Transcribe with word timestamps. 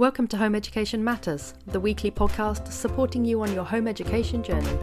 Welcome 0.00 0.28
to 0.28 0.38
Home 0.38 0.54
Education 0.54 1.04
Matters, 1.04 1.52
the 1.66 1.78
weekly 1.78 2.10
podcast 2.10 2.72
supporting 2.72 3.22
you 3.22 3.42
on 3.42 3.52
your 3.52 3.64
home 3.64 3.86
education 3.86 4.42
journey. 4.42 4.78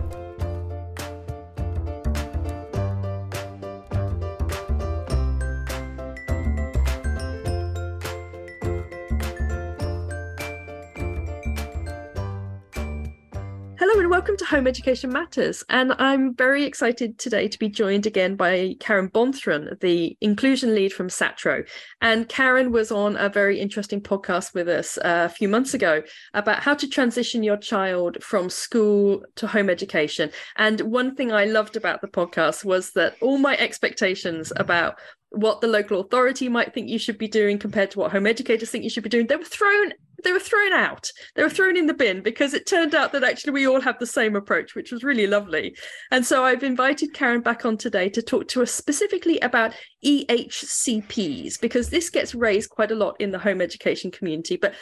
Welcome 14.27 14.45
to 14.45 14.55
Home 14.57 14.67
Education 14.67 15.09
Matters. 15.09 15.63
And 15.69 15.93
I'm 15.99 16.35
very 16.35 16.65
excited 16.65 17.17
today 17.17 17.47
to 17.47 17.57
be 17.57 17.69
joined 17.69 18.05
again 18.05 18.35
by 18.35 18.75
Karen 18.81 19.09
Bonthron, 19.09 19.79
the 19.79 20.17
inclusion 20.19 20.75
lead 20.75 20.91
from 20.91 21.07
SATRO. 21.07 21.65
And 22.01 22.27
Karen 22.27 22.73
was 22.73 22.91
on 22.91 23.15
a 23.15 23.29
very 23.29 23.57
interesting 23.57 24.01
podcast 24.01 24.53
with 24.53 24.67
us 24.67 24.97
uh, 24.97 25.29
a 25.31 25.33
few 25.33 25.47
months 25.47 25.73
ago 25.73 26.03
about 26.33 26.61
how 26.61 26.73
to 26.73 26.89
transition 26.89 27.41
your 27.41 27.55
child 27.55 28.21
from 28.21 28.49
school 28.49 29.23
to 29.37 29.47
home 29.47 29.69
education. 29.69 30.29
And 30.57 30.81
one 30.81 31.15
thing 31.15 31.31
I 31.31 31.45
loved 31.45 31.77
about 31.77 32.01
the 32.01 32.09
podcast 32.09 32.65
was 32.65 32.91
that 32.95 33.15
all 33.21 33.37
my 33.37 33.55
expectations 33.55 34.51
about 34.57 34.99
what 35.29 35.61
the 35.61 35.67
local 35.67 36.01
authority 36.01 36.49
might 36.49 36.73
think 36.73 36.89
you 36.89 36.99
should 36.99 37.17
be 37.17 37.29
doing 37.29 37.59
compared 37.59 37.91
to 37.91 37.99
what 37.99 38.11
home 38.11 38.27
educators 38.27 38.71
think 38.71 38.83
you 38.83 38.89
should 38.89 39.03
be 39.03 39.09
doing 39.09 39.27
they 39.27 39.35
were 39.35 39.43
thrown 39.43 39.91
they 40.23 40.31
were 40.31 40.39
thrown 40.39 40.73
out. 40.73 41.11
They 41.35 41.43
were 41.43 41.49
thrown 41.49 41.77
in 41.77 41.87
the 41.87 41.93
bin 41.93 42.21
because 42.21 42.53
it 42.53 42.65
turned 42.65 42.95
out 42.95 43.11
that 43.11 43.23
actually 43.23 43.53
we 43.53 43.67
all 43.67 43.81
have 43.81 43.99
the 43.99 44.05
same 44.05 44.35
approach 44.35 44.75
which 44.75 44.91
was 44.91 45.03
really 45.03 45.27
lovely. 45.27 45.75
And 46.11 46.25
so 46.25 46.43
i've 46.43 46.63
invited 46.63 47.13
karen 47.13 47.41
back 47.41 47.65
on 47.65 47.77
today 47.77 48.09
to 48.09 48.21
talk 48.21 48.47
to 48.49 48.61
us 48.61 48.71
specifically 48.71 49.39
about 49.39 49.73
ehcps 50.03 51.61
because 51.61 51.89
this 51.89 52.09
gets 52.09 52.35
raised 52.35 52.69
quite 52.69 52.91
a 52.91 52.95
lot 52.95 53.15
in 53.19 53.31
the 53.31 53.39
home 53.39 53.61
education 53.61 54.11
community. 54.11 54.57
But 54.57 54.73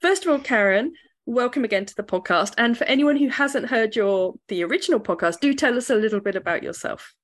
first 0.00 0.24
of 0.24 0.30
all 0.30 0.38
karen 0.38 0.92
welcome 1.26 1.64
again 1.64 1.86
to 1.86 1.94
the 1.94 2.02
podcast. 2.02 2.52
And 2.58 2.76
for 2.76 2.84
anyone 2.84 3.16
who 3.16 3.28
hasn't 3.28 3.70
heard 3.70 3.96
your 3.96 4.34
the 4.48 4.62
original 4.64 5.00
podcast 5.00 5.40
do 5.40 5.54
tell 5.54 5.76
us 5.76 5.90
a 5.90 5.96
little 5.96 6.20
bit 6.20 6.36
about 6.36 6.62
yourself. 6.62 7.14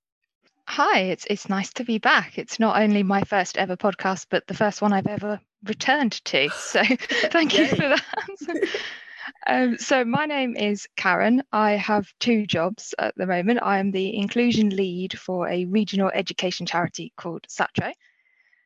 Hi, 0.68 1.00
it's 1.00 1.26
it's 1.28 1.48
nice 1.48 1.72
to 1.74 1.84
be 1.84 1.98
back. 1.98 2.38
It's 2.38 2.60
not 2.60 2.80
only 2.80 3.02
my 3.02 3.22
first 3.22 3.58
ever 3.58 3.76
podcast, 3.76 4.26
but 4.30 4.46
the 4.46 4.54
first 4.54 4.80
one 4.80 4.92
I've 4.92 5.06
ever 5.06 5.40
returned 5.64 6.24
to. 6.26 6.48
So 6.50 6.82
thank 7.30 7.56
you 7.56 7.66
for 7.68 7.76
that. 7.76 8.68
um, 9.46 9.78
so 9.78 10.04
my 10.04 10.26
name 10.26 10.56
is 10.56 10.86
Karen. 10.96 11.42
I 11.52 11.72
have 11.72 12.12
two 12.20 12.46
jobs 12.46 12.94
at 12.98 13.14
the 13.16 13.26
moment. 13.26 13.60
I 13.62 13.78
am 13.78 13.90
the 13.90 14.16
inclusion 14.16 14.70
lead 14.70 15.18
for 15.18 15.48
a 15.48 15.64
regional 15.66 16.10
education 16.12 16.66
charity 16.66 17.12
called 17.16 17.46
SATRO. 17.48 17.92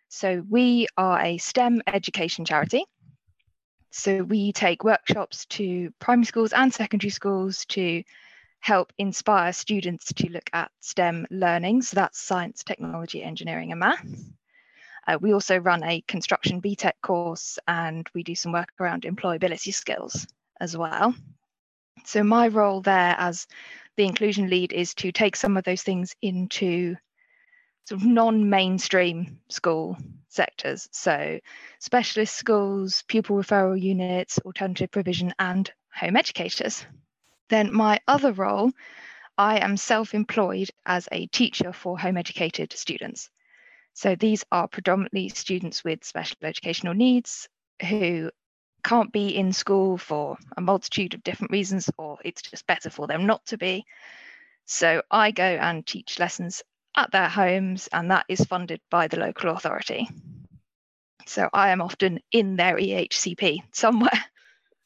So 0.08 0.44
we 0.48 0.86
are 0.96 1.20
a 1.20 1.38
STEM 1.38 1.82
education 1.86 2.44
charity. 2.44 2.84
So 3.90 4.22
we 4.24 4.52
take 4.52 4.84
workshops 4.84 5.46
to 5.46 5.92
primary 6.00 6.26
schools 6.26 6.52
and 6.52 6.72
secondary 6.72 7.10
schools 7.10 7.64
to 7.66 8.02
help 8.60 8.92
inspire 8.98 9.52
students 9.52 10.12
to 10.14 10.28
look 10.30 10.48
at 10.52 10.70
STEM 10.80 11.26
learning. 11.30 11.82
So 11.82 11.96
that's 11.96 12.20
science, 12.20 12.64
technology, 12.64 13.22
engineering, 13.22 13.72
and 13.72 13.80
maths. 13.80 14.32
Uh, 15.06 15.18
we 15.20 15.32
also 15.32 15.58
run 15.58 15.82
a 15.84 16.00
construction 16.02 16.62
BTEC 16.62 16.92
course 17.02 17.58
and 17.68 18.08
we 18.14 18.22
do 18.22 18.34
some 18.34 18.52
work 18.52 18.68
around 18.80 19.02
employability 19.02 19.72
skills 19.72 20.26
as 20.60 20.76
well. 20.76 21.14
So 22.04 22.22
my 22.22 22.48
role 22.48 22.80
there 22.80 23.14
as 23.18 23.46
the 23.96 24.04
inclusion 24.04 24.48
lead 24.48 24.72
is 24.72 24.94
to 24.94 25.12
take 25.12 25.36
some 25.36 25.56
of 25.56 25.64
those 25.64 25.82
things 25.82 26.14
into 26.20 26.96
sort 27.86 28.00
of 28.00 28.06
non-mainstream 28.06 29.38
school 29.48 29.96
sectors. 30.28 30.88
So 30.90 31.38
specialist 31.78 32.34
schools, 32.36 33.04
pupil 33.08 33.36
referral 33.36 33.80
units, 33.80 34.38
alternative 34.40 34.90
provision, 34.90 35.34
and 35.38 35.70
home 35.94 36.16
educators. 36.16 36.84
Then 37.50 37.72
my 37.72 38.00
other 38.08 38.32
role, 38.32 38.72
I 39.36 39.58
am 39.58 39.76
self-employed 39.76 40.70
as 40.86 41.08
a 41.12 41.26
teacher 41.26 41.72
for 41.72 41.98
home 41.98 42.16
educated 42.16 42.72
students. 42.72 43.30
So 43.94 44.16
these 44.16 44.44
are 44.50 44.68
predominantly 44.68 45.28
students 45.28 45.84
with 45.84 46.04
special 46.04 46.36
educational 46.42 46.94
needs 46.94 47.48
who 47.80 48.30
can't 48.82 49.12
be 49.12 49.28
in 49.28 49.52
school 49.52 49.96
for 49.96 50.36
a 50.56 50.60
multitude 50.60 51.14
of 51.14 51.22
different 51.22 51.52
reasons, 51.52 51.88
or 51.96 52.18
it's 52.24 52.42
just 52.42 52.66
better 52.66 52.90
for 52.90 53.06
them 53.06 53.24
not 53.24 53.46
to 53.46 53.56
be. 53.56 53.84
So 54.66 55.02
I 55.10 55.30
go 55.30 55.44
and 55.44 55.86
teach 55.86 56.18
lessons 56.18 56.62
at 56.96 57.12
their 57.12 57.28
homes, 57.28 57.88
and 57.92 58.10
that 58.10 58.26
is 58.28 58.44
funded 58.44 58.80
by 58.90 59.08
the 59.08 59.18
local 59.18 59.50
authority. 59.50 60.08
So 61.26 61.48
I 61.52 61.70
am 61.70 61.80
often 61.80 62.20
in 62.32 62.56
their 62.56 62.76
EHCP 62.76 63.62
somewhere. 63.72 64.10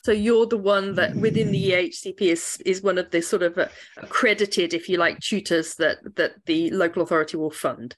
So 0.05 0.13
you're 0.13 0.47
the 0.47 0.57
one 0.57 0.95
that 0.95 1.17
within 1.17 1.51
the 1.51 1.71
EHCP 1.71 2.21
is 2.21 2.63
is 2.65 2.83
one 2.83 2.99
of 2.99 3.11
the 3.11 3.21
sort 3.21 3.43
of 3.43 3.59
uh, 3.59 3.67
accredited, 3.97 4.73
if 4.73 4.89
you 4.89 4.97
like, 4.97 5.19
tutors 5.19 5.75
that 5.75 5.99
that 6.15 6.47
the 6.47 6.71
local 6.71 7.03
authority 7.03 7.37
will 7.37 7.51
fund. 7.51 7.97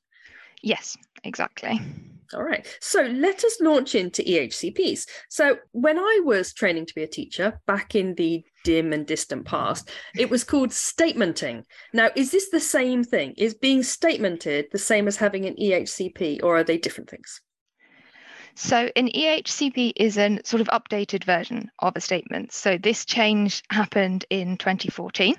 Yes, 0.62 0.96
exactly. 1.24 1.80
All 2.32 2.44
right. 2.44 2.64
So 2.80 3.02
let 3.02 3.42
us 3.44 3.60
launch 3.60 3.94
into 3.96 4.22
EHCPs. 4.22 5.06
So 5.28 5.58
when 5.72 5.98
I 5.98 6.20
was 6.24 6.52
training 6.52 6.86
to 6.86 6.94
be 6.94 7.02
a 7.02 7.08
teacher 7.08 7.60
back 7.66 7.96
in 7.96 8.14
the 8.14 8.44
dim 8.62 8.92
and 8.92 9.04
distant 9.04 9.46
past, 9.46 9.90
it 10.16 10.30
was 10.30 10.44
called 10.44 10.70
statementing. 10.70 11.64
Now, 11.92 12.10
is 12.14 12.30
this 12.30 12.50
the 12.50 12.60
same 12.60 13.02
thing? 13.02 13.34
Is 13.36 13.54
being 13.54 13.80
statemented 13.80 14.70
the 14.70 14.78
same 14.78 15.08
as 15.08 15.16
having 15.16 15.46
an 15.46 15.56
EHCP, 15.56 16.44
or 16.44 16.58
are 16.58 16.64
they 16.64 16.78
different 16.78 17.10
things? 17.10 17.40
So 18.54 18.90
an 18.94 19.08
EHCP 19.08 19.94
is 19.96 20.18
a 20.18 20.38
sort 20.44 20.60
of 20.60 20.68
updated 20.68 21.24
version 21.24 21.70
of 21.80 21.94
a 21.96 22.00
statement. 22.00 22.52
So 22.52 22.78
this 22.78 23.04
change 23.04 23.62
happened 23.70 24.24
in 24.30 24.56
2014. 24.56 25.34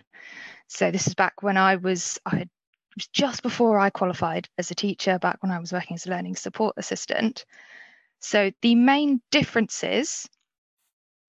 So 0.67 0.91
this 0.91 1.07
is 1.07 1.13
back 1.13 1.43
when 1.43 1.55
I 1.55 1.75
was, 1.75 2.19
I 2.25 2.47
was 2.95 3.07
just 3.07 3.43
before 3.43 3.79
I 3.79 3.89
qualified 3.89 4.47
as 4.57 4.71
a 4.71 4.75
teacher, 4.75 5.19
back 5.19 5.41
when 5.41 5.51
I 5.51 5.59
was 5.59 5.71
working 5.71 5.95
as 5.95 6.05
a 6.05 6.09
learning 6.09 6.35
support 6.35 6.75
assistant. 6.77 7.45
So 8.19 8.51
the 8.61 8.75
main 8.75 9.21
differences 9.31 10.27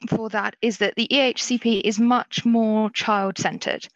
for 0.08 0.28
that 0.30 0.56
is 0.60 0.78
that 0.78 0.94
the 0.96 1.08
EHCP 1.08 1.82
is 1.84 1.98
much 1.98 2.44
more 2.44 2.90
child 2.90 3.38
centered. 3.38 3.86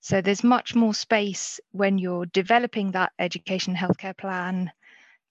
So 0.00 0.20
there's 0.20 0.44
much 0.44 0.74
more 0.74 0.94
space 0.94 1.58
when 1.72 1.98
you're 1.98 2.26
developing 2.26 2.92
that 2.92 3.12
education 3.18 3.74
healthcare 3.74 4.16
plan 4.16 4.70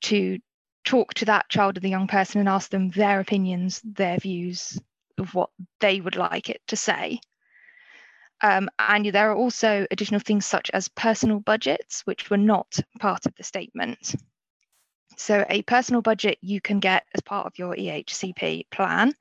to 0.01 0.39
talk 0.83 1.13
to 1.15 1.25
that 1.25 1.49
child 1.49 1.77
or 1.77 1.79
the 1.79 1.89
young 1.89 2.07
person 2.07 2.39
and 2.39 2.49
ask 2.49 2.69
them 2.69 2.89
their 2.89 3.19
opinions, 3.19 3.81
their 3.83 4.17
views 4.17 4.79
of 5.17 5.33
what 5.33 5.49
they 5.79 6.01
would 6.01 6.15
like 6.15 6.49
it 6.49 6.61
to 6.67 6.75
say. 6.75 7.19
Um, 8.45 8.69
and 8.77 9.07
there 9.07 9.31
are 9.31 9.35
also 9.35 9.87
additional 9.89 10.19
things 10.19 10.45
such 10.45 10.69
as 10.71 10.87
personal 10.87 11.39
budgets, 11.39 12.01
which 12.01 12.29
were 12.29 12.37
not 12.37 12.77
part 12.99 13.25
of 13.25 13.33
the 13.33 13.43
statement. 13.43 14.13
So, 15.17 15.43
a 15.49 15.63
personal 15.63 16.03
budget 16.03 16.37
you 16.41 16.61
can 16.61 16.79
get 16.79 17.05
as 17.15 17.21
part 17.21 17.47
of 17.47 17.57
your 17.57 17.75
EHCP 17.75 18.69
plan, 18.69 19.15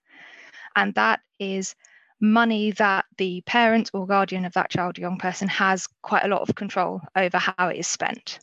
and 0.76 0.92
that 0.96 1.20
is 1.38 1.74
money 2.20 2.72
that 2.72 3.06
the 3.16 3.40
parent 3.46 3.90
or 3.94 4.06
guardian 4.06 4.44
of 4.44 4.52
that 4.52 4.68
child 4.68 4.98
or 4.98 5.00
young 5.00 5.16
person 5.16 5.48
has 5.48 5.88
quite 6.02 6.26
a 6.26 6.28
lot 6.28 6.42
of 6.42 6.54
control 6.54 7.00
over 7.16 7.38
how 7.38 7.68
it 7.68 7.78
is 7.78 7.86
spent. 7.86 8.40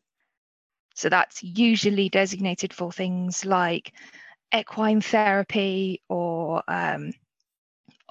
So 0.96 1.10
that's 1.10 1.44
usually 1.44 2.10
designated 2.10 2.74
for 2.74 2.92
things 2.92 3.46
like 3.46 3.94
equine 4.52 5.02
therapy 5.02 6.02
or 6.10 6.64
um, 6.68 7.14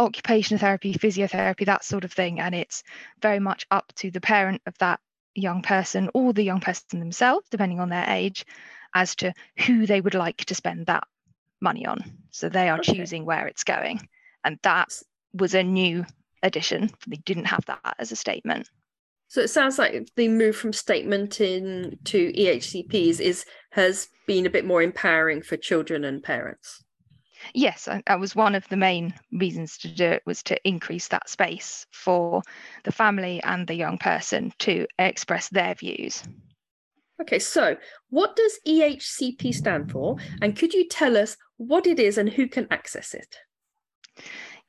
occupational 0.00 0.58
therapy, 0.58 0.94
physiotherapy, 0.94 1.66
that 1.66 1.84
sort 1.84 2.04
of 2.04 2.12
thing. 2.12 2.40
And 2.40 2.54
it's 2.54 2.82
very 3.22 3.38
much 3.38 3.66
up 3.70 3.92
to 3.96 4.10
the 4.10 4.20
parent 4.20 4.62
of 4.66 4.76
that 4.78 5.00
young 5.34 5.62
person 5.62 6.10
or 6.14 6.32
the 6.32 6.42
young 6.42 6.60
person 6.60 6.98
themselves, 6.98 7.46
depending 7.50 7.80
on 7.80 7.90
their 7.90 8.06
age, 8.08 8.44
as 8.94 9.14
to 9.16 9.32
who 9.66 9.86
they 9.86 10.00
would 10.00 10.14
like 10.14 10.44
to 10.46 10.54
spend 10.54 10.86
that 10.86 11.04
money 11.60 11.86
on. 11.86 12.02
So 12.30 12.48
they 12.48 12.68
are 12.68 12.78
okay. 12.78 12.94
choosing 12.94 13.24
where 13.24 13.46
it's 13.46 13.64
going. 13.64 14.08
And 14.42 14.58
that 14.62 14.88
was 15.32 15.54
a 15.54 15.62
new 15.62 16.06
addition. 16.42 16.90
They 17.06 17.16
didn't 17.16 17.44
have 17.44 17.64
that 17.66 17.96
as 17.98 18.10
a 18.10 18.16
statement. 18.16 18.68
So 19.28 19.40
it 19.42 19.48
sounds 19.48 19.78
like 19.78 20.08
the 20.16 20.26
move 20.26 20.56
from 20.56 20.72
statementing 20.72 22.02
to 22.04 22.32
EHCPs 22.32 23.20
is 23.20 23.44
has 23.72 24.08
been 24.26 24.44
a 24.44 24.50
bit 24.50 24.64
more 24.64 24.82
empowering 24.82 25.42
for 25.42 25.56
children 25.56 26.04
and 26.04 26.20
parents. 26.20 26.82
Yes, 27.54 27.88
that 28.06 28.20
was 28.20 28.36
one 28.36 28.54
of 28.54 28.68
the 28.68 28.76
main 28.76 29.14
reasons 29.32 29.78
to 29.78 29.88
do 29.88 30.04
it 30.04 30.22
was 30.26 30.42
to 30.44 30.68
increase 30.68 31.08
that 31.08 31.28
space 31.28 31.86
for 31.90 32.42
the 32.84 32.92
family 32.92 33.42
and 33.42 33.66
the 33.66 33.74
young 33.74 33.98
person 33.98 34.52
to 34.60 34.86
express 34.98 35.48
their 35.48 35.74
views. 35.74 36.22
Okay, 37.20 37.38
so 37.38 37.76
what 38.08 38.34
does 38.36 38.58
EHCP 38.66 39.54
stand 39.54 39.90
for? 39.90 40.16
And 40.40 40.56
could 40.56 40.72
you 40.72 40.88
tell 40.88 41.16
us 41.16 41.36
what 41.58 41.86
it 41.86 41.98
is 41.98 42.16
and 42.16 42.30
who 42.30 42.48
can 42.48 42.66
access 42.70 43.12
it? 43.14 43.36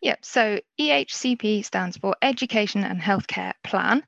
Yep, 0.02 0.26
so 0.26 0.60
EHCP 0.80 1.64
stands 1.64 1.96
for 1.98 2.16
Education 2.22 2.84
and 2.84 3.00
Healthcare 3.00 3.54
Plan. 3.64 4.04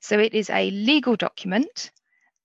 So 0.00 0.18
it 0.18 0.34
is 0.34 0.50
a 0.50 0.70
legal 0.72 1.16
document 1.16 1.90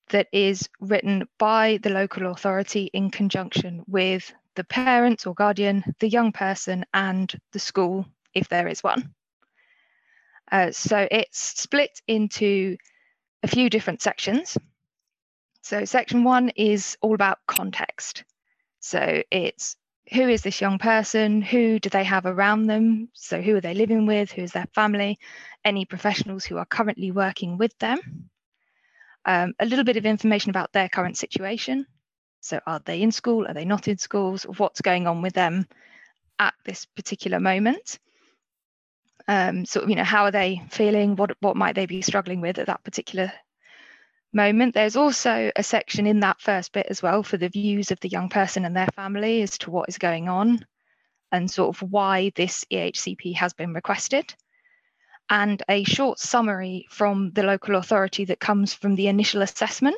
that 0.09 0.27
is 0.31 0.69
written 0.79 1.27
by 1.39 1.79
the 1.81 1.89
local 1.89 2.27
authority 2.27 2.89
in 2.93 3.09
conjunction 3.09 3.83
with 3.87 4.31
the 4.55 4.63
parents 4.63 5.25
or 5.25 5.33
guardian, 5.33 5.83
the 5.99 6.09
young 6.09 6.31
person, 6.31 6.85
and 6.93 7.33
the 7.51 7.59
school, 7.59 8.05
if 8.33 8.47
there 8.49 8.67
is 8.67 8.83
one. 8.83 9.13
Uh, 10.51 10.71
so 10.71 11.07
it's 11.09 11.39
split 11.39 12.01
into 12.07 12.77
a 13.43 13.47
few 13.47 13.69
different 13.69 14.01
sections. 14.01 14.57
So, 15.63 15.85
section 15.85 16.23
one 16.23 16.49
is 16.55 16.97
all 17.01 17.15
about 17.15 17.39
context. 17.47 18.23
So, 18.79 19.23
it's 19.31 19.75
who 20.11 20.27
is 20.27 20.41
this 20.41 20.59
young 20.59 20.79
person? 20.79 21.41
Who 21.41 21.79
do 21.79 21.89
they 21.89 22.03
have 22.03 22.25
around 22.25 22.65
them? 22.65 23.09
So, 23.13 23.41
who 23.41 23.55
are 23.55 23.61
they 23.61 23.73
living 23.73 24.05
with? 24.05 24.31
Who 24.31 24.41
is 24.41 24.51
their 24.51 24.67
family? 24.73 25.19
Any 25.63 25.85
professionals 25.85 26.43
who 26.43 26.57
are 26.57 26.65
currently 26.65 27.11
working 27.11 27.57
with 27.57 27.77
them? 27.77 28.29
Um, 29.23 29.53
a 29.59 29.65
little 29.65 29.85
bit 29.85 29.97
of 29.97 30.05
information 30.05 30.49
about 30.49 30.73
their 30.73 30.89
current 30.89 31.17
situation. 31.17 31.85
So, 32.41 32.59
are 32.65 32.81
they 32.83 33.01
in 33.01 33.11
school? 33.11 33.47
Are 33.47 33.53
they 33.53 33.65
not 33.65 33.87
in 33.87 33.97
schools? 33.97 34.43
What's 34.43 34.81
going 34.81 35.07
on 35.07 35.21
with 35.21 35.33
them 35.33 35.67
at 36.39 36.53
this 36.65 36.85
particular 36.85 37.39
moment? 37.39 37.99
Um, 39.27 39.65
so, 39.65 39.87
you 39.87 39.95
know, 39.95 40.03
how 40.03 40.25
are 40.25 40.31
they 40.31 40.61
feeling? 40.69 41.15
What 41.15 41.31
what 41.39 41.55
might 41.55 41.75
they 41.75 41.85
be 41.85 42.01
struggling 42.01 42.41
with 42.41 42.57
at 42.57 42.67
that 42.67 42.83
particular 42.83 43.31
moment. 44.33 44.73
There's 44.73 44.95
also 44.95 45.51
a 45.55 45.63
section 45.63 46.07
in 46.07 46.21
that 46.21 46.41
first 46.41 46.71
bit 46.71 46.87
as 46.89 47.01
well 47.01 47.23
for 47.23 47.37
the 47.37 47.49
views 47.49 47.91
of 47.91 47.99
the 47.99 48.09
young 48.09 48.29
person 48.29 48.65
and 48.65 48.75
their 48.75 48.89
family 48.95 49.41
as 49.41 49.57
to 49.59 49.71
what 49.71 49.89
is 49.89 49.97
going 49.97 50.29
on 50.29 50.65
and 51.31 51.49
sort 51.49 51.75
of 51.75 51.91
why 51.91 52.31
this 52.35 52.65
EHCP 52.71 53.35
has 53.35 53.53
been 53.53 53.73
requested. 53.73 54.33
And 55.29 55.61
a 55.69 55.83
short 55.83 56.19
summary 56.19 56.87
from 56.89 57.31
the 57.31 57.43
local 57.43 57.75
authority 57.75 58.25
that 58.25 58.39
comes 58.39 58.73
from 58.73 58.95
the 58.95 59.07
initial 59.07 59.41
assessment. 59.41 59.95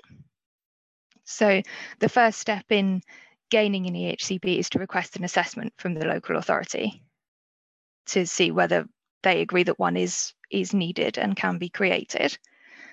So, 1.25 1.61
the 1.99 2.09
first 2.09 2.39
step 2.39 2.65
in 2.69 3.01
gaining 3.49 3.87
an 3.87 3.93
EHCP 3.93 4.57
is 4.57 4.69
to 4.71 4.79
request 4.79 5.15
an 5.15 5.23
assessment 5.23 5.73
from 5.77 5.93
the 5.93 6.05
local 6.05 6.37
authority 6.37 7.03
to 8.07 8.25
see 8.25 8.51
whether 8.51 8.87
they 9.21 9.41
agree 9.41 9.63
that 9.63 9.79
one 9.79 9.95
is, 9.95 10.33
is 10.51 10.73
needed 10.73 11.17
and 11.17 11.35
can 11.35 11.57
be 11.57 11.69
created. 11.69 12.37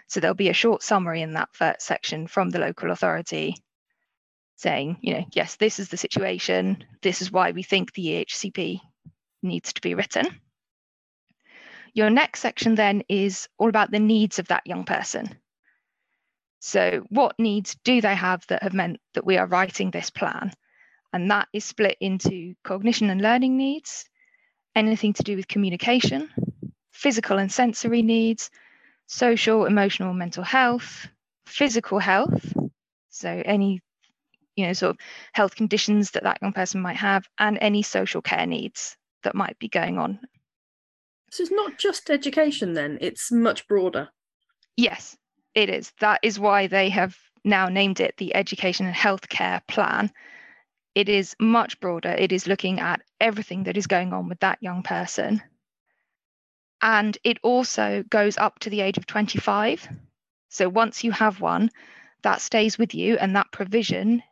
So 0.06 0.20
there'll 0.20 0.34
be 0.34 0.48
a 0.48 0.54
short 0.54 0.82
summary 0.82 1.22
in 1.22 1.32
that 1.32 1.48
first 1.52 1.82
section 1.82 2.26
from 2.26 2.50
the 2.50 2.58
local 2.58 2.90
authority 2.90 3.56
saying, 4.56 4.98
you 5.00 5.14
know, 5.14 5.24
yes, 5.32 5.56
this 5.56 5.78
is 5.78 5.88
the 5.88 5.96
situation. 5.96 6.84
This 7.00 7.22
is 7.22 7.32
why 7.32 7.52
we 7.52 7.62
think 7.62 7.92
the 7.92 8.26
EHCP 8.26 8.80
needs 9.42 9.72
to 9.72 9.80
be 9.80 9.94
written. 9.94 10.26
Your 11.94 12.10
next 12.10 12.40
section 12.40 12.74
then 12.74 13.02
is 13.08 13.48
all 13.58 13.68
about 13.68 13.90
the 13.90 13.98
needs 13.98 14.38
of 14.38 14.48
that 14.48 14.66
young 14.66 14.84
person. 14.84 15.39
So, 16.60 17.04
what 17.08 17.38
needs 17.38 17.76
do 17.84 18.00
they 18.00 18.14
have 18.14 18.46
that 18.48 18.62
have 18.62 18.74
meant 18.74 19.00
that 19.14 19.24
we 19.24 19.38
are 19.38 19.46
writing 19.46 19.90
this 19.90 20.10
plan? 20.10 20.52
And 21.12 21.30
that 21.30 21.48
is 21.52 21.64
split 21.64 21.96
into 22.00 22.54
cognition 22.62 23.10
and 23.10 23.20
learning 23.20 23.56
needs, 23.56 24.04
anything 24.76 25.14
to 25.14 25.22
do 25.22 25.36
with 25.36 25.48
communication, 25.48 26.30
physical 26.92 27.38
and 27.38 27.50
sensory 27.50 28.02
needs, 28.02 28.50
social, 29.06 29.64
emotional, 29.64 30.12
mental 30.12 30.44
health, 30.44 31.08
physical 31.46 31.98
health, 31.98 32.54
so 33.08 33.42
any 33.44 33.80
you 34.54 34.66
know 34.66 34.72
sort 34.72 34.90
of 34.90 34.98
health 35.32 35.56
conditions 35.56 36.12
that 36.12 36.24
that 36.24 36.38
young 36.42 36.52
person 36.52 36.80
might 36.82 36.96
have, 36.96 37.26
and 37.38 37.58
any 37.60 37.82
social 37.82 38.22
care 38.22 38.46
needs 38.46 38.96
that 39.22 39.34
might 39.34 39.58
be 39.58 39.68
going 39.68 39.98
on. 39.98 40.20
So 41.30 41.42
it's 41.42 41.52
not 41.52 41.78
just 41.78 42.10
education 42.10 42.74
then; 42.74 42.98
it's 43.00 43.32
much 43.32 43.66
broader. 43.66 44.10
Yes, 44.76 45.16
it 45.54 45.68
is. 45.68 45.92
That 46.00 46.20
is 46.22 46.38
why 46.38 46.66
they 46.66 46.88
have 46.90 47.16
now 47.44 47.68
named 47.68 48.00
it 48.00 48.16
the 48.16 48.34
Education 48.34 48.86
and 48.86 48.94
Healthcare 48.94 49.66
Plan. 49.66 50.10
It 50.94 51.08
is 51.08 51.36
much 51.40 51.80
broader. 51.80 52.10
It 52.10 52.32
is 52.32 52.46
looking 52.46 52.80
at 52.80 53.02
everything 53.20 53.64
that 53.64 53.76
is 53.76 53.86
going 53.86 54.12
on 54.12 54.28
with 54.28 54.40
that 54.40 54.58
young 54.60 54.82
person 54.82 55.42
and 56.82 57.16
it 57.24 57.38
also 57.42 58.04
goes 58.08 58.38
up 58.38 58.58
to 58.60 58.70
the 58.70 58.80
age 58.80 58.98
of 58.98 59.06
25. 59.06 59.88
So 60.48 60.68
once 60.68 61.04
you 61.04 61.12
have 61.12 61.40
one, 61.40 61.70
that 62.22 62.40
stays 62.40 62.78
with 62.78 62.94
you 62.94 63.16
and 63.16 63.36
that 63.36 63.52
provision 63.52 64.22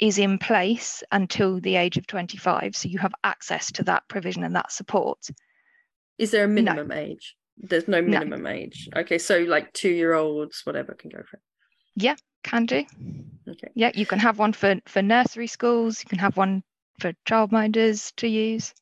is 0.00 0.18
in 0.18 0.38
place 0.38 1.02
until 1.10 1.60
the 1.60 1.76
age 1.76 1.96
of 1.96 2.06
25. 2.06 2.76
So 2.76 2.88
you 2.88 2.98
have 2.98 3.14
access 3.24 3.72
to 3.72 3.84
that 3.84 4.08
provision 4.08 4.44
and 4.44 4.54
that 4.56 4.72
support. 4.72 5.18
Is 6.18 6.30
there 6.30 6.44
a 6.44 6.48
minimum 6.48 6.88
no. 6.88 6.94
age? 6.94 7.36
There's 7.60 7.88
no 7.88 8.00
minimum 8.00 8.42
no. 8.42 8.50
age. 8.50 8.88
Okay, 8.96 9.18
so 9.18 9.38
like 9.40 9.72
two 9.72 9.90
year 9.90 10.14
olds, 10.14 10.62
whatever, 10.64 10.94
can 10.94 11.10
go 11.10 11.22
for 11.28 11.36
it. 11.36 11.42
Yeah, 11.96 12.14
can 12.44 12.66
do. 12.66 12.84
Okay. 13.48 13.68
Yeah, 13.74 13.90
you 13.94 14.06
can 14.06 14.18
have 14.18 14.38
one 14.38 14.52
for, 14.52 14.76
for 14.86 15.02
nursery 15.02 15.48
schools, 15.48 16.00
you 16.02 16.08
can 16.08 16.18
have 16.18 16.36
one 16.36 16.62
for 17.00 17.12
childminders 17.26 18.14
to 18.16 18.28
use. 18.28 18.72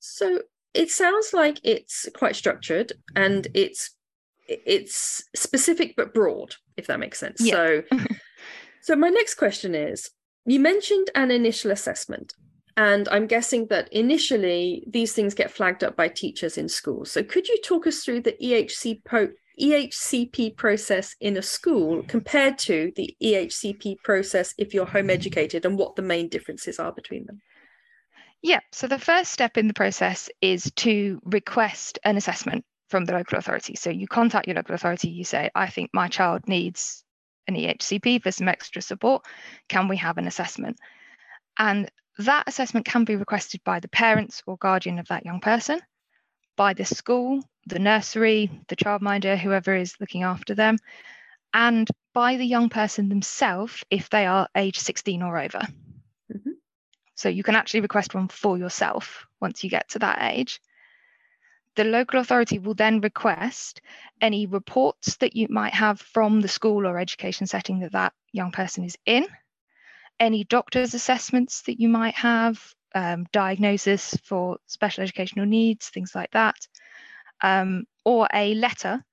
So 0.00 0.40
it 0.74 0.90
sounds 0.90 1.32
like 1.32 1.60
it's 1.62 2.08
quite 2.14 2.36
structured 2.36 2.92
and 3.14 3.46
it's 3.54 3.90
it's 4.48 5.22
specific 5.34 5.94
but 5.96 6.12
broad 6.12 6.54
if 6.76 6.86
that 6.86 6.98
makes 6.98 7.18
sense 7.18 7.40
yeah. 7.40 7.52
so 7.52 7.82
so 8.82 8.96
my 8.96 9.08
next 9.08 9.34
question 9.34 9.74
is 9.74 10.10
you 10.44 10.58
mentioned 10.58 11.08
an 11.14 11.30
initial 11.30 11.70
assessment 11.70 12.34
and 12.76 13.08
i'm 13.10 13.26
guessing 13.26 13.66
that 13.66 13.92
initially 13.92 14.84
these 14.86 15.12
things 15.12 15.34
get 15.34 15.50
flagged 15.50 15.84
up 15.84 15.96
by 15.96 16.08
teachers 16.08 16.56
in 16.56 16.68
schools 16.68 17.10
so 17.10 17.22
could 17.22 17.48
you 17.48 17.58
talk 17.62 17.86
us 17.86 18.04
through 18.04 18.20
the 18.20 18.36
ehc 18.42 18.96
EHCP 19.60 20.56
process 20.56 21.14
in 21.20 21.36
a 21.36 21.42
school 21.42 22.02
compared 22.04 22.58
to 22.58 22.92
the 22.96 23.14
EHCP 23.22 24.02
process 24.02 24.54
if 24.58 24.72
you're 24.72 24.86
home 24.86 25.10
educated 25.10 25.64
and 25.64 25.78
what 25.78 25.96
the 25.96 26.02
main 26.02 26.28
differences 26.28 26.78
are 26.78 26.92
between 26.92 27.26
them? 27.26 27.40
Yeah, 28.42 28.60
so 28.72 28.88
the 28.88 28.98
first 28.98 29.30
step 29.30 29.56
in 29.56 29.68
the 29.68 29.74
process 29.74 30.28
is 30.40 30.72
to 30.76 31.20
request 31.24 31.98
an 32.04 32.16
assessment 32.16 32.64
from 32.88 33.04
the 33.04 33.12
local 33.12 33.38
authority. 33.38 33.76
So 33.76 33.90
you 33.90 34.08
contact 34.08 34.48
your 34.48 34.56
local 34.56 34.74
authority, 34.74 35.08
you 35.08 35.24
say, 35.24 35.50
I 35.54 35.68
think 35.68 35.90
my 35.92 36.08
child 36.08 36.48
needs 36.48 37.04
an 37.46 37.54
EHCP 37.54 38.22
for 38.22 38.32
some 38.32 38.48
extra 38.48 38.82
support. 38.82 39.24
Can 39.68 39.86
we 39.86 39.96
have 39.98 40.18
an 40.18 40.26
assessment? 40.26 40.76
And 41.58 41.90
that 42.18 42.44
assessment 42.46 42.86
can 42.86 43.04
be 43.04 43.16
requested 43.16 43.62
by 43.64 43.80
the 43.80 43.88
parents 43.88 44.42
or 44.46 44.56
guardian 44.56 44.98
of 44.98 45.08
that 45.08 45.24
young 45.24 45.40
person, 45.40 45.80
by 46.56 46.74
the 46.74 46.84
school, 46.84 47.42
the 47.66 47.78
nursery, 47.78 48.50
the 48.68 48.76
childminder, 48.76 49.38
whoever 49.38 49.74
is 49.74 49.96
looking 50.00 50.22
after 50.22 50.54
them, 50.54 50.78
and 51.54 51.88
by 52.12 52.36
the 52.36 52.44
young 52.44 52.68
person 52.68 53.08
themselves 53.08 53.84
if 53.90 54.10
they 54.10 54.26
are 54.26 54.48
age 54.54 54.78
16 54.78 55.22
or 55.22 55.38
over. 55.38 55.60
Mm-hmm. 56.32 56.50
So 57.14 57.28
you 57.28 57.42
can 57.42 57.56
actually 57.56 57.80
request 57.80 58.14
one 58.14 58.28
for 58.28 58.58
yourself 58.58 59.26
once 59.40 59.64
you 59.64 59.70
get 59.70 59.90
to 59.90 59.98
that 60.00 60.32
age. 60.32 60.60
The 61.76 61.84
local 61.84 62.20
authority 62.20 62.58
will 62.58 62.74
then 62.74 63.00
request 63.00 63.80
any 64.20 64.46
reports 64.46 65.16
that 65.16 65.34
you 65.34 65.46
might 65.48 65.72
have 65.72 66.00
from 66.00 66.40
the 66.40 66.48
school 66.48 66.86
or 66.86 66.98
education 66.98 67.46
setting 67.46 67.80
that 67.80 67.92
that 67.92 68.12
young 68.30 68.52
person 68.52 68.84
is 68.84 68.98
in, 69.06 69.26
any 70.22 70.44
doctor's 70.44 70.94
assessments 70.94 71.62
that 71.62 71.80
you 71.80 71.88
might 71.88 72.14
have, 72.14 72.62
um, 72.94 73.26
diagnosis 73.32 74.16
for 74.24 74.56
special 74.66 75.02
educational 75.02 75.46
needs, 75.46 75.88
things 75.88 76.12
like 76.14 76.30
that, 76.30 76.56
um, 77.42 77.84
or 78.04 78.28
a 78.32 78.54
letter 78.54 79.04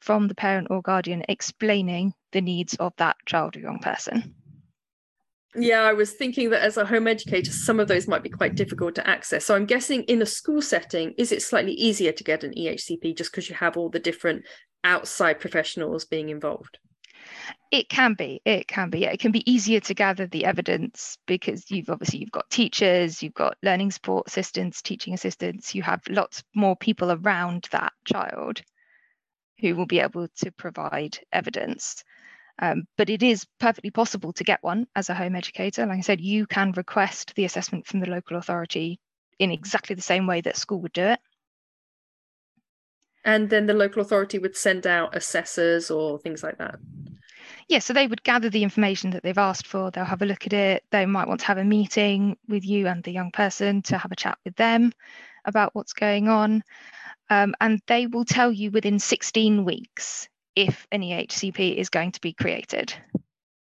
from 0.00 0.28
the 0.28 0.34
parent 0.34 0.68
or 0.70 0.82
guardian 0.82 1.24
explaining 1.28 2.12
the 2.32 2.42
needs 2.42 2.74
of 2.74 2.92
that 2.98 3.16
child 3.24 3.56
or 3.56 3.60
young 3.60 3.78
person. 3.78 4.34
Yeah, 5.54 5.80
I 5.80 5.94
was 5.94 6.12
thinking 6.12 6.50
that 6.50 6.62
as 6.62 6.76
a 6.76 6.84
home 6.84 7.08
educator, 7.08 7.50
some 7.50 7.80
of 7.80 7.88
those 7.88 8.06
might 8.06 8.22
be 8.22 8.28
quite 8.28 8.54
difficult 8.54 8.94
to 8.96 9.08
access. 9.08 9.46
So 9.46 9.56
I'm 9.56 9.64
guessing 9.64 10.02
in 10.02 10.20
a 10.20 10.26
school 10.26 10.60
setting, 10.60 11.14
is 11.16 11.32
it 11.32 11.42
slightly 11.42 11.72
easier 11.72 12.12
to 12.12 12.24
get 12.24 12.44
an 12.44 12.52
EHCP 12.52 13.16
just 13.16 13.32
because 13.32 13.48
you 13.48 13.56
have 13.56 13.78
all 13.78 13.88
the 13.88 13.98
different 13.98 14.44
outside 14.84 15.40
professionals 15.40 16.04
being 16.04 16.28
involved? 16.28 16.78
It 17.70 17.88
can 17.88 18.14
be. 18.14 18.40
It 18.44 18.66
can 18.66 18.90
be. 18.90 19.04
It 19.04 19.20
can 19.20 19.32
be 19.32 19.50
easier 19.50 19.80
to 19.80 19.94
gather 19.94 20.26
the 20.26 20.44
evidence 20.44 21.18
because 21.26 21.70
you've 21.70 21.90
obviously 21.90 22.20
you've 22.20 22.30
got 22.30 22.48
teachers, 22.50 23.22
you've 23.22 23.34
got 23.34 23.56
learning 23.62 23.90
support 23.90 24.26
assistants, 24.26 24.82
teaching 24.82 25.14
assistants. 25.14 25.74
You 25.74 25.82
have 25.82 26.00
lots 26.08 26.42
more 26.54 26.76
people 26.76 27.12
around 27.12 27.68
that 27.70 27.92
child 28.04 28.62
who 29.60 29.74
will 29.74 29.86
be 29.86 30.00
able 30.00 30.28
to 30.28 30.50
provide 30.52 31.18
evidence. 31.32 32.04
Um, 32.60 32.84
but 32.96 33.10
it 33.10 33.22
is 33.22 33.46
perfectly 33.60 33.90
possible 33.90 34.32
to 34.32 34.44
get 34.44 34.62
one 34.62 34.86
as 34.96 35.10
a 35.10 35.14
home 35.14 35.36
educator. 35.36 35.86
Like 35.86 35.98
I 35.98 36.02
said, 36.02 36.20
you 36.20 36.46
can 36.46 36.72
request 36.72 37.34
the 37.36 37.44
assessment 37.44 37.86
from 37.86 38.00
the 38.00 38.10
local 38.10 38.36
authority 38.36 38.98
in 39.38 39.50
exactly 39.50 39.94
the 39.94 40.02
same 40.02 40.26
way 40.26 40.40
that 40.40 40.56
school 40.56 40.80
would 40.80 40.92
do 40.92 41.04
it. 41.04 41.20
And 43.24 43.50
then 43.50 43.66
the 43.66 43.74
local 43.74 44.02
authority 44.02 44.38
would 44.38 44.56
send 44.56 44.86
out 44.86 45.14
assessors 45.14 45.90
or 45.90 46.18
things 46.18 46.42
like 46.42 46.58
that. 46.58 46.76
Yeah, 47.68 47.80
so 47.80 47.92
they 47.92 48.06
would 48.06 48.22
gather 48.22 48.48
the 48.48 48.62
information 48.62 49.10
that 49.10 49.22
they've 49.22 49.36
asked 49.36 49.66
for. 49.66 49.90
They'll 49.90 50.04
have 50.04 50.22
a 50.22 50.26
look 50.26 50.46
at 50.46 50.54
it. 50.54 50.84
They 50.90 51.04
might 51.04 51.28
want 51.28 51.40
to 51.40 51.46
have 51.46 51.58
a 51.58 51.64
meeting 51.64 52.38
with 52.48 52.64
you 52.64 52.86
and 52.86 53.04
the 53.04 53.12
young 53.12 53.30
person 53.30 53.82
to 53.82 53.98
have 53.98 54.10
a 54.10 54.16
chat 54.16 54.38
with 54.44 54.56
them 54.56 54.92
about 55.44 55.74
what's 55.74 55.92
going 55.92 56.28
on. 56.28 56.62
Um, 57.28 57.54
and 57.60 57.80
they 57.86 58.06
will 58.06 58.24
tell 58.24 58.50
you 58.50 58.70
within 58.70 58.98
16 58.98 59.64
weeks 59.64 60.28
if 60.56 60.86
an 60.90 61.02
EHCP 61.02 61.76
is 61.76 61.90
going 61.90 62.12
to 62.12 62.20
be 62.22 62.32
created 62.32 62.94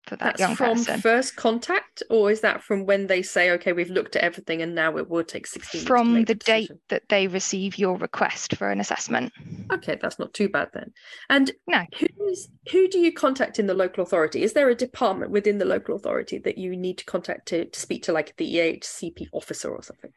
for 0.09 0.17
that 0.17 0.25
That's 0.37 0.41
young 0.41 0.57
from 0.57 0.77
person. 0.79 1.01
first 1.01 1.37
contact, 1.37 2.03
or 2.11 2.31
is 2.31 2.41
that 2.41 2.63
from 2.63 2.87
when 2.87 3.07
they 3.07 3.23
say, 3.23 3.51
okay, 3.53 3.73
we've 3.73 3.91
looked 3.91 4.17
at 4.17 4.23
everything 4.23 4.63
and 4.63 4.75
now 4.75 4.97
it 4.97 5.09
will 5.09 5.23
take 5.25 5.47
16 5.47 5.79
weeks 5.79 5.85
to 5.85 5.87
From 5.87 6.25
the 6.25 6.35
date 6.35 6.71
that 6.89 7.09
they 7.09 7.27
receive 7.29 7.79
your 7.79 7.97
request 7.97 8.57
for 8.57 8.71
an 8.71 8.81
assessment. 8.81 9.33
Okay, 9.73 9.99
that's 10.01 10.19
not 10.19 10.35
too 10.35 10.49
bad 10.49 10.69
then. 10.73 10.93
And 11.29 11.53
No. 11.67 11.85
who's 11.99 12.49
who 12.73 12.89
do 12.89 12.99
you 12.99 13.13
contact 13.13 13.59
in 13.59 13.67
the 13.67 13.75
local 13.75 14.03
authority? 14.03 14.43
Is 14.43 14.53
there 14.55 14.69
a 14.69 14.75
department 14.75 15.31
within 15.31 15.59
the 15.59 15.65
local 15.65 15.95
authority 15.97 16.39
that 16.39 16.59
you 16.59 16.77
need 16.77 16.99
to 16.99 17.05
contact 17.05 17.47
to, 17.49 17.67
to 17.67 17.81
speak 17.81 18.03
to, 18.05 18.13
like 18.13 18.37
the 18.37 18.55
EHCP 18.55 19.29
officer 19.33 19.71
or 19.71 19.83
something? 19.83 20.13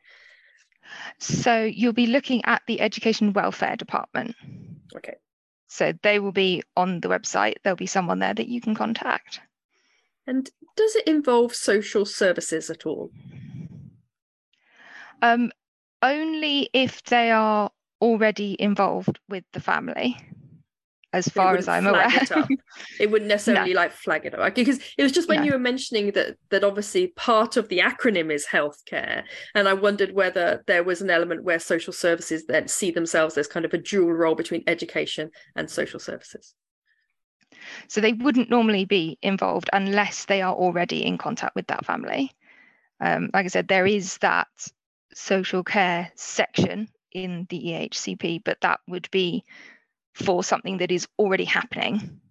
So 1.20 1.64
you'll 1.64 1.94
be 1.94 2.08
looking 2.08 2.44
at 2.46 2.62
the 2.68 2.82
Education 2.82 3.34
Welfare 3.34 3.76
Department. 3.76 4.36
Okay. 4.96 5.16
So 5.68 5.94
they 6.04 6.20
will 6.20 6.34
be 6.34 6.64
on 6.76 7.00
the 7.00 7.08
website. 7.08 7.56
There'll 7.64 7.78
be 7.78 7.86
someone 7.86 8.20
there 8.20 8.34
that 8.34 8.50
you 8.50 8.60
can 8.60 8.76
contact. 8.76 9.40
And 10.28 10.50
does 10.76 10.96
it 10.96 11.08
involve 11.08 11.54
social 11.56 12.06
services 12.06 12.70
at 12.70 12.86
all? 12.86 13.12
Um, 15.22 15.52
only 16.02 16.70
if 16.74 17.04
they 17.04 17.32
are 17.32 17.72
already 18.02 18.56
involved 18.60 19.20
with 19.30 19.44
the 19.54 19.60
family, 19.60 20.18
as 21.14 21.28
far 21.28 21.56
as 21.56 21.68
I'm 21.68 21.86
aware. 21.88 22.08
it. 22.10 22.60
It 23.00 23.12
wouldn't 23.12 23.28
necessarily 23.30 23.74
like 23.74 23.92
flag 23.92 24.26
it 24.26 24.34
up 24.34 24.56
because 24.56 24.80
it 24.98 25.04
was 25.04 25.12
just 25.12 25.28
when 25.28 25.40
No. 25.40 25.46
you 25.46 25.52
were 25.52 25.60
mentioning 25.60 26.12
that 26.14 26.38
that 26.50 26.64
obviously 26.64 27.08
part 27.08 27.58
of 27.58 27.68
the 27.68 27.80
acronym 27.80 28.32
is 28.32 28.48
healthcare, 28.48 29.24
and 29.54 29.68
I 29.68 29.74
wondered 29.74 30.14
whether 30.14 30.64
there 30.68 30.84
was 30.84 31.02
an 31.02 31.10
element 31.10 31.44
where 31.44 31.60
social 31.60 31.94
services 31.94 32.46
then 32.46 32.68
see 32.68 32.92
themselves 32.92 33.38
as 33.38 33.48
kind 33.48 33.66
of 33.66 33.74
a 33.74 33.78
dual 33.78 34.14
role 34.14 34.36
between 34.36 34.64
education 34.68 35.32
and 35.56 35.70
social 35.70 36.00
services. 36.00 36.56
So 37.88 38.02
they 38.02 38.14
wouldn't 38.14 38.50
normally 38.50 38.86
be 38.86 39.18
involved 39.22 39.70
unless 39.74 40.26
they 40.26 40.42
are 40.42 40.54
already 40.54 41.06
in 41.06 41.18
contact 41.18 41.56
with 41.56 41.68
that 41.68 41.86
family. 41.86 42.32
Um, 43.00 43.30
like 43.34 43.46
I 43.46 43.50
said, 43.50 43.68
there 43.68 43.88
is 43.88 44.18
that 44.20 44.48
social 45.14 45.64
care 45.64 46.12
section 46.16 46.88
in 47.12 47.48
the 47.50 47.60
EHCP, 47.60 48.44
but 48.44 48.62
that 48.62 48.80
would 48.88 49.10
be 49.12 49.44
for 50.14 50.44
something 50.44 50.78
that 50.78 50.92
is 50.92 51.08
already 51.18 51.46
happening 51.46 52.22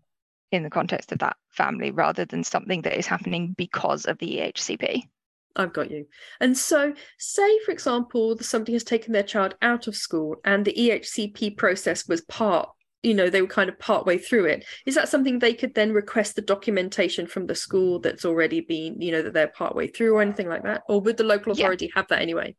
in 0.53 0.63
the 0.63 0.71
context 0.71 1.13
of 1.13 1.19
that 1.19 1.37
family 1.51 1.91
rather 1.91 2.25
than 2.25 2.45
something 2.45 2.83
that 2.83 2.99
is 2.99 3.07
happening 3.07 3.55
because 3.57 4.05
of 4.05 4.19
the 4.19 4.39
EHCP. 4.39 5.05
I've 5.57 5.73
got 5.73 5.91
you. 5.91 6.07
And 6.41 6.57
so, 6.57 6.95
say 7.19 7.59
for 7.65 7.73
example, 7.73 8.37
somebody 8.39 8.73
has 8.75 8.85
taken 8.85 9.13
their 9.13 9.23
child 9.23 9.57
out 9.63 9.87
of 9.87 9.97
school, 9.97 10.37
and 10.45 10.65
the 10.65 10.73
EHCP 10.73 11.57
process 11.57 12.07
was 12.07 12.21
part. 12.23 12.69
You 13.03 13.15
know, 13.15 13.31
they 13.31 13.41
were 13.41 13.49
kind 13.49 13.71
of 13.71 13.79
part 13.79 14.05
way 14.05 14.19
through 14.19 14.45
it. 14.45 14.65
Is 14.85 14.95
that 14.95 15.09
something 15.09 15.39
they 15.39 15.55
could 15.55 15.75
then 15.75 15.93
request 15.93 16.37
the 16.37 16.43
documentation 16.43 17.27
from 17.27 17.47
the 17.47 17.55
school 17.55 17.99
that's 17.99 18.27
already 18.27 18.61
been, 18.61 19.01
you 19.01 19.11
know, 19.11 19.23
that 19.23 19.33
they're 19.33 19.49
part 19.49 19.75
way 19.75 19.87
through 19.87 20.15
or 20.15 20.21
anything 20.23 20.49
like 20.49 20.63
that? 20.65 20.83
Or 20.89 21.01
would 21.01 21.17
the 21.17 21.25
local 21.25 21.55
Yeah. 21.57 21.65
authority 21.65 21.91
have 21.95 22.09
that 22.09 22.21
anyway? 22.21 22.57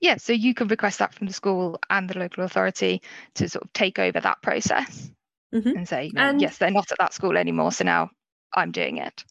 Yeah, 0.00 0.16
so 0.18 0.32
you 0.32 0.54
can 0.54 0.68
request 0.68 1.00
that 1.00 1.14
from 1.14 1.26
the 1.26 1.32
school 1.32 1.80
and 1.90 2.08
the 2.08 2.18
local 2.18 2.44
authority 2.44 3.02
to 3.34 3.48
sort 3.48 3.64
of 3.64 3.72
take 3.72 3.98
over 3.98 4.20
that 4.20 4.40
process 4.40 5.10
Mhm. 5.52 5.76
and 5.76 5.88
say, 5.88 6.06
you 6.06 6.12
know, 6.12 6.22
And- 6.22 6.40
yes, 6.40 6.58
they're 6.58 6.70
not 6.70 6.90
at 6.92 6.98
that 6.98 7.12
school 7.12 7.36
anymore, 7.36 7.72
so 7.72 7.84
now 7.84 8.10
I'm 8.54 8.70
doing 8.70 8.98
it. 8.98 9.24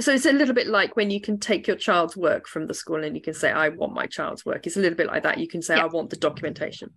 So 0.00 0.12
it's 0.12 0.26
a 0.26 0.32
little 0.32 0.54
bit 0.54 0.68
like 0.68 0.94
when 0.94 1.10
you 1.10 1.20
can 1.20 1.40
take 1.40 1.66
your 1.66 1.74
child's 1.76 2.16
work 2.16 2.46
from 2.46 2.66
the 2.66 2.74
school 2.74 3.02
and 3.02 3.16
you 3.16 3.22
can 3.22 3.34
say, 3.34 3.50
I 3.50 3.70
want 3.70 3.94
my 3.94 4.06
child's 4.06 4.44
work. 4.46 4.66
It's 4.66 4.76
a 4.76 4.80
little 4.80 4.96
bit 4.96 5.08
like 5.08 5.24
that. 5.24 5.38
You 5.38 5.48
can 5.48 5.62
say, 5.62 5.76
Yeah. 5.76 5.84
I 5.84 5.86
want 5.86 6.10
the 6.10 6.16
documentation. 6.16 6.90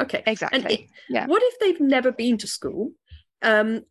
Okay. 0.00 0.22
Exactly. 0.26 0.74
It- 0.74 0.90
yeah. 1.08 1.26
what 1.26 1.42
if 1.44 1.58
they've 1.58 1.80
never 1.80 2.12
been 2.12 2.38
to 2.38 2.46
school? 2.46 2.92
Um, 3.42 3.84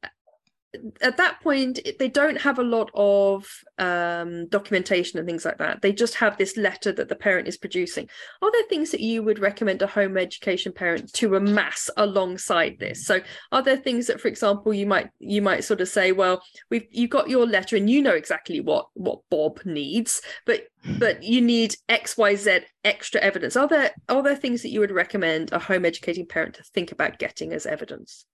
at 1.02 1.18
that 1.18 1.42
point, 1.42 1.80
they 2.00 2.08
don't 2.08 2.42
have 2.42 2.60
a 2.60 2.64
lot 2.64 2.90
of 2.94 3.48
um, 3.78 4.48
documentation 4.48 5.20
and 5.20 5.28
things 5.28 5.46
like 5.46 5.58
that. 5.58 5.82
They 5.82 5.92
just 5.92 6.16
have 6.16 6.38
this 6.38 6.58
letter 6.58 6.92
that 6.92 7.10
the 7.10 7.16
parent 7.16 7.48
is 7.48 7.58
producing. 7.58 8.10
Are 8.42 8.52
there 8.52 8.64
things 8.70 8.92
that 8.92 9.02
you 9.02 9.24
would 9.24 9.40
recommend 9.40 9.82
a 9.82 9.88
home 9.88 10.18
education 10.18 10.72
parent 10.72 11.12
to 11.14 11.36
amass 11.36 11.90
alongside 11.98 12.78
this? 12.80 13.06
So, 13.06 13.22
are 13.52 13.62
there 13.62 13.78
things 13.78 14.08
that, 14.08 14.22
for 14.22 14.28
example, 14.28 14.74
you 14.74 14.86
might 14.86 15.10
you 15.20 15.42
might 15.42 15.64
sort 15.64 15.82
of 15.82 15.88
say, 15.90 16.12
well, 16.12 16.42
we've 16.70 16.88
you 16.92 17.08
got 17.08 17.30
your 17.30 17.46
letter 17.46 17.76
and 17.76 17.90
you 17.90 18.02
know 18.02 18.16
exactly 18.16 18.60
what 18.60 18.88
what 18.94 19.20
Bob 19.30 19.60
needs, 19.66 20.22
but 20.46 20.68
but 21.00 21.24
you 21.24 21.42
need 21.42 21.76
X, 21.90 22.18
Y, 22.18 22.36
Z 22.36 22.60
extra 22.84 23.20
evidence. 23.22 23.56
Are 23.56 23.68
there 23.68 23.92
are 24.10 24.24
there 24.24 24.36
things 24.36 24.62
that 24.62 24.70
you 24.70 24.80
would 24.80 24.92
recommend 24.92 25.52
a 25.52 25.60
home 25.60 25.86
educating 25.86 26.26
parent 26.26 26.56
to 26.56 26.64
think 26.64 26.92
about 26.92 27.20
getting 27.20 27.54
as 27.54 27.66
evidence? 27.66 28.26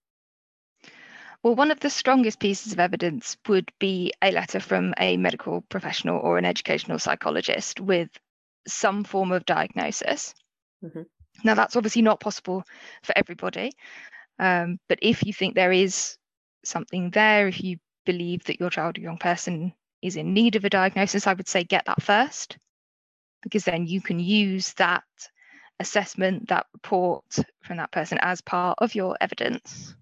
Well, 1.44 1.54
one 1.56 1.70
of 1.70 1.78
the 1.80 1.90
strongest 1.90 2.40
pieces 2.40 2.72
of 2.72 2.80
evidence 2.80 3.36
would 3.48 3.70
be 3.78 4.14
a 4.22 4.32
letter 4.32 4.60
from 4.60 4.94
a 4.96 5.18
medical 5.18 5.60
professional 5.60 6.18
or 6.18 6.38
an 6.38 6.46
educational 6.46 6.98
psychologist 6.98 7.80
with 7.80 8.08
some 8.66 9.04
form 9.04 9.30
of 9.30 9.44
diagnosis. 9.44 10.34
Mhm. 10.82 11.04
Now, 11.44 11.52
that's 11.52 11.76
obviously 11.76 12.00
not 12.00 12.18
possible 12.18 12.64
for 13.02 13.12
everybody, 13.14 13.72
um, 14.38 14.80
but 14.88 14.98
if 15.02 15.22
you 15.26 15.34
think 15.34 15.54
there 15.54 15.70
is 15.70 16.16
something 16.64 17.10
there, 17.10 17.46
if 17.46 17.62
you 17.62 17.78
believe 18.06 18.44
that 18.44 18.58
your 18.58 18.70
child 18.70 18.96
or 18.96 19.02
young 19.02 19.18
person 19.18 19.74
is 20.00 20.16
in 20.16 20.32
need 20.32 20.56
of 20.56 20.64
a 20.64 20.70
diagnosis, 20.70 21.26
I 21.26 21.34
would 21.34 21.48
say 21.48 21.62
get 21.62 21.84
that 21.84 22.02
first, 22.02 22.56
because 23.42 23.64
then 23.64 23.86
you 23.86 24.00
can 24.00 24.18
use 24.18 24.72
that 24.74 25.04
assessment, 25.78 26.48
that 26.48 26.68
report 26.72 27.38
from 27.62 27.76
that 27.76 27.92
person 27.92 28.16
as 28.22 28.40
part 28.40 28.78
of 28.80 28.94
your 28.94 29.18
evidence. 29.20 29.94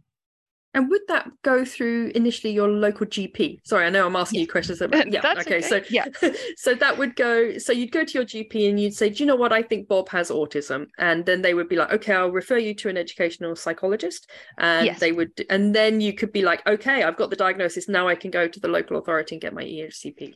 And 0.74 0.88
would 0.90 1.02
that 1.08 1.30
go 1.42 1.64
through 1.66 2.12
initially 2.14 2.52
your 2.52 2.68
local 2.68 3.06
GP? 3.06 3.58
Sorry, 3.64 3.84
I 3.84 3.90
know 3.90 4.06
I'm 4.06 4.16
asking 4.16 4.40
Yes. 4.40 4.46
you 4.46 4.52
questions 4.52 4.80
about 4.80 5.06
yeah. 5.12 5.20
That's 5.20 5.46
okay, 5.46 5.60
so 5.60 5.82
yeah. 5.90 6.06
so 6.56 6.74
that 6.74 6.96
would 6.96 7.14
go. 7.14 7.58
So 7.58 7.72
you'd 7.72 7.92
go 7.92 8.04
to 8.04 8.12
your 8.18 8.24
GP 8.24 8.70
and 8.70 8.80
you'd 8.80 8.94
say, 8.94 9.10
"Do 9.10 9.22
you 9.22 9.26
know 9.26 9.36
what? 9.36 9.52
I 9.52 9.62
think 9.62 9.86
Bob 9.86 10.08
has 10.08 10.30
autism," 10.30 10.86
and 10.98 11.26
then 11.26 11.42
they 11.42 11.52
would 11.52 11.68
be 11.68 11.76
like, 11.76 11.92
"Okay, 11.92 12.14
I'll 12.14 12.30
refer 12.30 12.56
you 12.56 12.74
to 12.76 12.88
an 12.88 12.96
educational 12.96 13.54
psychologist," 13.54 14.30
and 14.56 14.86
Yes. 14.86 14.98
they 15.00 15.12
would, 15.12 15.44
and 15.50 15.74
then 15.74 16.00
you 16.00 16.14
could 16.14 16.32
be 16.32 16.42
like, 16.42 16.66
"Okay, 16.66 17.02
I've 17.02 17.16
got 17.16 17.28
the 17.28 17.36
diagnosis. 17.36 17.88
Now 17.88 18.08
I 18.08 18.14
can 18.14 18.30
go 18.30 18.48
to 18.48 18.60
the 18.60 18.68
local 18.68 18.96
authority 18.96 19.34
and 19.34 19.42
get 19.42 19.52
my 19.52 19.62
EHCP." 19.64 20.34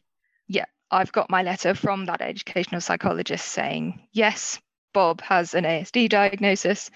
Yeah, 0.48 0.66
I've 0.90 1.12
got 1.12 1.30
my 1.30 1.42
letter 1.42 1.74
from 1.74 2.04
that 2.06 2.20
educational 2.20 2.80
psychologist 2.82 3.48
saying, 3.48 4.06
yes, 4.12 4.60
Bob 4.92 5.20
has 5.22 5.54
an 5.54 5.64
ASD 5.64 6.08
diagnosis. 6.08 6.90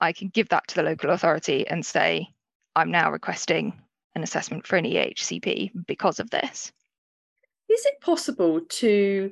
I 0.00 0.12
can 0.12 0.28
give 0.28 0.50
that 0.50 0.68
to 0.68 0.74
the 0.76 0.82
local 0.82 1.10
authority 1.10 1.66
and 1.66 1.84
say, 1.84 2.28
I'm 2.76 2.90
now 2.90 3.10
requesting 3.10 3.72
an 4.14 4.22
assessment 4.22 4.66
for 4.66 4.76
an 4.76 4.84
EHCP 4.84 5.86
because 5.86 6.20
of 6.20 6.30
this. 6.30 6.72
Is 7.68 7.84
it 7.86 8.00
possible 8.00 8.60
to 8.60 9.30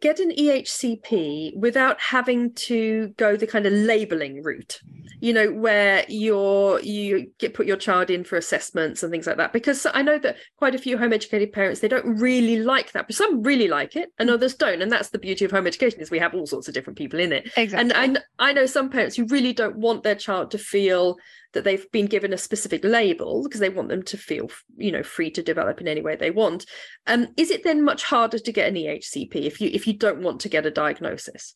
get 0.00 0.20
an 0.20 0.30
EHCP 0.30 1.56
without 1.56 2.00
having 2.00 2.52
to 2.54 3.08
go 3.16 3.36
the 3.36 3.46
kind 3.46 3.66
of 3.66 3.72
labeling 3.72 4.42
route? 4.42 4.80
You 5.20 5.32
know, 5.32 5.50
where 5.50 6.04
you're 6.08 6.80
you 6.80 7.30
get 7.38 7.54
put 7.54 7.66
your 7.66 7.76
child 7.76 8.10
in 8.10 8.24
for 8.24 8.36
assessments 8.36 9.02
and 9.02 9.10
things 9.12 9.26
like 9.26 9.36
that. 9.36 9.52
Because 9.52 9.86
I 9.92 10.02
know 10.02 10.18
that 10.18 10.36
quite 10.56 10.74
a 10.74 10.78
few 10.78 10.98
home 10.98 11.12
educated 11.12 11.52
parents 11.52 11.80
they 11.80 11.88
don't 11.88 12.16
really 12.16 12.58
like 12.58 12.92
that, 12.92 13.06
but 13.06 13.16
some 13.16 13.42
really 13.42 13.68
like 13.68 13.96
it 13.96 14.10
and 14.18 14.30
others 14.30 14.54
don't. 14.54 14.82
And 14.82 14.90
that's 14.90 15.10
the 15.10 15.18
beauty 15.18 15.44
of 15.44 15.50
home 15.50 15.66
education 15.66 16.00
is 16.00 16.10
we 16.10 16.18
have 16.18 16.34
all 16.34 16.46
sorts 16.46 16.68
of 16.68 16.74
different 16.74 16.98
people 16.98 17.20
in 17.20 17.32
it. 17.32 17.50
Exactly. 17.56 17.78
And 18.02 18.18
I, 18.38 18.48
I 18.50 18.52
know 18.52 18.66
some 18.66 18.90
parents 18.90 19.16
who 19.16 19.26
really 19.26 19.52
don't 19.52 19.76
want 19.76 20.02
their 20.02 20.16
child 20.16 20.50
to 20.52 20.58
feel 20.58 21.16
that 21.52 21.64
they've 21.64 21.90
been 21.92 22.06
given 22.06 22.32
a 22.32 22.38
specific 22.38 22.84
label 22.84 23.42
because 23.42 23.60
they 23.60 23.68
want 23.68 23.88
them 23.88 24.02
to 24.04 24.16
feel, 24.16 24.50
you 24.76 24.90
know, 24.90 25.02
free 25.02 25.30
to 25.30 25.42
develop 25.42 25.80
in 25.80 25.88
any 25.88 26.00
way 26.00 26.16
they 26.16 26.30
want. 26.30 26.66
Um, 27.06 27.28
is 27.36 27.50
it 27.50 27.64
then 27.64 27.84
much 27.84 28.04
harder 28.04 28.38
to 28.38 28.52
get 28.52 28.68
an 28.68 28.74
EHCP 28.74 29.34
if 29.34 29.60
you 29.60 29.70
if 29.72 29.86
you 29.86 29.92
don't 29.92 30.22
want 30.22 30.40
to 30.40 30.48
get 30.48 30.66
a 30.66 30.70
diagnosis? 30.70 31.54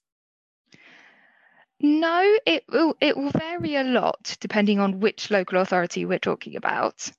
No, 1.81 2.39
it 2.47 2.65
will 2.69 2.97
it 3.01 3.17
will 3.17 3.31
vary 3.31 3.77
a 3.77 3.85
lot 3.85 4.37
depending 4.41 4.81
on 4.81 5.01
which 5.01 5.31
local 5.31 5.61
authority 5.61 6.05
we're 6.05 6.19
talking 6.19 6.57
about. 6.57 7.11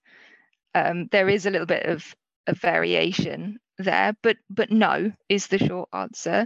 Um, 0.73 1.07
there 1.11 1.29
is 1.29 1.45
a 1.45 1.49
little 1.49 1.67
bit 1.67 1.85
of, 1.85 2.15
of 2.45 2.59
variation 2.59 3.59
there, 3.77 4.15
but 4.21 4.37
but 4.49 4.71
no 4.71 5.11
is 5.29 5.47
the 5.47 5.59
short 5.59 5.89
answer. 5.93 6.45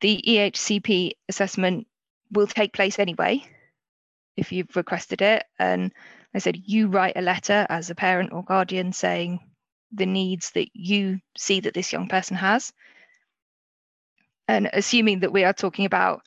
The 0.00 0.22
EHCP 0.26 1.12
assessment 1.28 1.86
will 2.30 2.46
take 2.46 2.72
place 2.72 2.98
anyway 2.98 3.48
if 4.36 4.52
you've 4.52 4.74
requested 4.76 5.22
it. 5.22 5.44
And 5.58 5.92
I 6.34 6.38
said 6.38 6.56
you 6.64 6.88
write 6.88 7.16
a 7.16 7.22
letter 7.22 7.66
as 7.68 7.90
a 7.90 7.94
parent 7.94 8.32
or 8.32 8.44
guardian 8.44 8.92
saying 8.92 9.40
the 9.92 10.06
needs 10.06 10.50
that 10.52 10.68
you 10.74 11.20
see 11.36 11.60
that 11.60 11.74
this 11.74 11.92
young 11.92 12.08
person 12.08 12.36
has. 12.36 12.72
And 14.48 14.68
assuming 14.72 15.20
that 15.20 15.32
we 15.32 15.44
are 15.44 15.52
talking 15.52 15.86
about 15.86 16.22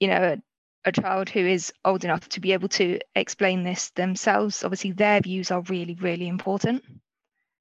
you 0.00 0.08
know 0.08 0.36
a, 0.84 0.88
a 0.88 0.92
child 0.92 1.28
who 1.28 1.40
is 1.40 1.72
old 1.84 2.04
enough 2.04 2.28
to 2.30 2.40
be 2.40 2.52
able 2.52 2.68
to 2.68 2.98
explain 3.14 3.64
this 3.64 3.90
themselves 3.90 4.64
obviously 4.64 4.92
their 4.92 5.20
views 5.20 5.50
are 5.50 5.62
really 5.62 5.94
really 5.94 6.28
important 6.28 6.82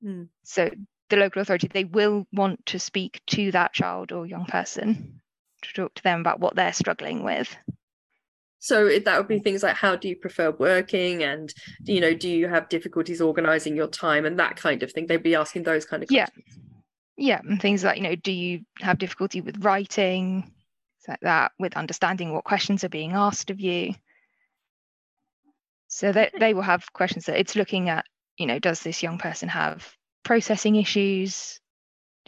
Mm. 0.04 0.28
so 0.44 0.70
the 1.10 1.16
local 1.16 1.42
authority 1.42 1.68
they 1.68 1.86
will 1.86 2.28
want 2.32 2.66
to 2.68 2.80
speak 2.80 3.22
to 3.28 3.52
that 3.52 3.74
child 3.74 4.12
or 4.12 4.28
young 4.28 4.46
person 4.46 5.22
to 5.64 5.74
talk 5.74 5.94
to 5.96 6.04
them 6.04 6.20
about 6.20 6.40
what 6.40 6.56
they're 6.56 6.74
struggling 6.74 7.24
with 7.24 7.56
So 8.60 9.00
that 9.00 9.18
would 9.18 9.28
be 9.28 9.40
things 9.40 9.62
like 9.62 9.76
how 9.76 9.96
do 9.96 10.08
you 10.08 10.16
prefer 10.16 10.50
working 10.52 11.22
and 11.22 11.54
you 11.84 12.02
know 12.02 12.16
do 12.16 12.28
you 12.28 12.48
have 12.48 12.68
difficulties 12.68 13.22
organizing 13.22 13.76
your 13.76 13.88
time 13.88 14.26
and 14.26 14.40
that 14.40 14.56
kind 14.56 14.82
of 14.82 14.92
thing. 14.92 15.08
They'd 15.08 15.22
be 15.22 15.36
asking 15.36 15.64
those 15.64 15.86
kind 15.86 16.04
of 16.04 16.12
yeah. 16.12 16.26
questions. 16.26 16.60
Yeah, 17.18 17.40
and 17.48 17.62
things 17.62 17.84
like, 17.84 17.96
you 17.96 18.04
know, 18.04 18.16
do 18.16 18.32
you 18.32 18.62
have 18.82 18.98
difficulty 18.98 19.40
with 19.40 19.64
writing? 19.64 20.52
like 21.08 21.20
that, 21.22 21.52
with 21.60 21.78
understanding 21.78 22.34
what 22.34 22.44
questions 22.44 22.84
are 22.84 22.90
being 22.90 23.14
asked 23.14 23.50
of 23.50 23.60
you. 23.60 23.94
So 25.88 26.12
that 26.12 26.34
they 26.40 26.54
will 26.54 26.62
have 26.62 26.92
questions 26.94 27.26
that 27.26 27.40
it's 27.40 27.56
looking 27.56 27.90
at, 27.90 28.06
you 28.38 28.48
know, 28.48 28.60
does 28.60 28.82
this 28.82 29.04
young 29.04 29.18
person 29.18 29.50
have 29.50 29.94
processing 30.24 30.76
issues? 30.76 31.60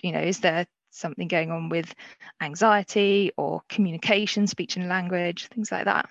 You 0.02 0.12
know, 0.12 0.22
is 0.22 0.40
there 0.40 0.68
something 0.98 1.28
going 1.28 1.52
on 1.52 1.70
with 1.70 1.94
anxiety 2.42 3.32
or 3.38 3.62
communication, 3.70 4.48
speech 4.48 4.76
and 4.76 4.90
language, 4.90 5.48
things 5.48 5.72
like 5.72 5.86
that? 5.86 6.08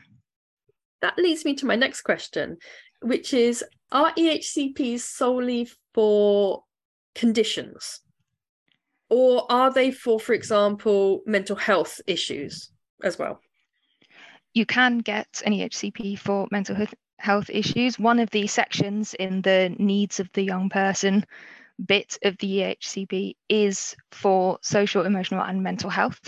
That 1.02 1.18
leads 1.18 1.44
me 1.44 1.54
to 1.56 1.66
my 1.66 1.76
next 1.76 2.02
question, 2.02 2.56
which 3.02 3.34
is 3.34 3.64
Are 3.92 4.12
EHCPs 4.14 5.00
solely 5.00 5.68
for 5.94 6.64
conditions? 7.14 8.00
Or 9.08 9.50
are 9.50 9.72
they 9.72 9.92
for, 9.92 10.18
for 10.18 10.32
example, 10.32 11.22
mental 11.26 11.56
health 11.56 12.00
issues 12.06 12.70
as 13.04 13.18
well? 13.18 13.40
You 14.54 14.66
can 14.66 14.98
get 14.98 15.42
an 15.44 15.52
EHCP 15.52 16.18
for 16.18 16.48
mental 16.50 16.76
health 17.18 17.50
issues. 17.50 17.98
One 17.98 18.18
of 18.18 18.30
the 18.30 18.46
sections 18.46 19.14
in 19.14 19.42
the 19.42 19.74
needs 19.78 20.18
of 20.18 20.30
the 20.32 20.42
young 20.42 20.68
person 20.68 21.24
bit 21.84 22.18
of 22.22 22.36
the 22.38 22.58
EHCP 22.58 23.36
is 23.48 23.96
for 24.10 24.58
social, 24.62 25.04
emotional, 25.04 25.42
and 25.42 25.62
mental 25.62 25.90
health. 25.90 26.20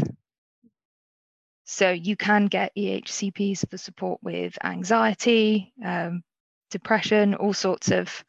So 1.64 1.90
you 1.90 2.17
can 2.17 2.47
get 2.47 2.75
EHCPs 2.76 3.69
for 3.69 3.76
support 3.76 4.21
with 4.23 4.57
anxiety, 4.64 5.73
um, 5.85 6.23
depression, 6.71 7.35
all 7.35 7.52
sorts 7.52 7.90
of 7.90 8.25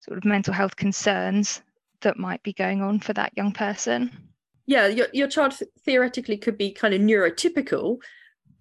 sort 0.00 0.18
of 0.18 0.24
mental 0.24 0.52
health 0.52 0.76
concerns 0.76 1.62
that 2.02 2.18
might 2.18 2.42
be 2.42 2.52
going 2.52 2.82
on 2.82 3.00
for 3.00 3.12
that 3.14 3.32
young 3.36 3.52
person. 3.52 4.10
Yeah, 4.66 4.86
your, 4.86 5.06
your 5.12 5.28
child 5.28 5.54
theoretically 5.80 6.36
could 6.36 6.58
be 6.58 6.72
kind 6.72 6.94
of 6.94 7.00
neurotypical, 7.00 7.98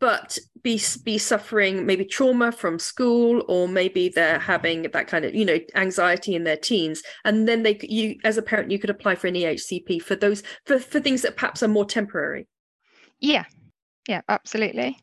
but 0.01 0.37
be 0.61 0.81
be 1.05 1.17
suffering 1.17 1.85
maybe 1.85 2.03
trauma 2.03 2.51
from 2.51 2.77
school 2.77 3.45
or 3.47 3.69
maybe 3.69 4.09
they're 4.09 4.39
mm-hmm. 4.39 4.51
having 4.51 4.81
that 4.81 5.07
kind 5.07 5.23
of 5.23 5.33
you 5.33 5.45
know 5.45 5.57
anxiety 5.75 6.35
in 6.35 6.43
their 6.43 6.57
teens 6.57 7.01
and 7.23 7.47
then 7.47 7.63
they 7.63 7.79
you 7.83 8.17
as 8.25 8.37
a 8.37 8.41
parent 8.41 8.69
you 8.69 8.77
could 8.77 8.89
apply 8.89 9.15
for 9.15 9.27
an 9.27 9.35
EHCP 9.35 10.01
for 10.01 10.15
those 10.15 10.43
for 10.65 10.77
for 10.77 10.99
things 10.99 11.21
that 11.21 11.37
perhaps 11.37 11.63
are 11.63 11.69
more 11.69 11.85
temporary 11.85 12.45
yeah 13.21 13.45
yeah, 14.07 14.21
absolutely. 14.27 14.97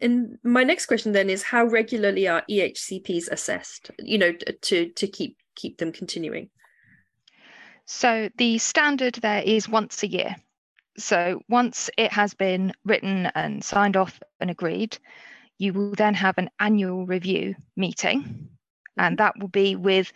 And 0.00 0.38
my 0.42 0.64
next 0.64 0.86
question 0.86 1.12
then 1.12 1.28
is 1.28 1.42
how 1.42 1.64
regularly 1.64 2.26
are 2.26 2.42
EHCPs 2.50 3.30
assessed, 3.30 3.90
you 3.98 4.18
know, 4.18 4.32
to 4.32 4.88
to 4.90 5.06
keep 5.06 5.36
keep 5.54 5.78
them 5.78 5.92
continuing? 5.92 6.48
So 7.84 8.30
the 8.38 8.58
standard 8.58 9.16
there 9.16 9.42
is 9.42 9.68
once 9.68 10.02
a 10.02 10.08
year. 10.08 10.36
So 11.00 11.40
once 11.48 11.90
it 11.96 12.12
has 12.12 12.34
been 12.34 12.72
written 12.84 13.26
and 13.34 13.64
signed 13.64 13.96
off 13.96 14.20
and 14.38 14.50
agreed, 14.50 14.98
you 15.58 15.72
will 15.72 15.94
then 15.94 16.14
have 16.14 16.38
an 16.38 16.50
annual 16.58 17.06
review 17.06 17.54
meeting, 17.76 18.48
and 18.96 19.18
that 19.18 19.34
will 19.38 19.48
be 19.48 19.76
with 19.76 20.12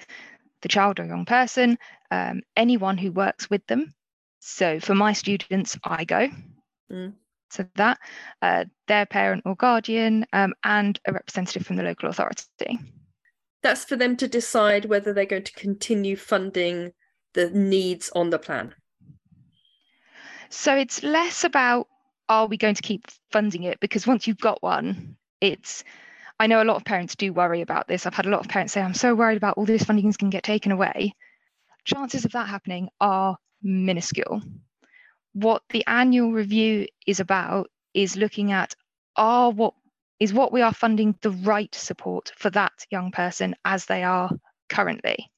the 0.63 0.69
child 0.69 1.01
or 1.01 1.05
young 1.05 1.25
person, 1.25 1.79
um, 2.11 2.43
anyone 2.57 2.99
who 2.99 3.13
works 3.13 3.51
with 3.51 3.67
them. 3.67 3.95
So 4.41 4.81
for 4.81 4.95
my 4.95 5.13
students, 5.13 5.77
I 5.85 6.05
go. 6.05 6.29
Mm 6.91 7.15
to 7.55 7.69
that, 7.77 7.99
uh, 8.43 8.65
their 8.89 9.07
parent 9.07 9.43
or 9.47 9.57
guardian, 9.57 10.27
um, 10.33 10.55
and 10.65 11.01
a 11.07 11.13
representative 11.13 11.67
from 11.67 11.77
the 11.77 11.83
local 11.83 12.09
authority. 12.09 12.79
That's 13.63 13.85
for 13.85 13.97
them 13.97 14.17
to 14.19 14.29
decide 14.29 14.85
whether 14.85 15.13
they're 15.13 15.25
going 15.25 15.45
to 15.45 15.53
continue 15.53 16.17
funding 16.17 16.93
the 17.33 17.51
needs 17.51 18.11
on 18.15 18.31
the 18.31 18.39
plan. 18.39 18.75
So 20.55 20.77
it's 20.77 21.03
less 21.03 21.45
about 21.45 21.89
are 22.29 22.47
we 22.47 22.57
going 22.57 22.75
to 22.75 22.83
keep 22.83 23.07
funding 23.31 23.65
it 23.65 23.81
because 23.81 24.07
once 24.07 24.27
you've 24.27 24.39
got 24.39 24.63
one, 24.63 25.17
it's 25.41 25.85
I 26.39 26.47
know 26.47 26.63
a 26.63 26.65
lot 26.65 26.77
of 26.77 26.85
parents 26.85 27.17
do 27.17 27.33
worry 27.33 27.61
about 27.61 27.87
this. 27.87 28.07
I've 28.07 28.15
had 28.15 28.27
a 28.27 28.31
lot 28.31 28.41
of 28.41 28.49
parents 28.49 28.73
say, 28.73 28.81
I'm 28.81 28.95
so 28.95 29.15
worried 29.15 29.37
about 29.37 29.57
all 29.57 29.67
this 29.67 29.85
funding 29.85 30.09
is 30.09 30.17
going 30.17 30.31
to 30.31 30.35
get 30.35 30.43
taken 30.45 30.73
away. 30.73 31.15
Chances 31.85 32.25
of 32.25 32.33
that 32.33 32.49
happening 32.49 32.89
are 33.01 33.37
minuscule 33.63 34.43
what 35.35 35.63
the 35.71 35.85
annual 35.87 36.33
review 36.33 36.87
is 37.07 37.21
about 37.21 37.69
is 37.93 38.17
looking 38.17 38.53
at 38.53 38.75
are 39.17 39.51
what 39.51 39.75
is 40.21 40.33
what 40.33 40.53
we 40.53 40.63
are 40.63 40.73
funding 40.73 41.15
the 41.23 41.31
right 41.31 41.75
support 41.75 42.33
for 42.37 42.51
that 42.51 42.73
young 42.91 43.11
person 43.11 43.55
as 43.65 43.85
they 43.87 44.03
are 44.05 44.31
currently 44.69 45.31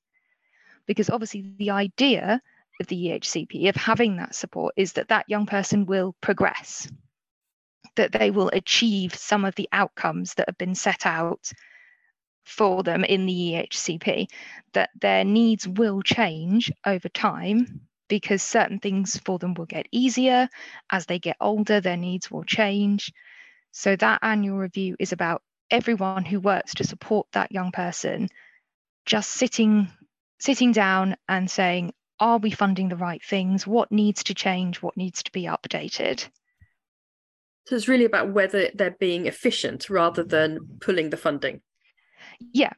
because 0.87 1.11
obviously 1.11 1.53
the 1.59 1.71
idea 1.71 2.41
of 2.81 2.87
the 2.87 3.07
EHCP 3.07 3.69
of 3.69 3.77
having 3.77 4.17
that 4.17 4.35
support 4.35 4.75
is 4.77 4.95
that 4.95 5.09
that 5.09 5.29
young 5.29 5.47
person 5.47 5.87
will 5.87 6.15
progress 6.21 6.89
that 7.97 8.13
they 8.13 8.31
will 8.31 8.51
achieve 8.53 9.15
some 9.15 9.45
of 9.45 9.55
the 9.55 9.69
outcomes 9.73 10.35
that 10.35 10.49
have 10.49 10.59
been 10.59 10.75
set 10.75 11.07
out 11.07 11.51
for 12.45 12.83
them 12.83 13.05
in 13.05 13.27
the 13.27 13.33
EHCP 13.33 14.29
that 14.73 14.91
their 15.01 15.25
needs 15.25 15.67
will 15.67 16.03
change 16.03 16.71
over 16.85 17.09
time 17.09 17.81
because 18.09 18.43
certain 18.43 18.79
things 18.79 19.19
for 19.25 19.39
them 19.39 19.55
will 19.55 19.67
get 19.67 19.89
easier. 19.91 20.49
As 20.91 21.07
they 21.07 21.19
get 21.19 21.37
older, 21.41 21.81
their 21.81 21.97
needs 21.97 22.31
will 22.31 22.45
change. 22.45 23.13
So 23.73 23.97
that 23.97 24.21
annual 24.23 24.59
review 24.59 24.95
is 25.01 25.13
about 25.13 25.43
everyone 25.71 26.25
who 26.25 26.39
works 26.39 26.75
to 26.75 26.85
support 26.85 27.27
that 27.33 27.51
young 27.51 27.73
person 27.73 28.29
just 29.05 29.31
sitting 29.31 29.89
sitting 30.39 30.71
down 30.73 31.17
and 31.29 31.51
saying 31.51 31.93
are 32.21 32.39
we 32.39 32.51
funding 32.51 32.89
the 32.89 32.97
right 32.97 33.23
things 33.25 33.67
what 33.67 33.91
needs 33.93 34.23
to 34.23 34.35
change 34.35 34.83
what 34.83 34.97
needs 34.97 35.23
to 35.23 35.33
be 35.33 35.45
updated 35.45 36.27
so 37.67 37.75
it's 37.75 37.89
really 37.89 38.05
about 38.05 38.33
whether 38.33 38.71
they're 38.75 38.97
being 38.99 39.27
efficient 39.27 39.91
rather 39.91 40.23
than 40.23 40.59
pulling 40.81 41.11
the 41.11 41.17
funding 41.17 41.61
yeah 42.53 42.73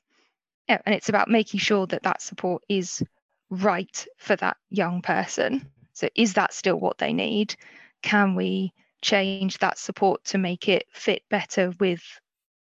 yeah 0.68 0.78
and 0.86 0.94
it's 0.94 1.08
about 1.08 1.28
making 1.28 1.60
sure 1.60 1.86
that 1.86 2.02
that 2.02 2.22
support 2.22 2.62
is 2.68 3.02
right 3.50 4.06
for 4.16 4.36
that 4.36 4.56
young 4.70 5.02
person. 5.02 5.70
So, 5.92 6.08
is 6.14 6.34
that 6.34 6.52
still 6.52 6.76
what 6.76 6.98
they 6.98 7.12
need? 7.12 7.56
Can 8.02 8.34
we 8.34 8.72
change 9.02 9.58
that 9.58 9.78
support 9.78 10.24
to 10.26 10.38
make 10.38 10.68
it 10.68 10.86
fit 10.92 11.22
better 11.30 11.72
with 11.80 12.02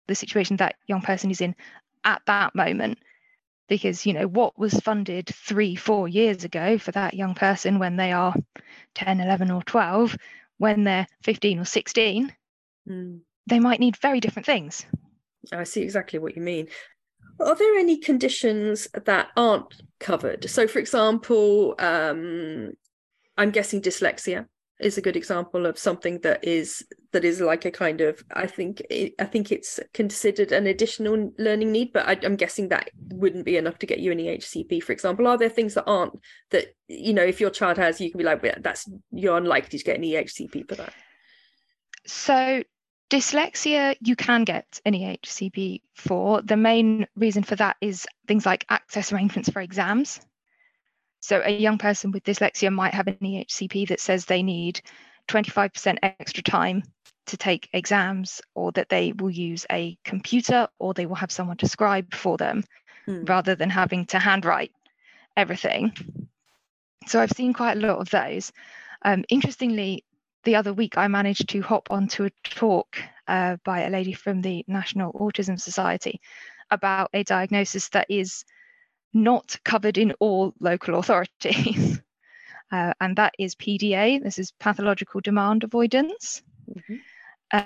the 0.07 0.15
situation 0.15 0.57
that 0.57 0.75
young 0.88 1.01
person 1.01 1.31
is 1.31 1.41
in 1.41 1.55
at 2.03 2.21
that 2.27 2.55
moment? 2.55 2.99
Because, 3.67 4.06
you 4.06 4.13
know, 4.13 4.28
what 4.28 4.58
was 4.60 4.73
funded 4.80 5.28
three, 5.28 5.75
four 5.75 6.08
years 6.08 6.43
ago 6.43 6.78
for 6.78 6.91
that 6.91 7.15
young 7.15 7.34
person 7.34 7.80
when 7.80 7.95
they 7.95 8.12
are 8.12 8.36
10, 8.93 9.19
11, 9.19 9.49
or 9.49 9.63
12, 9.63 10.17
when 10.58 10.84
they're 10.84 11.08
15 11.23 11.60
or 11.60 11.65
16, 11.65 12.34
mm. 12.88 13.19
they 13.47 13.60
might 13.60 13.80
need 13.80 13.97
very 13.97 14.19
different 14.19 14.45
things. 14.45 14.86
I 15.51 15.63
see 15.63 15.82
exactly 15.82 16.19
what 16.19 16.36
you 16.36 16.41
mean. 16.41 16.67
Are 17.39 17.56
there 17.56 17.75
any 17.75 17.97
conditions 17.97 18.88
that 18.93 19.30
aren't 19.36 19.82
covered? 19.99 20.49
So, 20.49 20.67
for 20.67 20.80
example, 20.80 21.75
um, 21.80 22.71
I'm 23.38 23.51
guessing 23.51 23.82
dyslexia 23.82 24.47
is 24.79 24.97
a 24.97 25.01
good 25.01 25.15
example 25.15 25.65
of 25.65 25.79
something 25.79 26.19
that 26.19 26.43
is 26.43 26.85
that 27.13 27.23
is 27.23 27.39
like 27.39 27.63
a 27.63 27.71
kind 27.71 28.01
of 28.01 28.23
I 28.33 28.45
think 28.45 28.81
I 29.19 29.25
think 29.25 29.51
it's 29.51 29.79
considered 29.93 30.51
an 30.51 30.67
additional 30.67 31.31
learning 31.38 31.71
need, 31.71 31.93
but 31.93 32.07
I, 32.07 32.13
am 32.25 32.35
guessing 32.35 32.69
that 32.69 32.89
wouldn't 33.11 33.45
be 33.45 33.57
enough 33.57 33.79
to 33.79 33.85
get 33.85 33.99
you 33.99 34.11
an 34.11 34.17
EHCP. 34.17 34.83
For 34.83 34.91
example, 34.91 35.27
are 35.27 35.38
there 35.38 35.49
things 35.49 35.75
that 35.75 35.85
aren't 35.85 36.19
that 36.51 36.75
you 36.88 37.13
know 37.13 37.23
if 37.23 37.39
your 37.39 37.49
child 37.49 37.77
has, 37.77 38.01
you 38.01 38.11
can 38.11 38.17
be 38.17 38.25
like, 38.25 38.43
well, 38.43 38.55
that's 38.59 38.89
you're 39.11 39.38
unlikely 39.38 39.79
to 39.79 39.85
get 39.85 39.97
an 39.97 40.03
EHCP 40.03 40.67
for 40.67 40.75
that. 40.75 40.93
So 42.05 42.63
Dyslexia, 43.09 43.95
you 44.01 44.15
can 44.15 44.43
get 44.43 44.81
an 44.83 44.93
EHCP 44.93 45.81
for. 45.93 46.41
The 46.41 46.57
main 46.57 47.07
reason 47.15 47.43
for 47.43 47.55
that 47.55 47.77
is 47.79 48.07
things 48.27 48.45
like 48.45 48.65
access 48.69 49.13
arrangements 49.13 49.49
for 49.49 49.61
exams. 49.61 50.19
So, 51.25 51.41
a 51.43 51.49
young 51.49 51.79
person 51.79 52.11
with 52.11 52.23
dyslexia 52.23 52.71
might 52.71 52.93
have 52.93 53.07
an 53.07 53.15
EHCP 53.15 53.88
that 53.88 53.99
says 53.99 54.25
they 54.25 54.43
need 54.43 54.79
25% 55.27 55.97
extra 56.03 56.43
time 56.43 56.83
to 57.25 57.35
take 57.35 57.67
exams, 57.73 58.43
or 58.53 58.71
that 58.73 58.89
they 58.89 59.11
will 59.11 59.31
use 59.31 59.65
a 59.71 59.97
computer, 60.03 60.67
or 60.77 60.93
they 60.93 61.07
will 61.07 61.15
have 61.15 61.31
someone 61.31 61.57
to 61.57 61.67
scribe 61.67 62.13
for 62.13 62.38
them 62.38 62.63
mm. 63.07 63.27
rather 63.27 63.55
than 63.55 63.71
having 63.71 64.05
to 64.05 64.19
handwrite 64.19 64.71
everything. 65.35 65.93
So, 67.07 67.19
I've 67.19 67.31
seen 67.31 67.53
quite 67.53 67.77
a 67.77 67.88
lot 67.88 67.97
of 67.97 68.11
those. 68.11 68.51
Um, 69.01 69.25
interestingly, 69.27 70.05
the 70.43 70.57
other 70.57 70.73
week, 70.73 70.95
I 70.95 71.07
managed 71.07 71.49
to 71.49 71.61
hop 71.61 71.88
onto 71.89 72.25
a 72.25 72.31
talk 72.43 72.97
uh, 73.27 73.57
by 73.65 73.81
a 73.81 73.89
lady 73.89 74.13
from 74.13 74.43
the 74.43 74.63
National 74.67 75.11
Autism 75.13 75.59
Society 75.59 76.21
about 76.69 77.09
a 77.15 77.23
diagnosis 77.23 77.89
that 77.89 78.05
is 78.11 78.45
not 79.15 79.58
covered 79.63 79.97
in 79.97 80.13
all 80.19 80.54
local 80.60 80.95
authorities. 80.99 81.99
uh, 82.71 82.93
and 83.01 83.15
that 83.15 83.34
is 83.39 83.56
PDA. 83.56 84.21
This 84.21 84.38
is 84.38 84.51
pathological 84.60 85.21
demand 85.21 85.63
avoidance. 85.63 86.43
Mm-hmm. 86.69 86.95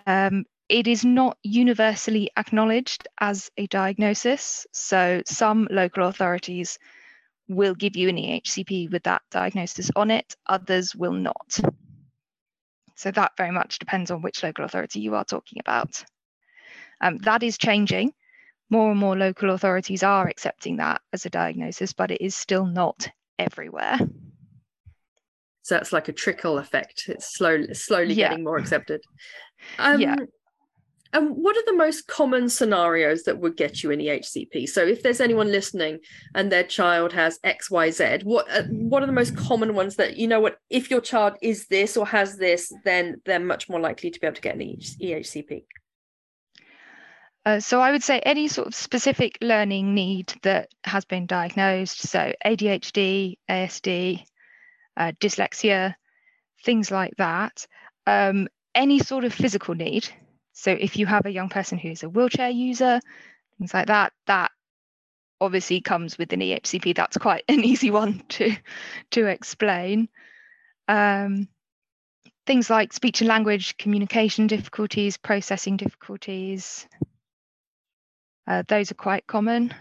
Um, 0.06 0.46
it 0.70 0.88
is 0.88 1.04
not 1.04 1.38
universally 1.42 2.30
acknowledged 2.38 3.08
as 3.20 3.50
a 3.58 3.66
diagnosis. 3.68 4.68
So 4.72 5.24
some 5.26 5.68
local 5.72 6.08
authorities 6.08 6.78
will 7.48 7.74
give 7.74 7.96
you 7.96 8.08
an 8.08 8.18
EHCP 8.18 8.92
with 8.92 9.04
that 9.04 9.24
diagnosis 9.32 9.90
on 9.96 10.12
it, 10.12 10.36
others 10.46 10.96
will 10.96 11.14
not. 11.14 11.60
So 12.96 13.12
that 13.12 13.32
very 13.38 13.52
much 13.52 13.80
depends 13.80 14.12
on 14.12 14.22
which 14.22 14.44
local 14.44 14.66
authority 14.66 15.00
you 15.00 15.16
are 15.16 15.26
talking 15.26 15.60
about. 15.60 16.04
Um, 17.02 17.18
that 17.20 17.42
is 17.44 17.58
changing. 17.58 18.14
More 18.70 18.92
and 18.92 19.00
more 19.00 19.18
local 19.18 19.52
authorities 19.52 20.04
are 20.04 20.28
accepting 20.28 20.78
that 20.78 21.02
as 21.12 21.26
a 21.26 21.30
diagnosis, 21.30 21.94
but 21.94 22.12
it 22.12 22.22
is 22.22 22.36
still 22.36 22.66
not 22.66 23.10
everywhere. 23.40 23.98
So 25.64 25.78
it's 25.78 25.94
like 25.94 26.08
a 26.08 26.14
trickle 26.14 26.58
effect. 26.58 27.06
It's 27.08 27.36
slowly 27.36 27.74
slowly 27.74 28.14
yeah. 28.14 28.30
getting 28.30 28.44
more 28.44 28.58
accepted. 28.64 29.02
Um, 29.78 30.02
yeah. 30.02 30.16
And 31.12 31.32
what 31.32 31.58
are 31.58 31.66
the 31.66 31.74
most 31.74 32.08
common 32.08 32.50
scenarios 32.50 33.24
that 33.24 33.40
would 33.40 33.58
get 33.58 33.82
you 33.82 33.90
an 33.92 34.00
EHCP? 34.00 34.70
So 34.70 34.86
if 34.86 35.02
there's 35.02 35.20
anyone 35.20 35.52
listening 35.52 36.00
and 36.36 36.52
their 36.52 36.64
child 36.64 37.14
has 37.14 37.40
X, 37.44 37.72
Y, 37.72 37.90
Z, 37.90 38.20
what 38.24 38.50
uh, 38.52 38.64
what 38.70 39.02
are 39.02 39.08
the 39.08 39.12
most 39.12 39.36
common 39.36 39.74
ones 39.74 39.96
that 39.96 40.18
you 40.18 40.28
know 40.28 40.40
what 40.40 40.58
if 40.70 40.92
your 40.92 41.02
child 41.02 41.34
is 41.42 41.68
this 41.68 41.98
or 41.98 42.06
has 42.06 42.38
this, 42.38 42.72
then 42.86 43.22
they're 43.26 43.40
much 43.40 43.70
more 43.70 43.80
likely 43.80 44.12
to 44.12 44.20
be 44.20 44.28
able 44.28 44.36
to 44.36 44.42
get 44.42 44.56
an 44.56 44.62
EHCP? 44.62 45.66
Uh, 47.50 47.60
so 47.60 47.82
I 47.82 47.92
would 47.92 48.04
say 48.04 48.20
any 48.20 48.48
sort 48.48 48.68
of 48.68 48.76
specific 48.76 49.40
learning 49.42 49.96
need 49.96 50.32
that 50.44 50.70
has 50.84 51.04
been 51.06 51.26
diagnosed, 51.26 52.02
so 52.02 52.32
ADHD, 52.46 53.38
ASD, 53.50 54.24
uh, 54.96 55.14
dyslexia, 55.20 55.96
things 56.64 56.92
like 56.92 57.16
that. 57.18 57.66
Um, 58.06 58.50
any 58.76 59.00
sort 59.00 59.24
of 59.24 59.34
physical 59.34 59.74
need. 59.74 60.08
So 60.54 60.72
if 60.72 60.98
you 60.98 61.08
have 61.08 61.26
a 61.26 61.32
young 61.32 61.50
person 61.50 61.80
who's 61.80 62.04
a 62.04 62.10
wheelchair 62.10 62.50
user, 62.50 63.00
things 63.58 63.74
like 63.74 63.88
that, 63.88 64.14
that 64.28 64.52
obviously 65.42 65.82
comes 65.82 66.20
with 66.20 66.32
an 66.32 66.42
EHCP. 66.42 66.96
That's 66.96 67.18
quite 67.18 67.46
an 67.50 67.64
easy 67.64 67.90
one 67.90 68.22
to 68.30 68.56
to 69.12 69.26
explain. 69.26 70.08
Um, 70.88 71.48
things 72.46 72.70
like 72.70 72.94
speech 72.94 73.22
and 73.22 73.28
language 73.28 73.76
communication 73.78 74.46
difficulties, 74.46 75.18
processing 75.18 75.78
difficulties, 75.78 76.88
uh, 78.50 78.64
those 78.68 78.92
are 78.92 78.96
quite 78.96 79.28
common. 79.28 79.74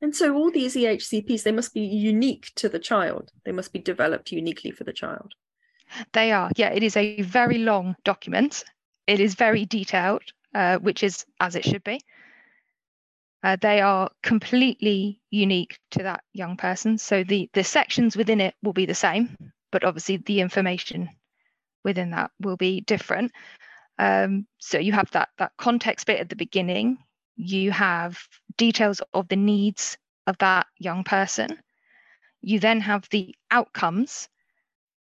And 0.00 0.14
so 0.14 0.34
all 0.34 0.50
these 0.50 0.76
EHCPs, 0.76 1.42
they 1.42 1.52
must 1.52 1.74
be 1.74 1.80
unique 1.80 2.52
to 2.56 2.68
the 2.68 2.78
child. 2.78 3.32
They 3.44 3.52
must 3.52 3.72
be 3.72 3.80
developed 3.80 4.30
uniquely 4.30 4.70
for 4.70 4.84
the 4.84 4.92
child. 4.92 5.34
They 6.12 6.32
are, 6.32 6.50
yeah. 6.56 6.70
It 6.70 6.82
is 6.82 6.96
a 6.96 7.22
very 7.22 7.58
long 7.58 7.96
document. 8.04 8.64
It 9.06 9.20
is 9.20 9.34
very 9.34 9.64
detailed, 9.64 10.22
uh, 10.54 10.78
which 10.78 11.02
is 11.02 11.26
as 11.40 11.56
it 11.56 11.64
should 11.64 11.82
be. 11.82 12.00
Uh, 13.42 13.56
they 13.60 13.80
are 13.80 14.10
completely 14.22 15.20
unique 15.30 15.78
to 15.92 16.02
that 16.02 16.22
young 16.32 16.56
person. 16.56 16.98
So 16.98 17.22
the 17.22 17.48
the 17.52 17.62
sections 17.62 18.16
within 18.16 18.40
it 18.40 18.54
will 18.62 18.72
be 18.72 18.86
the 18.86 18.94
same, 18.94 19.36
but 19.70 19.84
obviously 19.84 20.16
the 20.16 20.40
information 20.40 21.08
within 21.84 22.10
that 22.10 22.32
will 22.40 22.56
be 22.56 22.80
different. 22.80 23.32
Um, 23.98 24.46
so 24.58 24.78
you 24.78 24.92
have 24.92 25.10
that 25.12 25.28
that 25.38 25.52
context 25.58 26.06
bit 26.06 26.18
at 26.18 26.28
the 26.28 26.36
beginning 26.36 26.98
you 27.36 27.70
have 27.70 28.18
details 28.56 29.02
of 29.14 29.28
the 29.28 29.36
needs 29.36 29.96
of 30.26 30.38
that 30.38 30.66
young 30.78 31.04
person. 31.04 31.58
You 32.40 32.58
then 32.58 32.80
have 32.80 33.08
the 33.10 33.34
outcomes 33.50 34.28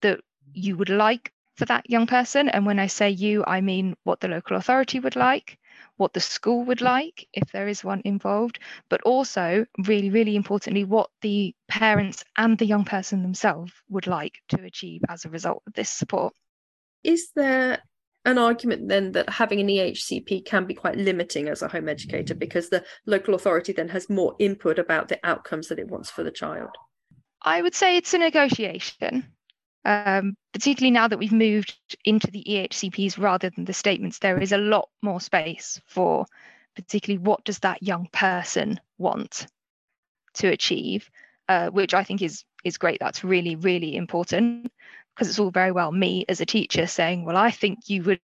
that 0.02 0.22
you 0.54 0.78
would 0.78 0.90
like 0.90 1.32
for 1.56 1.66
that 1.66 1.90
young 1.90 2.08
person. 2.08 2.50
And 2.50 2.66
when 2.66 2.80
I 2.80 2.88
say 2.88 3.10
you, 3.10 3.44
I 3.46 3.62
mean 3.62 3.96
what 4.04 4.20
the 4.22 4.28
local 4.28 4.58
authority 4.58 5.00
would 5.00 5.16
like, 5.16 5.58
what 5.98 6.14
the 6.14 6.20
school 6.20 6.64
would 6.66 6.82
like, 6.82 7.28
if 7.34 7.52
there 7.52 7.68
is 7.68 7.84
one 7.84 8.02
involved, 8.06 8.60
but 8.90 9.02
also, 9.02 9.66
really, 9.86 10.10
really 10.10 10.36
importantly, 10.36 10.86
what 10.86 11.10
the 11.22 11.54
parents 11.68 12.24
and 12.38 12.58
the 12.58 12.66
young 12.66 12.86
person 12.86 13.22
themselves 13.22 13.74
would 13.90 14.08
like 14.08 14.40
to 14.50 14.64
achieve 14.64 15.02
as 15.10 15.26
a 15.26 15.30
result 15.30 15.64
of 15.68 15.74
this 15.74 15.90
support. 15.90 16.34
Is 17.04 17.32
there 17.36 17.84
an 18.30 18.38
argument 18.38 18.88
then 18.88 19.12
that 19.14 19.30
having 19.30 19.60
an 19.60 19.68
EHCP 19.68 20.46
can 20.46 20.66
be 20.66 20.74
quite 20.74 20.98
limiting 20.98 21.48
as 21.48 21.62
a 21.62 21.68
home 21.68 21.90
educator 21.90 22.34
because 22.34 22.70
the 22.70 22.84
local 23.06 23.36
authority 23.36 23.74
then 23.74 23.90
has 23.90 24.10
more 24.10 24.36
input 24.40 24.80
about 24.80 25.08
the 25.08 25.20
outcomes 25.24 25.68
that 25.68 25.80
it 25.80 25.88
wants 25.88 26.10
for 26.10 26.24
the 26.24 26.32
child? 26.32 26.70
I 27.42 27.62
would 27.62 27.76
say 27.76 27.98
it's 27.98 28.14
a 28.14 28.18
negotiation, 28.18 29.26
um, 29.86 30.36
particularly 30.54 30.92
now 30.92 31.08
that 31.08 31.20
we've 31.20 31.32
moved 31.32 31.78
into 32.06 32.30
the 32.32 32.44
EHCPs 32.48 33.18
rather 33.18 33.50
than 33.50 33.66
the 33.66 33.74
statements. 33.74 34.20
There 34.20 34.40
is 34.40 34.52
a 34.52 34.58
lot 34.58 34.90
more 35.02 35.22
space 35.22 35.80
for 35.86 36.26
particularly 36.76 37.24
what 37.24 37.44
does 37.44 37.60
that 37.60 37.84
young 37.84 38.08
person 38.12 38.80
want 38.98 39.48
to 40.36 40.48
achieve, 40.48 41.10
uh, 41.48 41.70
which 41.70 41.94
I 41.94 42.04
think 42.04 42.22
is 42.22 42.44
is 42.64 42.78
great. 42.78 43.00
That's 43.00 43.24
really 43.24 43.56
really 43.56 43.96
important 43.96 44.72
because 45.20 45.28
it's 45.28 45.40
all 45.40 45.52
very 45.52 45.74
well 45.74 45.92
me 45.92 46.24
as 46.30 46.40
a 46.40 46.46
teacher 46.46 46.88
saying, 46.88 47.26
well, 47.26 47.36
I 47.36 47.52
think 47.52 47.90
you 47.90 48.04
would, 48.04 48.22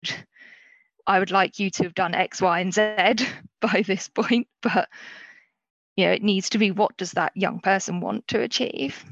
I 1.05 1.19
would 1.19 1.29
like 1.29 1.59
you 1.59 1.69
to 1.71 1.83
have 1.83 1.93
done 1.93 2.15
X, 2.15 2.41
Y, 2.41 2.61
and 2.61 2.73
Z 2.73 3.27
by 3.59 3.83
this 3.85 4.07
point, 4.07 4.47
but 4.61 4.87
you 5.97 6.05
know, 6.05 6.13
it 6.13 6.23
needs 6.23 6.51
to 6.51 6.57
be 6.57 6.71
what 6.71 6.95
does 6.95 7.11
that 7.11 7.33
young 7.35 7.59
person 7.59 7.99
want 7.99 8.29
to 8.29 8.39
achieve. 8.39 9.03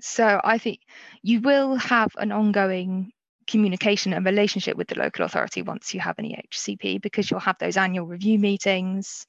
So 0.00 0.40
I 0.42 0.56
think 0.56 0.80
you 1.22 1.42
will 1.42 1.74
have 1.76 2.12
an 2.16 2.32
ongoing 2.32 3.12
communication 3.46 4.14
and 4.14 4.24
relationship 4.24 4.78
with 4.78 4.88
the 4.88 4.98
local 4.98 5.26
authority 5.26 5.60
once 5.60 5.92
you 5.92 6.00
have 6.00 6.18
an 6.18 6.24
EHCP 6.24 7.02
because 7.02 7.30
you'll 7.30 7.40
have 7.40 7.58
those 7.58 7.76
annual 7.76 8.06
review 8.06 8.38
meetings. 8.38 9.26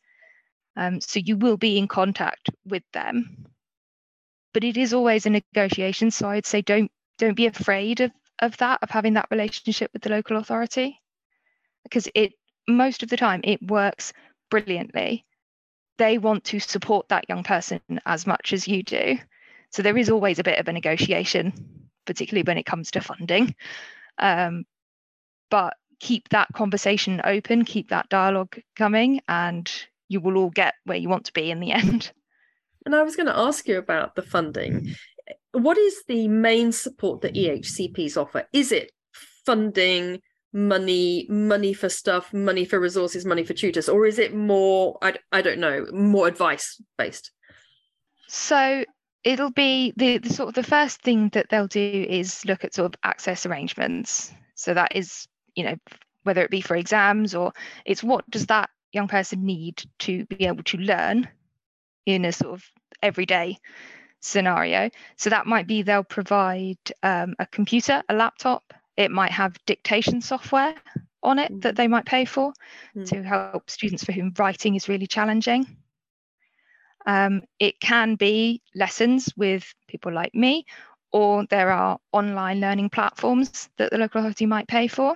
Um, 0.78 1.02
so 1.02 1.20
you 1.20 1.36
will 1.36 1.58
be 1.58 1.78
in 1.78 1.90
contact 1.90 2.50
with 2.66 2.84
them. 2.94 3.46
But 4.54 4.64
it 4.64 4.78
is 4.78 4.94
always 4.94 5.26
a 5.26 5.32
negotiation. 5.32 6.12
So 6.12 6.30
I'd 6.30 6.46
say 6.46 6.62
don't 6.62 6.92
don't 7.20 7.36
be 7.36 7.46
afraid 7.46 8.02
of, 8.02 8.12
of 8.40 8.58
that, 8.58 8.80
of 8.82 8.90
having 8.90 9.14
that 9.14 9.28
relationship 9.30 9.92
with 9.94 10.02
the 10.02 10.10
local 10.10 10.38
authority. 10.38 11.00
Because 11.84 12.10
it 12.16 12.34
most 12.68 13.04
of 13.04 13.10
the 13.10 13.18
time 13.18 13.42
it 13.44 13.62
works 13.62 14.14
brilliantly. 14.50 15.26
They 15.98 16.18
want 16.18 16.46
to 16.46 16.60
support 16.60 17.10
that 17.10 17.26
young 17.30 17.44
person 17.44 17.82
as 18.06 18.26
much 18.26 18.54
as 18.54 18.68
you 18.68 18.84
do. 18.84 19.18
So 19.72 19.82
there 19.82 19.98
is 19.98 20.10
always 20.10 20.40
a 20.40 20.44
bit 20.44 20.60
of 20.60 20.68
a 20.68 20.74
negotiation, 20.74 21.54
particularly 22.06 22.44
when 22.44 22.58
it 22.58 22.66
comes 22.66 22.92
to 22.92 23.02
funding. 23.02 23.54
Um, 24.18 24.66
but 25.52 25.76
keep 26.00 26.30
that 26.30 26.48
conversation 26.54 27.22
open, 27.24 27.66
keep 27.66 27.90
that 27.90 28.10
dialogue 28.10 28.60
coming, 28.76 29.22
and 29.28 29.70
you 30.08 30.22
will 30.22 30.38
all 30.38 30.50
get 30.50 30.76
where 30.86 30.98
you 30.98 31.10
want 31.10 31.26
to 31.26 31.34
be 31.34 31.52
in 31.52 31.60
the 31.60 31.72
end. 31.74 32.12
And 32.86 32.96
I 32.96 33.04
was 33.04 33.16
going 33.16 33.28
to 33.28 33.38
ask 33.38 33.68
you 33.68 33.78
about 33.78 34.16
the 34.16 34.22
funding 34.22 34.96
what 35.52 35.78
is 35.78 36.04
the 36.08 36.28
main 36.28 36.72
support 36.72 37.22
that 37.22 37.34
EHCPs 37.34 38.18
offer? 38.18 38.48
Is 38.54 38.72
it 38.72 38.92
funding, 39.46 40.22
money, 40.54 41.26
money 41.30 41.74
for 41.74 41.90
stuff, 41.90 42.34
money 42.34 42.66
for 42.66 42.80
resources, 42.80 43.26
money 43.26 43.44
for 43.44 43.54
tutors, 43.54 43.90
or 43.90 44.06
is 44.06 44.20
it 44.20 44.36
more, 44.36 44.98
I, 45.02 45.16
I 45.32 45.42
don't 45.42 45.60
know, 45.60 45.86
more 45.92 46.28
advice 46.28 46.82
based? 46.98 47.32
So 48.28 48.86
it'll 49.24 49.52
be 49.52 49.94
the, 49.98 50.20
the 50.20 50.30
sort 50.30 50.50
of 50.50 50.56
the 50.56 50.64
first 50.64 51.02
thing 51.02 51.30
that 51.34 51.48
they'll 51.50 51.68
do 51.68 52.06
is 52.08 52.46
look 52.46 52.64
at 52.64 52.74
sort 52.74 52.94
of 52.94 53.00
access 53.04 53.46
arrangements. 53.46 54.32
So 54.56 54.74
that 54.74 54.96
is, 54.96 55.28
you 55.56 55.64
know, 55.64 55.76
whether 56.24 56.44
it 56.44 56.52
be 56.52 56.62
for 56.62 56.76
exams 56.76 57.34
or 57.34 57.54
it's 57.86 58.04
what 58.04 58.30
does 58.30 58.48
that 58.48 58.70
young 58.92 59.08
person 59.08 59.46
need 59.46 59.84
to 60.00 60.26
be 60.26 60.46
able 60.46 60.64
to 60.64 60.78
learn 60.78 61.28
in 62.06 62.26
a 62.26 62.32
sort 62.32 62.54
of 62.54 62.64
everyday 63.02 63.58
scenario. 64.20 64.90
So 65.18 65.30
that 65.30 65.48
might 65.48 65.68
be 65.68 65.82
they'll 65.82 66.04
provide 66.04 66.78
um, 67.04 67.36
a 67.40 67.46
computer, 67.46 68.04
a 68.10 68.14
laptop. 68.14 68.74
It 68.98 69.12
might 69.12 69.32
have 69.32 69.58
dictation 69.66 70.22
software 70.22 70.76
on 71.24 71.40
it 71.40 71.52
mm. 71.52 71.62
that 71.62 71.76
they 71.76 71.88
might 71.88 72.06
pay 72.06 72.26
for 72.26 72.54
mm. 72.96 73.06
to 73.08 73.24
help 73.24 73.70
students 73.70 74.04
for 74.04 74.12
whom 74.12 74.34
writing 74.38 74.76
is 74.76 74.90
really 74.90 75.08
challenging. 75.08 75.66
Um, 77.06 77.42
it 77.60 77.80
can 77.80 78.16
be 78.16 78.62
lessons 78.76 79.34
with 79.36 79.74
people 79.88 80.14
like 80.14 80.36
me, 80.36 80.66
or 81.12 81.46
there 81.50 81.72
are 81.72 82.00
online 82.12 82.60
learning 82.60 82.90
platforms 82.90 83.70
that 83.78 83.92
the 83.92 83.98
local 83.98 84.20
authority 84.20 84.46
might 84.46 84.68
pay 84.68 84.88
for. 84.88 85.16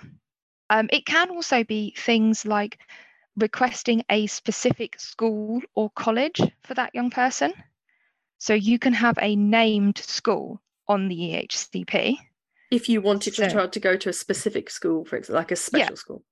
Um, 0.70 0.90
it 0.92 1.06
can 1.06 1.30
also 1.30 1.64
be 1.64 1.94
things 1.98 2.46
like 2.46 2.80
requesting 3.38 4.04
a 4.10 4.28
specific 4.28 5.00
school 5.00 5.62
or 5.76 5.90
college 5.92 6.42
for 6.64 6.74
that 6.74 6.96
young 6.96 7.10
person. 7.10 7.54
So 8.44 8.54
you 8.54 8.78
can 8.78 8.92
have 8.92 9.18
a 9.22 9.38
named 9.38 10.00
school 10.00 10.60
on 10.90 11.08
the 11.08 11.16
EHCP. 11.16 12.18
If 12.72 12.90
you 12.90 13.00
wanted 13.00 13.36
so, 13.36 13.44
your 13.44 13.52
child 13.52 13.72
to 13.72 13.80
go 13.80 13.96
to 13.96 14.10
a 14.10 14.12
specific 14.12 14.70
school, 14.70 15.06
for 15.06 15.16
example, 15.16 15.40
like 15.40 15.52
a 15.52 15.56
special 15.56 15.94
yeah. 15.94 15.96
school. 15.96 16.24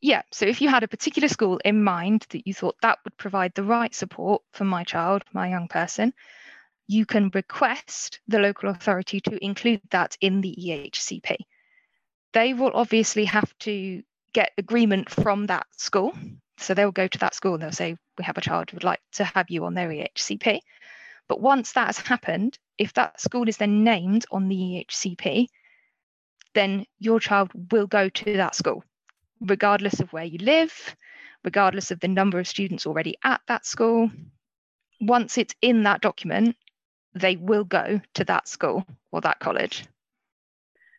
Yeah. 0.00 0.22
So 0.30 0.46
if 0.46 0.62
you 0.62 0.68
had 0.68 0.84
a 0.84 0.88
particular 0.88 1.26
school 1.26 1.58
in 1.64 1.82
mind 1.82 2.26
that 2.30 2.46
you 2.46 2.54
thought 2.54 2.76
that 2.82 3.00
would 3.02 3.16
provide 3.16 3.54
the 3.56 3.64
right 3.64 3.92
support 3.92 4.42
for 4.52 4.62
my 4.66 4.84
child, 4.84 5.24
my 5.32 5.48
young 5.48 5.66
person, 5.66 6.14
you 6.86 7.04
can 7.04 7.28
request 7.34 8.20
the 8.28 8.38
local 8.38 8.68
authority 8.68 9.20
to 9.22 9.44
include 9.44 9.80
that 9.90 10.16
in 10.20 10.40
the 10.40 10.56
EHCP. 10.56 11.38
They 12.34 12.54
will 12.54 12.70
obviously 12.72 13.24
have 13.24 13.52
to 13.66 14.04
get 14.32 14.52
agreement 14.58 15.10
from 15.10 15.46
that 15.46 15.66
school. 15.76 16.12
So 16.58 16.74
they'll 16.74 16.92
go 16.92 17.08
to 17.08 17.18
that 17.18 17.34
school 17.34 17.54
and 17.54 17.64
they'll 17.64 17.72
say, 17.72 17.96
We 18.16 18.24
have 18.24 18.38
a 18.38 18.42
child 18.42 18.70
who 18.70 18.76
would 18.76 18.84
like 18.84 19.00
to 19.14 19.24
have 19.24 19.50
you 19.50 19.64
on 19.64 19.74
their 19.74 19.88
EHCP. 19.88 20.60
But 21.28 21.40
once 21.40 21.72
that 21.72 21.86
has 21.86 21.98
happened, 21.98 22.58
if 22.78 22.94
that 22.94 23.20
school 23.20 23.48
is 23.48 23.58
then 23.58 23.84
named 23.84 24.24
on 24.30 24.48
the 24.48 24.56
EHCP, 24.56 25.48
then 26.54 26.86
your 26.98 27.20
child 27.20 27.50
will 27.70 27.86
go 27.86 28.08
to 28.08 28.36
that 28.38 28.54
school, 28.54 28.82
regardless 29.40 30.00
of 30.00 30.12
where 30.12 30.24
you 30.24 30.38
live, 30.38 30.96
regardless 31.44 31.90
of 31.90 32.00
the 32.00 32.08
number 32.08 32.38
of 32.38 32.48
students 32.48 32.86
already 32.86 33.16
at 33.22 33.40
that 33.46 33.66
school. 33.66 34.10
Once 35.00 35.38
it's 35.38 35.54
in 35.62 35.84
that 35.84 36.00
document, 36.00 36.56
they 37.14 37.36
will 37.36 37.64
go 37.64 38.00
to 38.14 38.24
that 38.24 38.48
school 38.48 38.84
or 39.12 39.20
that 39.20 39.38
college. 39.38 39.84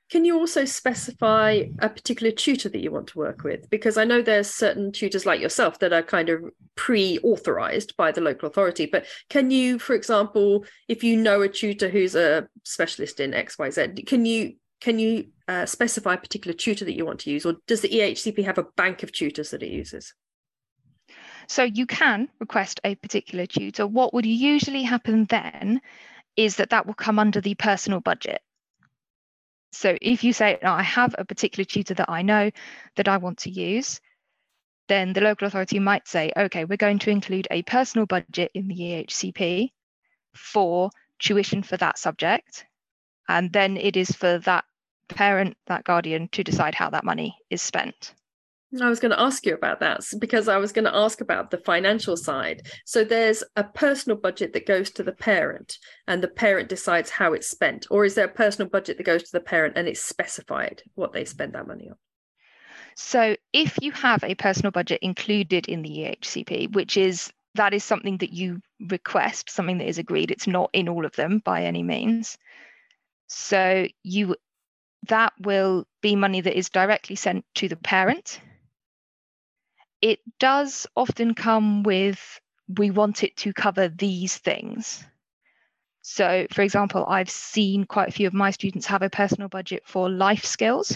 Can 0.09 0.25
you 0.25 0.39
also 0.39 0.65
specify 0.65 1.65
a 1.79 1.89
particular 1.89 2.31
tutor 2.31 2.67
that 2.69 2.81
you 2.81 2.91
want 2.91 3.07
to 3.07 3.19
work 3.19 3.43
with? 3.43 3.69
Because 3.69 3.95
I 3.95 4.05
know 4.05 4.21
there's 4.21 4.49
certain 4.49 4.91
tutors 4.91 5.25
like 5.25 5.39
yourself 5.39 5.77
that 5.79 5.93
are 5.93 6.01
kind 6.01 6.29
of 6.29 6.45
pre-authorized 6.75 7.95
by 7.95 8.11
the 8.11 8.21
local 8.21 8.49
authority. 8.49 8.87
But 8.87 9.05
can 9.29 9.51
you, 9.51 9.77
for 9.77 9.93
example, 9.93 10.65
if 10.87 11.03
you 11.03 11.15
know 11.15 11.43
a 11.43 11.47
tutor 11.47 11.89
who's 11.89 12.15
a 12.15 12.47
specialist 12.63 13.19
in 13.19 13.35
X, 13.35 13.59
Y, 13.59 13.69
Z, 13.69 14.03
can 14.07 14.25
you 14.25 14.55
can 14.81 14.97
you 14.97 15.27
uh, 15.47 15.65
specify 15.65 16.13
a 16.13 16.17
particular 16.17 16.55
tutor 16.55 16.85
that 16.85 16.95
you 16.95 17.05
want 17.05 17.19
to 17.19 17.29
use, 17.29 17.45
or 17.45 17.55
does 17.67 17.81
the 17.81 17.89
EHCP 17.89 18.45
have 18.45 18.57
a 18.57 18.63
bank 18.77 19.03
of 19.03 19.11
tutors 19.11 19.51
that 19.51 19.61
it 19.61 19.71
uses? 19.71 20.13
So 21.47 21.63
you 21.63 21.85
can 21.85 22.29
request 22.39 22.79
a 22.83 22.95
particular 22.95 23.45
tutor. 23.45 23.85
What 23.85 24.13
would 24.13 24.25
usually 24.25 24.83
happen 24.83 25.25
then 25.25 25.81
is 26.37 26.55
that 26.55 26.69
that 26.69 26.87
will 26.87 26.93
come 26.93 27.19
under 27.19 27.41
the 27.41 27.55
personal 27.55 27.99
budget. 27.99 28.41
So 29.71 29.97
if 30.01 30.23
you 30.23 30.33
say, 30.33 30.57
I 30.63 30.83
have 30.83 31.15
a 31.17 31.25
particular 31.25 31.65
tutor 31.65 31.93
that 31.95 32.09
I 32.09 32.21
know 32.21 32.51
that 32.95 33.07
I 33.07 33.17
want 33.17 33.39
to 33.39 33.51
use, 33.51 34.01
then 34.87 35.13
the 35.13 35.21
local 35.21 35.47
authority 35.47 35.79
might 35.79 36.07
say, 36.07 36.31
okay, 36.35 36.65
we're 36.65 36.77
going 36.77 36.99
to 36.99 37.11
include 37.11 37.47
a 37.51 37.61
personal 37.61 38.07
budget 38.07 38.51
in 38.53 38.67
the 38.67 38.75
EHCP 38.75 39.71
for 40.35 40.89
tuition 41.19 41.61
for 41.63 41.77
that 41.77 41.99
subject. 41.99 42.65
And 43.27 43.53
then 43.53 43.77
it 43.77 43.95
is 43.95 44.11
for 44.11 44.39
that 44.39 44.65
parent, 45.07 45.55
that 45.67 45.83
guardian 45.83 46.27
to 46.29 46.43
decide 46.43 46.73
how 46.73 46.89
that 46.89 47.03
money 47.03 47.37
is 47.49 47.61
spent. 47.61 48.13
I 48.79 48.87
was 48.87 48.99
going 48.99 49.11
to 49.11 49.19
ask 49.19 49.45
you 49.47 49.55
about 49.55 49.79
that 49.79 50.01
because 50.19 50.47
I 50.47 50.57
was 50.57 50.71
going 50.71 50.85
to 50.85 50.95
ask 50.95 51.21
about 51.21 51.49
the 51.49 51.57
financial 51.57 52.15
side. 52.15 52.67
So 52.85 53.03
there's 53.03 53.43
a 53.55 53.63
personal 53.63 54.17
budget 54.17 54.53
that 54.53 54.67
goes 54.67 54.91
to 54.91 55.03
the 55.03 55.11
parent 55.11 55.77
and 56.07 56.21
the 56.21 56.27
parent 56.27 56.69
decides 56.69 57.09
how 57.09 57.33
it's 57.33 57.49
spent. 57.49 57.87
Or 57.89 58.05
is 58.05 58.13
there 58.13 58.25
a 58.25 58.29
personal 58.29 58.69
budget 58.69 58.97
that 58.97 59.05
goes 59.05 59.23
to 59.23 59.31
the 59.31 59.39
parent 59.39 59.73
and 59.75 59.87
it's 59.87 60.03
specified 60.03 60.83
what 60.93 61.13
they 61.13 61.25
spend 61.25 61.53
that 61.53 61.67
money 61.67 61.89
on? 61.89 61.95
So 62.95 63.35
if 63.53 63.75
you 63.81 63.91
have 63.93 64.23
a 64.23 64.35
personal 64.35 64.71
budget 64.71 64.99
included 65.01 65.67
in 65.67 65.81
the 65.81 65.89
EHCP, 65.89 66.73
which 66.73 66.95
is 66.95 67.33
that 67.55 67.73
is 67.73 67.83
something 67.83 68.17
that 68.17 68.33
you 68.33 68.61
request, 68.91 69.49
something 69.49 69.79
that 69.79 69.87
is 69.87 69.97
agreed, 69.97 70.29
it's 70.29 70.47
not 70.47 70.69
in 70.73 70.87
all 70.87 71.05
of 71.05 71.15
them 71.15 71.41
by 71.43 71.63
any 71.63 71.81
means. 71.81 72.37
So 73.27 73.87
you 74.03 74.35
that 75.07 75.33
will 75.39 75.85
be 76.01 76.15
money 76.15 76.41
that 76.41 76.57
is 76.57 76.69
directly 76.69 77.15
sent 77.15 77.45
to 77.55 77.67
the 77.67 77.77
parent 77.77 78.41
it 80.01 80.19
does 80.39 80.87
often 80.95 81.33
come 81.33 81.83
with 81.83 82.39
we 82.77 82.91
want 82.91 83.23
it 83.23 83.35
to 83.37 83.53
cover 83.53 83.87
these 83.87 84.37
things. 84.37 85.03
So, 86.01 86.45
for 86.51 86.61
example, 86.61 87.05
I've 87.07 87.29
seen 87.29 87.85
quite 87.85 88.09
a 88.09 88.11
few 88.11 88.27
of 88.27 88.33
my 88.33 88.51
students 88.51 88.87
have 88.87 89.01
a 89.01 89.09
personal 89.09 89.49
budget 89.49 89.83
for 89.85 90.09
life 90.09 90.45
skills. 90.45 90.95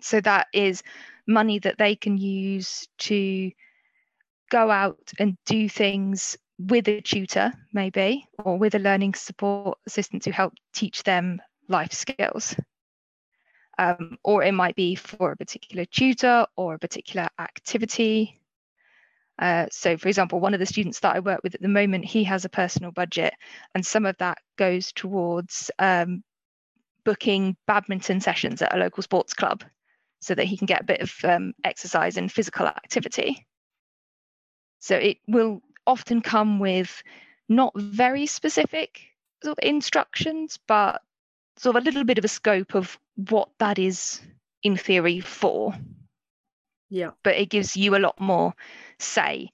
So, 0.00 0.20
that 0.20 0.48
is 0.52 0.82
money 1.26 1.58
that 1.60 1.78
they 1.78 1.96
can 1.96 2.18
use 2.18 2.86
to 2.98 3.50
go 4.50 4.70
out 4.70 5.12
and 5.18 5.36
do 5.46 5.68
things 5.68 6.36
with 6.58 6.88
a 6.88 7.00
tutor, 7.00 7.52
maybe, 7.72 8.26
or 8.38 8.58
with 8.58 8.74
a 8.74 8.78
learning 8.78 9.14
support 9.14 9.78
assistant 9.86 10.22
to 10.24 10.32
help 10.32 10.52
teach 10.74 11.02
them 11.02 11.40
life 11.68 11.92
skills 11.92 12.54
um, 13.78 14.18
or 14.22 14.42
it 14.42 14.52
might 14.52 14.76
be 14.76 14.94
for 14.94 15.32
a 15.32 15.36
particular 15.36 15.84
tutor 15.84 16.46
or 16.56 16.74
a 16.74 16.78
particular 16.78 17.28
activity. 17.38 18.40
Uh, 19.38 19.66
so, 19.70 19.96
for 19.96 20.08
example, 20.08 20.40
one 20.40 20.54
of 20.54 20.60
the 20.60 20.66
students 20.66 21.00
that 21.00 21.16
I 21.16 21.20
work 21.20 21.40
with 21.42 21.54
at 21.54 21.62
the 21.62 21.68
moment, 21.68 22.04
he 22.04 22.24
has 22.24 22.44
a 22.44 22.50
personal 22.50 22.92
budget, 22.92 23.34
and 23.74 23.84
some 23.84 24.06
of 24.06 24.16
that 24.18 24.38
goes 24.56 24.92
towards 24.92 25.70
um, 25.78 26.22
booking 27.04 27.56
badminton 27.66 28.20
sessions 28.20 28.62
at 28.62 28.74
a 28.74 28.78
local 28.78 29.02
sports 29.02 29.34
club 29.34 29.64
so 30.20 30.34
that 30.34 30.44
he 30.44 30.56
can 30.56 30.66
get 30.66 30.82
a 30.82 30.84
bit 30.84 31.00
of 31.00 31.12
um, 31.24 31.52
exercise 31.64 32.16
and 32.16 32.30
physical 32.30 32.66
activity. 32.66 33.46
So, 34.80 34.96
it 34.96 35.18
will 35.26 35.62
often 35.86 36.20
come 36.20 36.60
with 36.60 37.02
not 37.48 37.72
very 37.76 38.26
specific 38.26 39.00
sort 39.42 39.58
of 39.58 39.64
instructions, 39.64 40.58
but 40.68 41.02
sort 41.62 41.76
of 41.76 41.82
a 41.82 41.84
little 41.84 42.02
bit 42.02 42.18
of 42.18 42.24
a 42.24 42.28
scope 42.28 42.74
of 42.74 42.98
what 43.14 43.48
that 43.58 43.78
is 43.78 44.20
in 44.64 44.76
theory 44.76 45.20
for. 45.20 45.72
Yeah. 46.90 47.10
But 47.22 47.36
it 47.36 47.50
gives 47.50 47.76
you 47.76 47.94
a 47.94 48.00
lot 48.00 48.20
more 48.20 48.52
say 48.98 49.50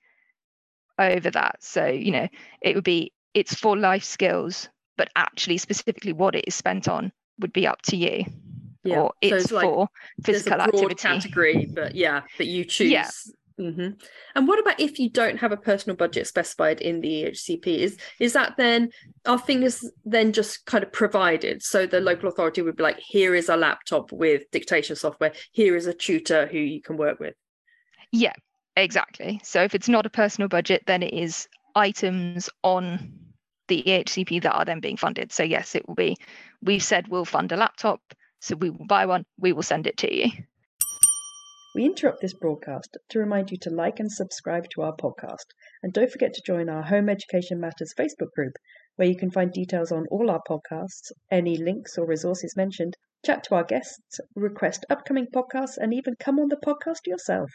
over 0.99 1.31
that. 1.31 1.63
So, 1.63 1.87
you 1.87 2.11
know, 2.11 2.29
it 2.63 2.75
would 2.75 2.85
be 2.85 3.13
it's 3.35 3.55
for 3.55 3.77
life 3.77 4.05
skills, 4.05 4.71
but 4.97 5.11
actually 5.17 5.59
specifically 5.59 6.15
what 6.15 6.35
it 6.35 6.45
is 6.47 6.55
spent 6.55 6.89
on 6.89 7.13
would 7.41 7.53
be 7.53 7.67
up 7.67 7.83
to 7.83 7.97
you. 7.97 8.25
Yeah. 8.85 9.01
Or 9.01 9.13
it's, 9.21 9.31
so 9.31 9.37
it's 9.37 9.53
like, 9.53 9.65
for 9.65 9.89
physical 10.25 10.61
activity. 10.63 10.95
category, 10.95 11.67
but 11.67 11.95
yeah, 11.95 12.23
that 12.39 12.47
you 12.47 12.65
choose 12.65 12.91
yeah. 12.91 13.11
Mm-hmm. 13.59 13.89
And 14.35 14.49
what 14.49 14.61
about 14.61 14.79
if 14.79 14.99
you 14.99 15.11
don't 15.11 15.37
have 15.39 15.51
a 15.51 15.57
personal 15.57 15.97
budget 15.97 16.27
specified 16.27 16.81
in 16.81 17.01
the 17.01 17.25
EHCP? 17.25 17.67
Is 17.67 17.97
is 18.21 18.33
that 18.35 18.57
then 18.57 18.91
are 19.27 19.39
things 19.39 19.85
then 20.05 20.33
just 20.33 20.65
kind 20.65 20.85
of 20.85 20.93
provided? 20.93 21.63
So 21.63 21.87
the 21.87 22.01
local 22.01 22.29
authority 22.29 22.63
would 22.63 22.77
be 22.77 22.83
like, 22.83 22.99
here 22.99 23.35
is 23.35 23.49
a 23.49 23.57
laptop 23.57 24.13
with 24.13 24.51
dictation 24.53 24.95
software. 24.97 25.33
Here 25.53 25.77
is 25.77 25.87
a 25.87 25.95
tutor 25.95 26.47
who 26.47 26.59
you 26.59 26.81
can 26.81 26.97
work 26.97 27.19
with. 27.19 27.35
Yeah, 28.13 28.35
exactly. 28.77 29.41
So 29.43 29.63
if 29.63 29.75
it's 29.75 29.89
not 29.89 30.07
a 30.07 30.11
personal 30.11 30.49
budget, 30.49 30.85
then 30.87 31.03
it 31.03 31.13
is 31.13 31.49
items 31.75 32.49
on 32.63 33.13
the 33.67 33.83
EHCP 33.83 34.43
that 34.43 34.55
are 34.55 34.65
then 34.65 34.81
being 34.81 34.97
funded. 34.97 35.33
So 35.33 35.43
yes, 35.43 35.75
it 35.75 35.87
will 35.87 35.95
be. 35.95 36.17
We've 36.63 36.83
said 36.83 37.09
we'll 37.09 37.25
fund 37.25 37.53
a 37.53 37.57
laptop, 37.57 38.01
so 38.41 38.55
we 38.57 38.71
will 38.71 38.87
buy 38.87 39.07
one. 39.07 39.25
We 39.39 39.53
will 39.53 39.63
send 39.63 39.87
it 39.87 39.99
to 39.99 40.15
you. 40.15 40.31
We 41.75 41.85
interrupt 41.85 42.23
this 42.23 42.33
broadcast 42.33 42.97
to 43.11 43.19
remind 43.19 43.51
you 43.51 43.59
to 43.59 43.71
like 43.71 44.01
and 44.01 44.11
subscribe 44.11 44.71
to 44.71 44.83
our 44.83 44.97
podcast. 44.97 45.45
And 45.83 45.93
don't 45.93 46.11
forget 46.11 46.33
to 46.33 46.43
join 46.47 46.71
our 46.71 46.83
Home 46.83 47.11
Education 47.11 47.61
Matters 47.61 47.93
Facebook 47.99 48.33
group, 48.35 48.55
where 48.97 49.07
you 49.07 49.17
can 49.17 49.31
find 49.31 49.53
details 49.53 49.93
on 49.93 50.07
all 50.11 50.31
our 50.31 50.41
podcasts, 50.49 51.13
any 51.31 51.59
links 51.59 51.99
or 51.99 52.07
resources 52.07 52.57
mentioned, 52.57 52.97
chat 53.25 53.45
to 53.45 53.55
our 53.55 53.65
guests, 53.65 54.19
request 54.35 54.87
upcoming 54.89 55.27
podcasts, 55.27 55.77
and 55.77 55.93
even 55.93 56.15
come 56.19 56.39
on 56.39 56.49
the 56.49 56.57
podcast 56.57 57.07
yourself. 57.07 57.51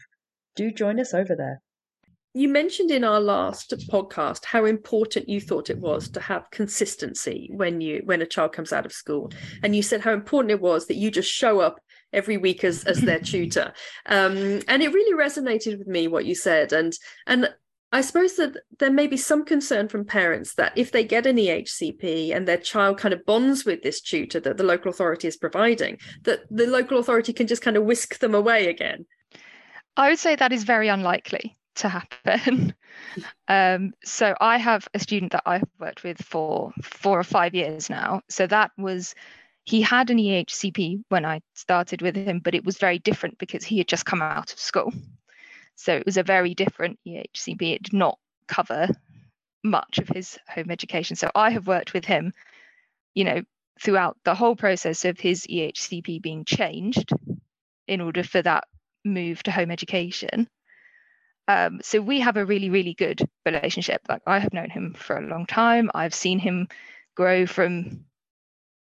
Do 0.56 0.72
join 0.72 1.00
us 1.00 1.16
over 1.16 1.36
there. 1.36 1.62
You 2.36 2.50
mentioned 2.50 2.92
in 2.92 3.04
our 3.04 3.20
last 3.20 3.74
podcast 3.92 4.46
how 4.46 4.66
important 4.66 5.28
you 5.28 5.42
thought 5.42 5.70
it 5.70 5.80
was 5.80 6.10
to 6.10 6.20
have 6.20 6.52
consistency 6.52 7.50
when 7.52 7.82
you 7.82 8.02
when 8.06 8.22
a 8.22 8.28
child 8.28 8.54
comes 8.54 8.72
out 8.72 8.86
of 8.86 8.92
school, 8.92 9.32
and 9.64 9.76
you 9.76 9.82
said 9.82 10.02
how 10.02 10.14
important 10.14 10.52
it 10.52 10.62
was 10.62 10.86
that 10.86 10.98
you 10.98 11.10
just 11.10 11.32
show 11.32 11.60
up 11.60 11.80
every 12.14 12.38
week 12.38 12.64
as 12.64 12.84
as 12.86 13.02
their 13.02 13.20
tutor 13.32 13.74
um, 14.08 14.62
and 14.68 14.82
it 14.82 14.94
really 14.94 15.18
resonated 15.18 15.78
with 15.78 15.88
me 15.88 16.08
what 16.08 16.26
you 16.26 16.36
said 16.36 16.72
and 16.74 16.94
and 17.28 17.50
I 17.94 18.02
suppose 18.02 18.38
that 18.38 18.58
there 18.80 18.92
may 18.92 19.06
be 19.06 19.18
some 19.18 19.46
concern 19.46 19.88
from 19.88 20.04
parents 20.04 20.56
that 20.56 20.76
if 20.76 20.92
they 20.92 21.04
get 21.04 21.28
an 21.28 21.38
EHCP 21.38 22.36
and 22.36 22.48
their 22.48 22.58
child 22.58 22.98
kind 22.98 23.14
of 23.14 23.24
bonds 23.24 23.66
with 23.66 23.84
this 23.84 24.02
tutor 24.02 24.40
that 24.40 24.58
the 24.58 24.64
local 24.64 24.90
authority 24.90 25.28
is 25.28 25.38
providing, 25.38 26.00
that 26.24 26.40
the 26.50 26.66
local 26.66 26.98
authority 26.98 27.34
can 27.34 27.46
just 27.46 27.62
kind 27.62 27.78
of 27.78 27.84
whisk 27.84 28.18
them 28.18 28.34
away 28.34 28.68
again. 28.68 29.06
I 29.96 30.10
would 30.10 30.18
say 30.18 30.36
that 30.36 30.52
is 30.52 30.64
very 30.64 30.88
unlikely 30.88 31.56
to 31.76 31.90
happen. 31.90 32.74
um, 33.48 33.94
so 34.04 34.36
I 34.42 34.58
have 34.58 34.88
a 34.96 35.00
student 35.00 35.34
that 35.34 35.44
I've 35.46 35.64
worked 35.80 36.04
with 36.04 36.20
for 36.20 36.74
four 36.82 37.20
or 37.20 37.24
five 37.24 37.54
years 37.54 37.92
now. 37.92 38.22
So 38.28 38.48
that 38.48 38.72
was 38.76 39.14
he 39.66 39.82
had 39.82 40.10
an 40.10 40.18
EHCP 40.18 41.04
when 41.10 41.26
I 41.26 41.42
started 41.54 42.02
with 42.02 42.16
him, 42.16 42.40
but 42.40 42.56
it 42.56 42.66
was 42.66 42.78
very 42.78 43.00
different 43.00 43.38
because 43.38 43.64
he 43.64 43.78
had 43.78 43.88
just 43.88 44.06
come 44.06 44.22
out 44.22 44.52
of 44.52 44.60
school. 44.60 44.94
So 45.76 45.96
it 45.96 46.06
was 46.06 46.18
a 46.18 46.24
very 46.24 46.54
different 46.54 47.00
EHCP. 47.08 47.74
It 47.74 47.84
did 47.84 47.94
not 47.94 48.20
cover 48.48 48.90
much 49.64 50.00
of 50.00 50.10
his 50.10 50.38
home 50.48 50.70
education. 50.70 51.16
So 51.16 51.32
I 51.34 51.52
have 51.52 51.68
worked 51.68 51.94
with 51.94 52.06
him, 52.06 52.34
you 53.16 53.24
know, 53.24 53.42
throughout 53.82 54.18
the 54.26 54.36
whole 54.36 54.56
process 54.56 55.06
of 55.06 55.20
his 55.20 55.48
EHCP 55.48 56.22
being 56.22 56.46
changed 56.46 57.12
in 57.88 58.02
order 58.02 58.24
for 58.24 58.42
that 58.42 58.66
move 59.06 59.42
to 59.44 59.52
home 59.52 59.72
education. 59.72 60.48
Um, 61.48 61.80
so 61.82 62.02
we 62.02 62.20
have 62.20 62.38
a 62.38 62.46
really, 62.46 62.70
really 62.70 62.94
good 62.94 63.22
relationship. 63.46 64.02
Like 64.08 64.22
I 64.28 64.40
have 64.40 64.54
known 64.54 64.70
him 64.70 64.94
for 64.94 65.18
a 65.18 65.28
long 65.28 65.46
time. 65.46 65.90
I've 65.94 66.14
seen 66.14 66.40
him 66.40 66.68
grow 67.16 67.46
from 67.46 68.06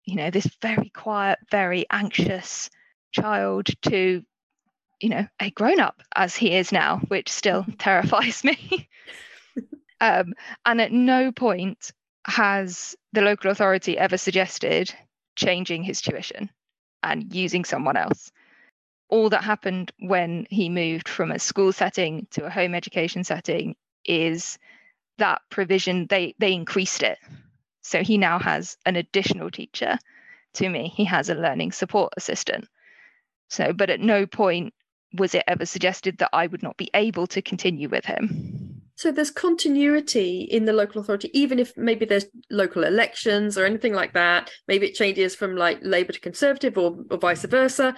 you 0.05 0.17
know, 0.17 0.31
this 0.31 0.47
very 0.61 0.91
quiet, 0.91 1.39
very 1.51 1.87
anxious 1.91 2.71
child 3.13 3.69
to 3.83 4.25
you 5.03 5.09
know, 5.09 5.27
a 5.41 5.51
grown 5.51 5.81
up 5.81 6.01
as 6.15 6.37
he 6.37 6.55
is 6.55 6.73
now, 6.73 6.99
which 7.09 7.29
still 7.29 7.67
terrifies 7.79 8.45
me. 8.45 8.89
um, 10.01 10.33
and 10.65 10.81
at 10.81 10.93
no 10.93 11.33
point 11.33 11.91
has 12.25 12.95
the 13.13 13.21
local 13.21 13.51
authority 13.51 13.99
ever 13.99 14.17
suggested 14.17 14.95
changing 15.35 15.83
his 15.83 16.01
tuition 16.01 16.49
and 17.03 17.35
using 17.35 17.65
someone 17.65 17.97
else. 17.97 18.31
All 19.09 19.29
that 19.31 19.43
happened 19.43 19.93
when 19.99 20.47
he 20.49 20.69
moved 20.69 21.09
from 21.09 21.33
a 21.33 21.39
school 21.39 21.73
setting 21.73 22.27
to 22.31 22.45
a 22.45 22.51
home 22.51 22.75
education 22.75 23.25
setting 23.25 23.75
is 24.05 24.57
that 25.19 25.43
provision, 25.51 26.07
they, 26.09 26.35
they 26.39 26.53
increased 26.53 27.03
it. 27.03 27.19
So 27.83 28.03
he 28.03 28.17
now 28.17 28.39
has 28.39 28.77
an 28.87 28.97
additional 28.97 29.51
teacher 29.51 29.99
to 30.55 30.69
me. 30.69 30.93
He 30.95 31.05
has 31.05 31.29
a 31.29 31.35
learning 31.35 31.73
support 31.73 32.13
assistant. 32.17 32.69
So, 33.49 33.73
but 33.73 33.91
at 33.91 34.01
no 34.01 34.27
point 34.27 34.73
was 35.15 35.35
it 35.35 35.45
ever 35.47 35.67
suggested 35.67 36.19
that 36.19 36.31
I 36.33 36.47
would 36.47 36.63
not 36.63 36.77
be 36.77 36.91
able 36.95 37.27
to 37.29 37.43
continue 37.43 37.89
with 37.89 38.05
him. 38.07 38.81
So 38.95 39.11
there's 39.11 39.31
continuity 39.31 40.43
in 40.43 40.65
the 40.65 40.73
local 40.73 41.01
authority, 41.01 41.31
even 41.39 41.59
if 41.59 41.77
maybe 41.77 42.05
there's 42.05 42.27
local 42.51 42.85
elections 42.85 43.59
or 43.59 43.65
anything 43.65 43.95
like 43.95 44.13
that. 44.13 44.51
Maybe 44.69 44.87
it 44.87 44.95
changes 44.95 45.35
from 45.35 45.57
like 45.57 45.81
Labour 45.83 46.13
to 46.13 46.21
Conservative 46.21 46.79
or, 46.79 46.97
or 47.11 47.19
vice 47.19 47.45
versa. 47.45 47.97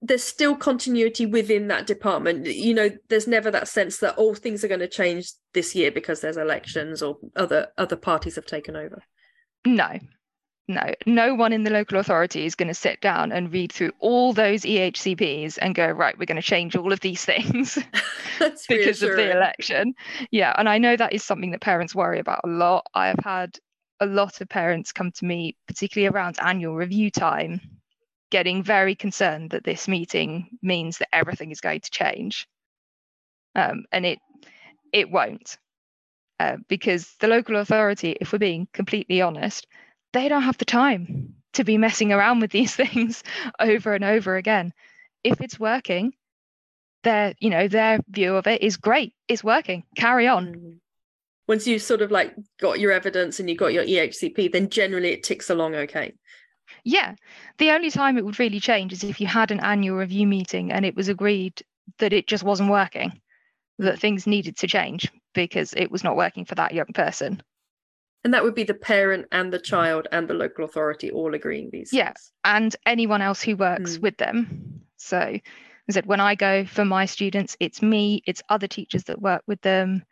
There's 0.00 0.22
still 0.22 0.54
continuity 0.54 1.26
within 1.26 1.68
that 1.68 1.86
department. 1.86 2.46
You 2.46 2.74
know, 2.74 2.90
there's 3.08 3.26
never 3.26 3.50
that 3.50 3.68
sense 3.68 3.98
that 3.98 4.16
all 4.16 4.30
oh, 4.30 4.34
things 4.34 4.62
are 4.62 4.68
going 4.68 4.80
to 4.80 4.88
change 4.88 5.32
this 5.54 5.74
year 5.74 5.90
because 5.90 6.20
there's 6.20 6.36
elections 6.36 7.02
or 7.02 7.18
other 7.34 7.68
other 7.76 7.96
parties 7.96 8.36
have 8.36 8.46
taken 8.46 8.76
over. 8.76 9.02
No, 9.66 9.98
no, 10.66 10.94
no 11.04 11.34
one 11.34 11.52
in 11.52 11.64
the 11.64 11.70
local 11.70 11.98
authority 11.98 12.46
is 12.46 12.54
going 12.54 12.68
to 12.68 12.74
sit 12.74 13.00
down 13.02 13.32
and 13.32 13.52
read 13.52 13.70
through 13.70 13.92
all 13.98 14.32
those 14.32 14.62
EHCPs 14.62 15.58
and 15.60 15.74
go, 15.74 15.86
right, 15.90 16.18
we're 16.18 16.24
going 16.24 16.40
to 16.40 16.42
change 16.42 16.74
all 16.74 16.92
of 16.92 17.00
these 17.00 17.22
things 17.22 17.78
because 18.68 19.02
of 19.02 19.16
the 19.16 19.30
election. 19.30 19.94
Yeah. 20.30 20.54
And 20.56 20.68
I 20.68 20.78
know 20.78 20.96
that 20.96 21.12
is 21.12 21.22
something 21.22 21.50
that 21.50 21.60
parents 21.60 21.94
worry 21.94 22.18
about 22.18 22.40
a 22.44 22.48
lot. 22.48 22.86
I 22.94 23.08
have 23.08 23.20
had 23.22 23.58
a 24.00 24.06
lot 24.06 24.40
of 24.40 24.48
parents 24.48 24.92
come 24.92 25.12
to 25.12 25.24
me, 25.26 25.54
particularly 25.66 26.12
around 26.12 26.38
annual 26.40 26.74
review 26.74 27.10
time, 27.10 27.60
getting 28.30 28.62
very 28.62 28.94
concerned 28.94 29.50
that 29.50 29.64
this 29.64 29.86
meeting 29.86 30.48
means 30.62 30.98
that 30.98 31.14
everything 31.14 31.50
is 31.50 31.60
going 31.60 31.80
to 31.80 31.90
change. 31.90 32.48
Um, 33.54 33.84
and 33.92 34.06
it 34.06 34.18
it 34.92 35.10
won't. 35.10 35.58
Uh, 36.40 36.56
because 36.68 37.14
the 37.20 37.28
local 37.28 37.56
authority, 37.56 38.16
if 38.20 38.32
we're 38.32 38.38
being 38.38 38.66
completely 38.72 39.22
honest, 39.22 39.66
they 40.12 40.28
don't 40.28 40.42
have 40.42 40.58
the 40.58 40.64
time 40.64 41.34
to 41.52 41.64
be 41.64 41.78
messing 41.78 42.12
around 42.12 42.40
with 42.40 42.50
these 42.50 42.74
things 42.76 43.22
over 43.60 43.94
and 43.94 44.04
over 44.04 44.36
again. 44.36 44.72
If 45.22 45.40
it's 45.40 45.60
working, 45.60 46.12
their 47.04 47.34
you 47.38 47.50
know 47.50 47.68
their 47.68 48.00
view 48.08 48.34
of 48.34 48.46
it 48.46 48.62
is 48.62 48.76
great. 48.76 49.14
It's 49.28 49.44
working. 49.44 49.84
Carry 49.96 50.26
on. 50.26 50.54
Mm. 50.54 50.76
Once 51.46 51.66
you 51.66 51.78
sort 51.78 52.00
of 52.00 52.10
like 52.10 52.34
got 52.58 52.80
your 52.80 52.90
evidence 52.90 53.38
and 53.38 53.48
you 53.50 53.56
got 53.56 53.74
your 53.74 53.84
EHCP, 53.84 54.50
then 54.50 54.70
generally 54.70 55.10
it 55.10 55.22
ticks 55.22 55.50
along 55.50 55.74
okay. 55.74 56.14
Yeah. 56.84 57.14
The 57.58 57.70
only 57.70 57.90
time 57.90 58.16
it 58.16 58.24
would 58.24 58.38
really 58.38 58.60
change 58.60 58.92
is 58.92 59.04
if 59.04 59.20
you 59.20 59.26
had 59.26 59.50
an 59.50 59.60
annual 59.60 59.98
review 59.98 60.26
meeting 60.26 60.72
and 60.72 60.86
it 60.86 60.96
was 60.96 61.08
agreed 61.08 61.62
that 61.98 62.14
it 62.14 62.26
just 62.26 62.44
wasn't 62.44 62.70
working, 62.70 63.20
that 63.78 63.98
things 63.98 64.26
needed 64.26 64.56
to 64.58 64.66
change 64.66 65.10
because 65.34 65.74
it 65.74 65.90
was 65.90 66.04
not 66.04 66.16
working 66.16 66.44
for 66.44 66.54
that 66.54 66.74
young 66.74 66.92
person. 66.94 67.42
And 68.24 68.32
that 68.32 68.42
would 68.42 68.54
be 68.54 68.64
the 68.64 68.74
parent 68.74 69.26
and 69.32 69.52
the 69.52 69.58
child 69.58 70.08
and 70.10 70.26
the 70.26 70.34
local 70.34 70.64
authority 70.64 71.10
all 71.10 71.34
agreeing 71.34 71.70
these. 71.70 71.92
Yeah, 71.92 72.14
and 72.44 72.74
anyone 72.86 73.20
else 73.20 73.42
who 73.42 73.54
works 73.54 73.98
mm. 73.98 74.02
with 74.02 74.16
them. 74.16 74.80
So, 74.96 75.18
I 75.18 75.42
said 75.90 76.06
when 76.06 76.20
I 76.20 76.34
go 76.34 76.64
for 76.64 76.86
my 76.86 77.04
students, 77.04 77.56
it's 77.60 77.82
me, 77.82 78.22
it's 78.26 78.42
other 78.48 78.66
teachers 78.66 79.04
that 79.04 79.20
work 79.20 79.42
with 79.46 79.60
them. 79.60 80.04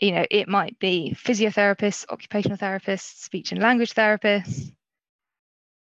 You 0.00 0.12
know, 0.12 0.26
it 0.30 0.48
might 0.48 0.78
be 0.78 1.14
physiotherapists, 1.22 2.08
occupational 2.08 2.56
therapists, 2.56 3.22
speech 3.22 3.52
and 3.52 3.60
language 3.60 3.92
therapists. 3.92 4.72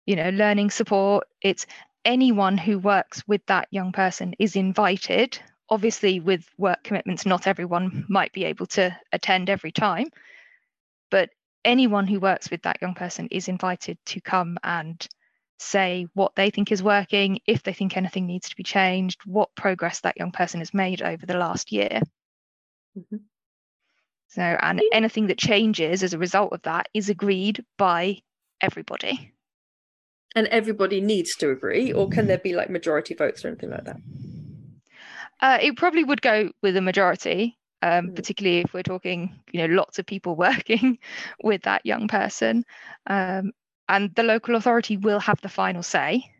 You 0.05 0.15
know, 0.15 0.29
learning 0.29 0.71
support. 0.71 1.27
It's 1.41 1.67
anyone 2.05 2.57
who 2.57 2.79
works 2.79 3.27
with 3.27 3.45
that 3.47 3.67
young 3.69 3.91
person 3.91 4.33
is 4.39 4.55
invited. 4.55 5.39
Obviously, 5.69 6.19
with 6.19 6.47
work 6.57 6.83
commitments, 6.83 7.25
not 7.25 7.47
everyone 7.47 8.05
might 8.09 8.33
be 8.33 8.45
able 8.45 8.65
to 8.67 8.95
attend 9.11 9.49
every 9.49 9.71
time, 9.71 10.07
but 11.11 11.29
anyone 11.63 12.07
who 12.07 12.19
works 12.19 12.49
with 12.49 12.61
that 12.63 12.81
young 12.81 12.95
person 12.95 13.27
is 13.31 13.47
invited 13.47 13.97
to 14.05 14.21
come 14.21 14.57
and 14.63 15.07
say 15.59 16.07
what 16.13 16.33
they 16.35 16.49
think 16.49 16.71
is 16.71 16.81
working, 16.81 17.39
if 17.45 17.63
they 17.63 17.73
think 17.73 17.97
anything 17.97 18.25
needs 18.25 18.49
to 18.49 18.55
be 18.55 18.63
changed, 18.63 19.19
what 19.25 19.53
progress 19.55 19.99
that 20.01 20.17
young 20.17 20.31
person 20.31 20.61
has 20.61 20.73
made 20.73 21.01
over 21.01 21.25
the 21.25 21.37
last 21.37 21.71
year. 21.71 22.01
Mm-hmm. 22.97 23.17
So, 24.29 24.41
and 24.41 24.81
anything 24.93 25.27
that 25.27 25.37
changes 25.37 26.03
as 26.03 26.13
a 26.13 26.19
result 26.19 26.53
of 26.53 26.61
that 26.61 26.87
is 26.93 27.09
agreed 27.09 27.65
by 27.77 28.19
everybody. 28.61 29.33
And 30.35 30.47
everybody 30.47 31.01
needs 31.01 31.35
to 31.37 31.49
agree, 31.49 31.91
or 31.91 32.07
can 32.07 32.27
there 32.27 32.37
be 32.37 32.53
like 32.53 32.69
majority 32.69 33.15
votes 33.15 33.43
or 33.43 33.47
anything 33.47 33.71
like 33.71 33.85
that? 33.85 33.97
Uh, 35.41 35.57
it 35.61 35.77
probably 35.77 36.03
would 36.03 36.21
go 36.21 36.51
with 36.61 36.75
a 36.75 36.81
majority 36.81 37.57
um, 37.81 38.07
mm. 38.07 38.15
particularly 38.15 38.59
if 38.59 38.73
we're 38.73 38.83
talking, 38.83 39.39
you 39.51 39.65
know, 39.65 39.73
lots 39.73 39.99
of 39.99 40.05
people 40.05 40.35
working 40.35 40.97
with 41.43 41.63
that 41.63 41.85
young 41.85 42.07
person. 42.07 42.65
Um, 43.07 43.51
and 43.87 44.13
the 44.15 44.23
local 44.23 44.55
authority 44.55 44.97
will 44.97 45.19
have 45.19 45.41
the 45.41 45.49
final 45.49 45.83
say. 45.83 46.31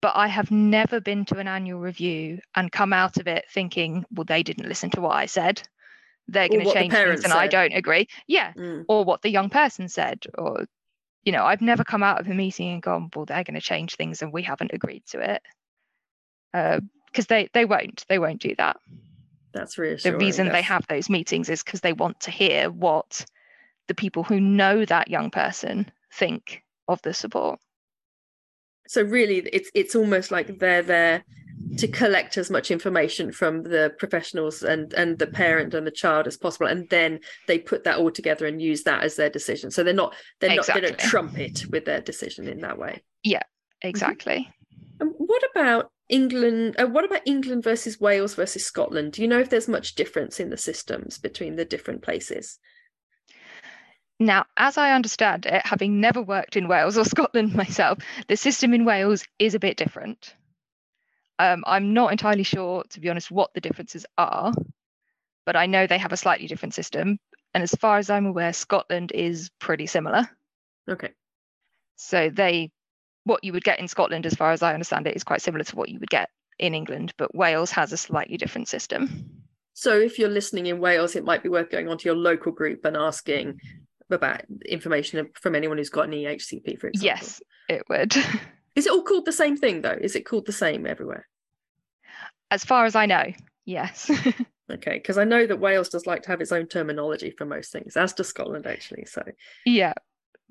But 0.00 0.16
I 0.16 0.26
have 0.26 0.50
never 0.50 1.00
been 1.00 1.24
to 1.26 1.38
an 1.38 1.48
annual 1.48 1.80
review 1.80 2.40
and 2.54 2.70
come 2.70 2.92
out 2.92 3.16
of 3.16 3.26
it 3.26 3.46
thinking, 3.50 4.04
well, 4.12 4.24
they 4.24 4.42
didn't 4.42 4.68
listen 4.68 4.90
to 4.90 5.00
what 5.00 5.16
I 5.16 5.26
said. 5.26 5.62
They're 6.28 6.48
going 6.48 6.66
to 6.66 6.72
change 6.72 6.92
things 6.92 7.24
and 7.24 7.32
said. 7.32 7.38
I 7.38 7.46
don't 7.46 7.72
agree. 7.72 8.08
Yeah. 8.26 8.52
Mm. 8.52 8.84
Or 8.88 9.04
what 9.04 9.22
the 9.22 9.30
young 9.30 9.48
person 9.48 9.88
said. 9.88 10.26
Or, 10.36 10.66
you 11.22 11.32
know, 11.32 11.44
I've 11.44 11.62
never 11.62 11.84
come 11.84 12.02
out 12.02 12.20
of 12.20 12.26
a 12.26 12.34
meeting 12.34 12.72
and 12.72 12.82
gone, 12.82 13.10
well, 13.14 13.24
they're 13.24 13.44
going 13.44 13.54
to 13.54 13.60
change 13.60 13.96
things 13.96 14.20
and 14.20 14.32
we 14.32 14.42
haven't 14.42 14.72
agreed 14.74 15.04
to 15.08 15.20
it. 15.20 15.42
Because 17.14 17.26
they, 17.26 17.48
they 17.54 17.64
won't. 17.64 18.04
They 18.08 18.18
won't 18.18 18.40
do 18.40 18.56
that. 18.58 18.76
That's 19.52 19.78
reassuring. 19.78 20.18
The 20.18 20.24
reason 20.24 20.48
they 20.48 20.62
have 20.62 20.84
those 20.88 21.08
meetings 21.08 21.48
is 21.48 21.62
because 21.62 21.80
they 21.80 21.92
want 21.92 22.18
to 22.20 22.32
hear 22.32 22.70
what 22.70 23.24
the 23.86 23.94
people 23.94 24.24
who 24.24 24.40
know 24.40 24.84
that 24.84 25.08
young 25.08 25.30
person 25.30 25.92
think 26.12 26.62
of 26.88 27.00
the 27.02 27.14
support. 27.14 27.60
So 28.88 29.02
really, 29.02 29.38
it's 29.52 29.70
it's 29.74 29.94
almost 29.94 30.32
like 30.32 30.58
they're 30.58 30.82
there 30.82 31.24
to 31.78 31.88
collect 31.88 32.36
as 32.36 32.50
much 32.50 32.72
information 32.72 33.30
from 33.30 33.62
the 33.62 33.94
professionals 33.96 34.64
and 34.64 34.92
and 34.94 35.16
the 35.20 35.28
parent 35.28 35.72
and 35.72 35.86
the 35.86 35.92
child 35.92 36.26
as 36.26 36.36
possible, 36.36 36.66
and 36.66 36.90
then 36.90 37.20
they 37.46 37.60
put 37.60 37.84
that 37.84 37.98
all 37.98 38.10
together 38.10 38.46
and 38.46 38.60
use 38.60 38.82
that 38.82 39.04
as 39.04 39.14
their 39.14 39.30
decision. 39.30 39.70
So 39.70 39.84
they're 39.84 39.94
not 39.94 40.14
they're 40.40 40.50
exactly. 40.50 40.82
not 40.82 40.88
they 40.90 40.96
don't 40.96 41.10
trump 41.10 41.38
it 41.38 41.64
with 41.70 41.84
their 41.84 42.00
decision 42.00 42.48
in 42.48 42.60
that 42.62 42.76
way. 42.76 43.02
Yeah, 43.22 43.42
exactly. 43.82 44.40
Mm-hmm. 44.40 44.63
What 45.34 45.50
about 45.50 45.90
England, 46.08 46.76
uh, 46.78 46.86
what 46.86 47.04
about 47.04 47.26
England 47.26 47.64
versus 47.64 48.00
Wales 48.00 48.36
versus 48.36 48.64
Scotland? 48.64 49.14
Do 49.14 49.20
you 49.20 49.26
know 49.26 49.40
if 49.40 49.50
there's 49.50 49.66
much 49.66 49.96
difference 49.96 50.38
in 50.38 50.50
the 50.50 50.56
systems 50.56 51.18
between 51.18 51.56
the 51.56 51.64
different 51.64 52.02
places? 52.02 52.60
Now, 54.20 54.44
as 54.56 54.78
I 54.78 54.92
understand 54.92 55.46
it, 55.46 55.66
having 55.66 56.00
never 56.00 56.22
worked 56.22 56.54
in 56.54 56.68
Wales 56.68 56.96
or 56.96 57.04
Scotland 57.14 57.52
myself, 57.52 57.98
the 58.28 58.36
system 58.36 58.72
in 58.74 58.84
Wales 58.84 59.24
is 59.40 59.56
a 59.56 59.58
bit 59.58 59.76
different. 59.76 60.36
Um, 61.40 61.64
I'm 61.66 61.94
not 61.94 62.12
entirely 62.12 62.44
sure, 62.44 62.84
to 62.90 63.00
be 63.00 63.10
honest, 63.10 63.32
what 63.32 63.52
the 63.54 63.60
differences 63.60 64.06
are, 64.16 64.52
but 65.46 65.56
I 65.56 65.66
know 65.66 65.88
they 65.88 65.98
have 65.98 66.12
a 66.12 66.16
slightly 66.16 66.46
different 66.46 66.74
system. 66.74 67.18
And 67.54 67.62
as 67.64 67.72
far 67.72 67.98
as 67.98 68.08
I'm 68.08 68.26
aware, 68.26 68.52
Scotland 68.52 69.10
is 69.10 69.50
pretty 69.58 69.86
similar. 69.88 70.30
Okay. 70.88 71.10
So 71.96 72.30
they 72.30 72.70
what 73.24 73.42
you 73.42 73.52
would 73.52 73.64
get 73.64 73.80
in 73.80 73.88
Scotland, 73.88 74.26
as 74.26 74.34
far 74.34 74.52
as 74.52 74.62
I 74.62 74.74
understand 74.74 75.06
it, 75.06 75.16
is 75.16 75.24
quite 75.24 75.42
similar 75.42 75.64
to 75.64 75.76
what 75.76 75.88
you 75.88 75.98
would 75.98 76.10
get 76.10 76.30
in 76.58 76.74
England, 76.74 77.12
but 77.16 77.34
Wales 77.34 77.70
has 77.72 77.92
a 77.92 77.96
slightly 77.96 78.36
different 78.36 78.68
system. 78.68 79.42
So 79.72 79.98
if 79.98 80.18
you're 80.18 80.28
listening 80.28 80.66
in 80.66 80.78
Wales, 80.78 81.16
it 81.16 81.24
might 81.24 81.42
be 81.42 81.48
worth 81.48 81.70
going 81.70 81.88
onto 81.88 82.08
your 82.08 82.16
local 82.16 82.52
group 82.52 82.84
and 82.84 82.96
asking 82.96 83.60
about 84.10 84.42
information 84.64 85.28
from 85.34 85.54
anyone 85.54 85.78
who's 85.78 85.90
got 85.90 86.04
an 86.04 86.12
EHCP, 86.12 86.78
for 86.78 86.88
example. 86.88 87.06
Yes, 87.06 87.42
it 87.68 87.82
would. 87.88 88.14
Is 88.76 88.86
it 88.86 88.92
all 88.92 89.02
called 89.02 89.24
the 89.24 89.32
same 89.32 89.56
thing 89.56 89.82
though? 89.82 89.98
Is 90.00 90.16
it 90.16 90.26
called 90.26 90.46
the 90.46 90.52
same 90.52 90.86
everywhere? 90.86 91.28
As 92.50 92.64
far 92.64 92.84
as 92.84 92.94
I 92.94 93.06
know, 93.06 93.32
yes. 93.64 94.10
okay, 94.70 94.94
because 94.94 95.18
I 95.18 95.24
know 95.24 95.46
that 95.46 95.60
Wales 95.60 95.88
does 95.88 96.06
like 96.06 96.22
to 96.22 96.28
have 96.28 96.40
its 96.40 96.52
own 96.52 96.66
terminology 96.66 97.30
for 97.30 97.44
most 97.44 97.72
things, 97.72 97.96
as 97.96 98.12
does 98.12 98.28
Scotland 98.28 98.66
actually. 98.66 99.06
So 99.06 99.22
yeah, 99.64 99.94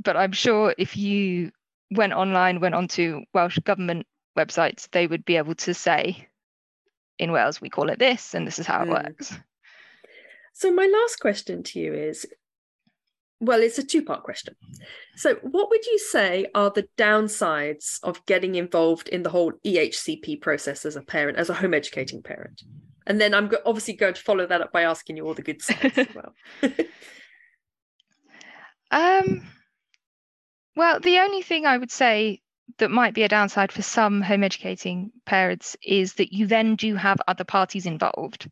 but 0.04 0.18
I'm 0.18 0.32
sure 0.32 0.74
if 0.78 0.98
you 0.98 1.52
went 1.96 2.14
online, 2.14 2.60
went 2.60 2.76
onto 2.76 3.22
Welsh 3.34 3.60
government 3.60 4.06
websites, 4.38 4.90
they 4.92 5.08
would 5.08 5.26
be 5.26 5.38
able 5.38 5.56
to 5.56 5.74
say, 5.74 6.28
in 7.20 7.32
Wales, 7.32 7.62
we 7.62 7.70
call 7.70 7.90
it 7.90 8.00
this, 8.00 8.34
and 8.34 8.48
this 8.48 8.60
is 8.60 8.66
how 8.66 8.82
it 8.82 8.88
mm. 8.88 9.04
works. 9.04 9.38
So, 10.54 10.72
my 10.74 10.86
last 10.86 11.20
question 11.20 11.64
to 11.64 11.80
you 11.80 11.94
is 11.94 12.26
well, 13.44 13.62
it's 13.62 13.78
a 13.78 13.84
two 13.84 14.04
part 14.04 14.24
question. 14.24 14.56
So, 15.16 15.36
what 15.42 15.70
would 15.70 15.86
you 15.86 16.00
say 16.00 16.48
are 16.56 16.70
the 16.70 16.88
downsides 16.98 18.00
of 18.02 18.26
getting 18.26 18.56
involved 18.56 19.10
in 19.10 19.24
the 19.24 19.30
whole 19.30 19.52
EHCP 19.66 20.42
process 20.42 20.86
as 20.86 20.96
a 20.96 21.02
parent, 21.02 21.38
as 21.38 21.50
a 21.50 21.54
home 21.54 21.74
educating 21.74 22.22
parent? 22.22 22.64
And 23.06 23.20
then 23.20 23.34
I'm 23.34 23.52
obviously 23.66 23.96
going 23.96 24.14
to 24.14 24.22
follow 24.22 24.48
that 24.48 24.62
up 24.62 24.72
by 24.72 24.84
asking 24.84 25.18
you 25.18 25.28
all 25.28 25.34
the 25.34 25.42
good 25.42 25.62
sides 25.62 25.98
as 25.98 26.08
well. 26.16 26.34
um, 28.92 29.46
well, 30.76 31.00
the 31.00 31.20
only 31.20 31.42
thing 31.42 31.66
I 31.66 31.78
would 31.78 31.92
say 31.92 32.42
that 32.78 32.92
might 32.92 33.14
be 33.14 33.24
a 33.24 33.28
downside 33.28 33.72
for 33.72 33.82
some 33.82 34.22
home 34.22 34.44
educating 34.44 35.12
parents 35.26 35.76
is 35.84 36.14
that 36.16 36.34
you 36.34 36.48
then 36.48 36.76
do 36.76 36.96
have 36.96 37.22
other 37.28 37.44
parties 37.44 37.86
involved 37.86 38.50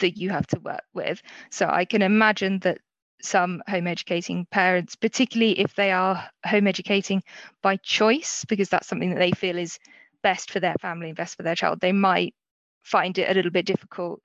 that 0.00 0.16
you 0.16 0.30
have 0.30 0.46
to 0.48 0.60
work 0.60 0.82
with. 0.92 1.22
So 1.50 1.68
I 1.68 1.84
can 1.84 2.02
imagine 2.02 2.58
that 2.60 2.78
some 3.22 3.62
home 3.68 3.86
educating 3.86 4.46
parents, 4.50 4.96
particularly 4.96 5.58
if 5.58 5.74
they 5.74 5.92
are 5.92 6.28
home 6.44 6.66
educating 6.66 7.22
by 7.62 7.76
choice, 7.76 8.44
because 8.48 8.68
that's 8.68 8.88
something 8.88 9.10
that 9.10 9.18
they 9.18 9.30
feel 9.32 9.56
is 9.56 9.78
best 10.22 10.50
for 10.50 10.60
their 10.60 10.74
family 10.80 11.08
and 11.08 11.16
best 11.16 11.36
for 11.36 11.42
their 11.42 11.54
child, 11.54 11.80
they 11.80 11.92
might 11.92 12.34
find 12.82 13.16
it 13.18 13.30
a 13.30 13.34
little 13.34 13.50
bit 13.50 13.66
difficult 13.66 14.20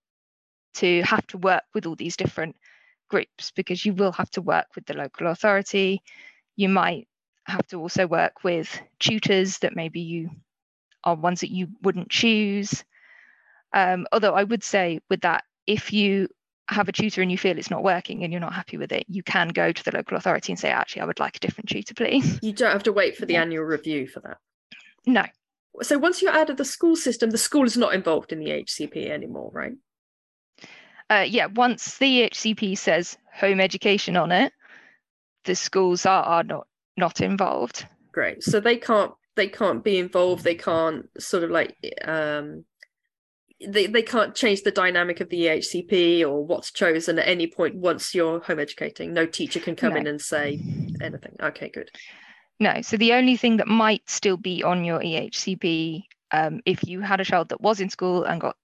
to 0.74 1.02
have 1.04 1.26
to 1.28 1.38
work 1.38 1.64
with 1.74 1.86
all 1.86 1.96
these 1.96 2.18
different 2.18 2.56
groups 3.10 3.52
because 3.56 3.86
you 3.86 3.94
will 3.94 4.12
have 4.12 4.30
to 4.32 4.42
work 4.42 4.68
with 4.76 4.86
the 4.86 4.94
local 4.94 5.28
authority. 5.28 6.02
You 6.60 6.68
might 6.68 7.08
have 7.46 7.66
to 7.68 7.78
also 7.78 8.06
work 8.06 8.44
with 8.44 8.82
tutors 9.00 9.60
that 9.60 9.78
maybe 9.78 10.02
you 10.02 10.30
are 11.06 11.16
ones 11.16 11.40
that 11.40 11.52
you 11.52 11.70
wouldn't 11.84 12.10
choose. 12.10 12.84
Um, 13.74 14.08
although 14.12 14.34
I 14.34 14.44
would 14.44 14.62
say 14.62 15.00
with 15.10 15.22
that, 15.22 15.46
if 15.68 15.94
you 15.94 16.28
have 16.68 16.90
a 16.90 16.92
tutor 16.92 17.22
and 17.22 17.32
you 17.32 17.38
feel 17.38 17.58
it's 17.58 17.72
not 17.72 17.82
working 17.82 18.26
and 18.26 18.34
you're 18.34 18.42
not 18.42 18.54
happy 18.54 18.76
with 18.76 18.92
it, 18.92 19.06
you 19.08 19.24
can 19.24 19.48
go 19.48 19.72
to 19.72 19.84
the 19.86 19.96
local 19.96 20.18
authority 20.18 20.52
and 20.52 20.60
say, 20.60 20.70
actually, 20.70 21.02
I 21.02 21.06
would 21.06 21.22
like 21.22 21.38
a 21.38 21.40
different 21.40 21.70
tutor, 21.70 21.94
please. 21.94 22.38
You 22.42 22.52
don't 22.52 22.74
have 22.74 22.84
to 22.84 22.92
wait 22.92 23.16
for 23.16 23.26
the 23.26 23.36
yeah. 23.36 23.42
annual 23.44 23.64
review 23.64 24.06
for 24.06 24.20
that. 24.20 24.38
No. 25.06 25.24
So 25.82 25.98
once 25.98 26.22
you're 26.22 26.34
out 26.34 26.50
of 26.50 26.58
the 26.58 26.66
school 26.66 26.98
system, 26.98 27.30
the 27.30 27.38
school 27.38 27.64
is 27.64 27.78
not 27.78 27.94
involved 27.94 28.34
in 28.34 28.40
the 28.40 28.48
EHCP 28.48 29.10
anymore, 29.10 29.50
right? 29.54 29.78
Uh, 31.10 31.26
yeah, 31.26 31.46
once 31.46 32.00
the 32.00 32.30
EHCP 32.30 32.78
says 32.78 33.18
home 33.34 33.62
education 33.62 34.18
on 34.18 34.34
it, 34.34 34.52
the 35.46 35.56
schools 35.56 36.06
are, 36.06 36.24
are 36.24 36.44
not 36.44 36.68
not 36.98 37.22
involved. 37.22 37.88
Great. 38.12 38.44
So 38.44 38.60
they 38.60 38.78
can't 38.78 39.14
they 39.36 39.48
can't 39.48 39.84
be 39.84 39.98
involved. 39.98 40.44
They 40.44 40.56
can't 40.56 41.06
sort 41.18 41.44
of 41.44 41.52
like 41.52 41.76
um 42.06 42.66
they, 43.68 43.88
they 43.88 44.02
can't 44.02 44.36
change 44.36 44.64
the 44.64 44.72
dynamic 44.72 45.20
of 45.20 45.30
the 45.30 45.42
EHCP 45.42 46.22
or 46.22 46.46
what's 46.46 46.72
chosen 46.72 47.20
at 47.20 47.28
any 47.28 47.48
point 47.48 47.76
once 47.76 48.16
you're 48.16 48.40
home 48.40 48.60
educating. 48.60 49.14
No 49.14 49.26
teacher 49.26 49.60
can 49.60 49.76
come 49.76 49.94
no. 49.94 50.00
in 50.00 50.08
and 50.08 50.22
say 50.22 50.62
anything. 51.02 51.36
Okay, 51.42 51.70
good. 51.70 51.90
No, 52.60 52.82
so 52.82 52.98
the 52.98 53.14
only 53.14 53.38
thing 53.38 53.58
that 53.58 53.68
might 53.68 54.10
still 54.10 54.38
be 54.38 54.64
on 54.64 54.84
your 54.84 55.00
EHCP, 55.00 56.04
um, 56.32 56.62
if 56.66 56.86
you 56.88 57.02
had 57.02 57.20
a 57.20 57.26
child 57.26 57.50
that 57.50 57.62
was 57.62 57.80
in 57.80 57.90
school 57.90 58.24
and 58.24 58.40
got 58.40 58.56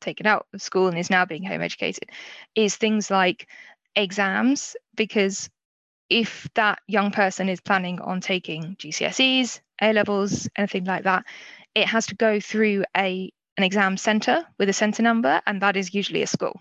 taken 0.00 0.26
out 0.26 0.46
of 0.52 0.62
school 0.62 0.88
and 0.88 0.98
is 0.98 1.10
now 1.10 1.24
being 1.24 1.44
home 1.44 1.62
educated, 1.62 2.10
is 2.54 2.76
things 2.76 3.10
like 3.10 3.48
exams, 3.96 4.76
because 4.94 5.50
if 6.10 6.48
that 6.54 6.80
young 6.86 7.10
person 7.10 7.48
is 7.48 7.60
planning 7.60 8.00
on 8.00 8.20
taking 8.20 8.76
GCSEs, 8.76 9.60
A 9.80 9.92
levels, 9.92 10.48
anything 10.56 10.84
like 10.84 11.04
that, 11.04 11.24
it 11.74 11.86
has 11.88 12.06
to 12.06 12.14
go 12.14 12.40
through 12.40 12.84
a 12.96 13.32
an 13.56 13.62
exam 13.62 13.96
center 13.96 14.44
with 14.58 14.68
a 14.68 14.72
center 14.72 15.02
number, 15.02 15.40
and 15.46 15.62
that 15.62 15.76
is 15.76 15.94
usually 15.94 16.22
a 16.22 16.26
school. 16.26 16.60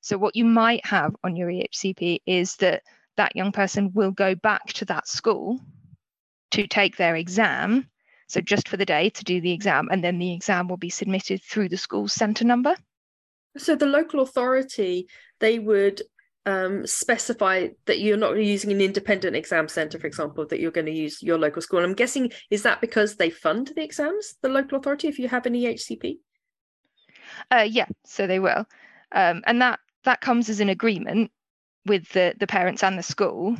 So, 0.00 0.16
what 0.16 0.36
you 0.36 0.44
might 0.44 0.86
have 0.86 1.14
on 1.24 1.36
your 1.36 1.48
EHCP 1.48 2.20
is 2.24 2.56
that 2.56 2.82
that 3.16 3.34
young 3.34 3.52
person 3.52 3.92
will 3.92 4.12
go 4.12 4.34
back 4.34 4.64
to 4.74 4.84
that 4.86 5.08
school 5.08 5.60
to 6.52 6.66
take 6.66 6.96
their 6.96 7.16
exam. 7.16 7.88
So, 8.28 8.40
just 8.40 8.68
for 8.68 8.76
the 8.76 8.86
day 8.86 9.10
to 9.10 9.24
do 9.24 9.40
the 9.40 9.52
exam, 9.52 9.88
and 9.90 10.02
then 10.02 10.18
the 10.18 10.32
exam 10.32 10.68
will 10.68 10.76
be 10.76 10.90
submitted 10.90 11.42
through 11.42 11.68
the 11.68 11.76
school's 11.76 12.12
center 12.12 12.44
number. 12.44 12.76
So, 13.56 13.74
the 13.74 13.86
local 13.86 14.20
authority, 14.20 15.08
they 15.40 15.58
would 15.58 16.02
um, 16.48 16.86
specify 16.86 17.68
that 17.84 18.00
you're 18.00 18.16
not 18.16 18.36
using 18.36 18.72
an 18.72 18.80
independent 18.80 19.36
exam 19.36 19.68
center, 19.68 19.98
for 19.98 20.06
example, 20.06 20.46
that 20.46 20.60
you're 20.60 20.70
going 20.70 20.86
to 20.86 20.92
use 20.92 21.22
your 21.22 21.36
local 21.36 21.60
school. 21.60 21.84
I'm 21.84 21.92
guessing 21.92 22.32
is 22.50 22.62
that 22.62 22.80
because 22.80 23.16
they 23.16 23.28
fund 23.28 23.70
the 23.76 23.84
exams, 23.84 24.36
the 24.40 24.48
local 24.48 24.78
authority, 24.78 25.08
if 25.08 25.18
you 25.18 25.28
have 25.28 25.44
an 25.44 25.52
EHCP? 25.52 26.18
Uh, 27.50 27.66
yeah, 27.68 27.84
so 28.06 28.26
they 28.26 28.38
will, 28.38 28.64
um, 29.12 29.42
and 29.46 29.60
that 29.60 29.80
that 30.04 30.22
comes 30.22 30.48
as 30.48 30.60
an 30.60 30.70
agreement 30.70 31.30
with 31.84 32.08
the 32.10 32.34
the 32.40 32.46
parents 32.46 32.82
and 32.82 32.98
the 32.98 33.02
school. 33.02 33.56